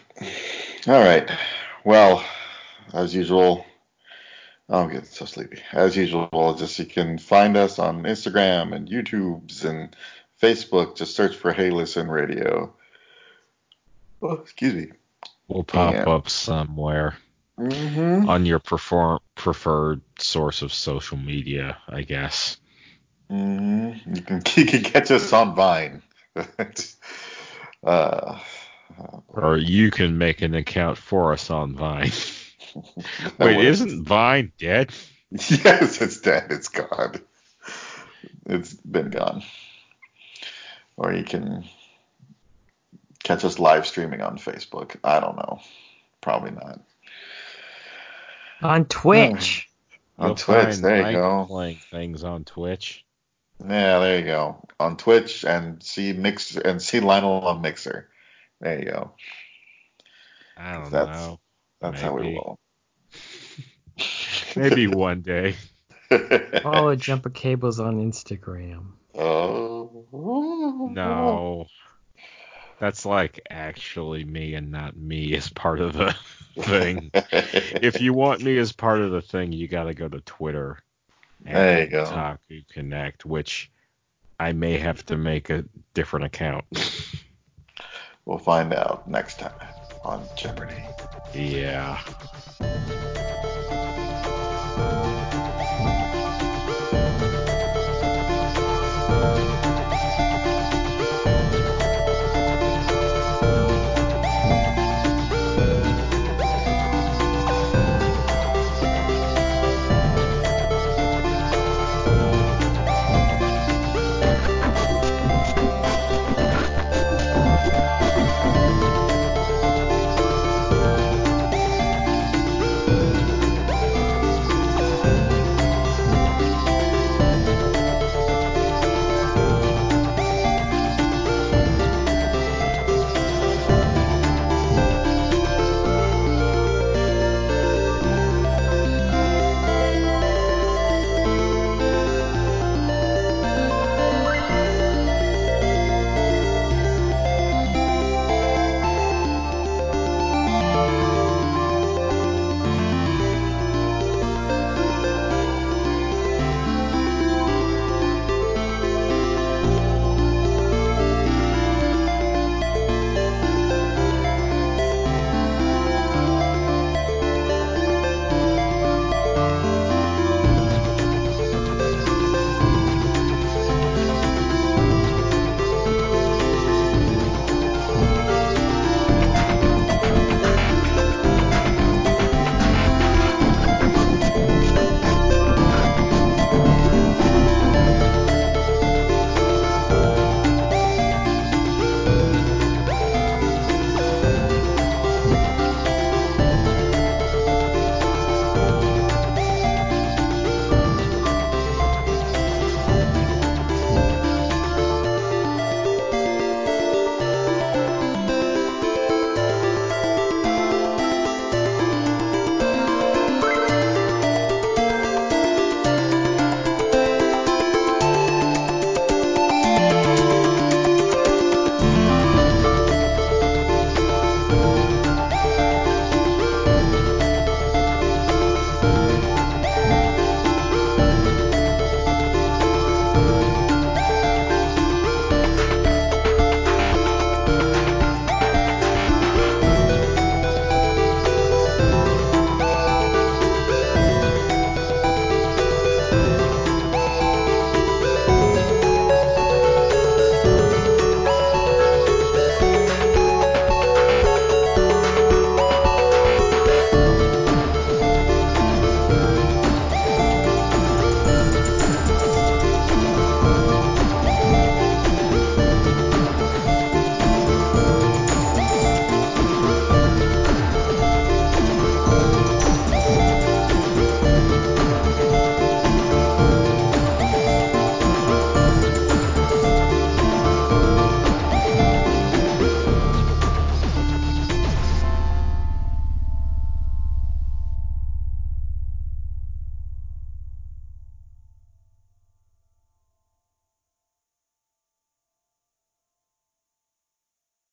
[0.88, 1.30] All right.
[1.84, 2.24] Well,
[2.94, 3.66] as usual,
[4.70, 5.60] I'm getting so sleepy.
[5.72, 9.96] As usual, just you can find us on Instagram and YouTube's and
[10.42, 10.98] Facebook.
[10.98, 12.74] Just search for Hey Listen Radio.
[14.22, 14.88] Oh, excuse me.
[15.48, 16.04] We'll pop Yeah.
[16.10, 17.18] up somewhere
[17.58, 18.30] Mm-hmm.
[18.30, 22.58] on your prefer- preferred source of social media, I guess.
[23.32, 24.16] Mm-hmm.
[24.16, 26.04] You can you can catch us on Vine.
[27.84, 28.40] uh,
[29.30, 32.12] Or you can make an account for us on Vine.
[33.38, 34.92] that Wait, was- isn't Vine dead?
[35.32, 36.48] Yes, it's dead.
[36.52, 37.20] It's gone.
[38.46, 39.44] It's been gone.
[40.96, 41.66] Or you can
[43.24, 44.96] catch us live streaming on Facebook.
[45.04, 45.60] I don't know.
[46.22, 46.80] Probably not.
[48.62, 49.70] On Twitch.
[50.18, 50.22] Hmm.
[50.24, 51.46] On You'll Twitch, find there you go.
[51.48, 53.04] Playing things on Twitch.
[53.60, 54.66] Yeah, there you go.
[54.80, 58.08] On Twitch and see Mix and see Lionel on Mixer.
[58.62, 59.12] There you go.
[60.56, 61.40] I don't That's- know.
[61.82, 62.36] That's how we Maybe.
[62.36, 62.58] roll.
[64.58, 65.56] Maybe one day.
[66.10, 68.92] Oh, Follow Jumper Cables on Instagram.
[69.14, 70.90] Oh.
[70.94, 71.68] No.
[72.80, 76.16] That's like actually me and not me as part of the
[76.60, 77.12] thing.
[77.14, 80.80] if you want me as part of the thing, you got to go to Twitter.
[81.46, 82.06] and There you go.
[82.06, 83.70] Taku Connect, which
[84.40, 86.64] I may have to make a different account.
[88.24, 89.52] We'll find out next time
[90.06, 90.82] on Jeopardy.
[91.34, 92.00] yeah.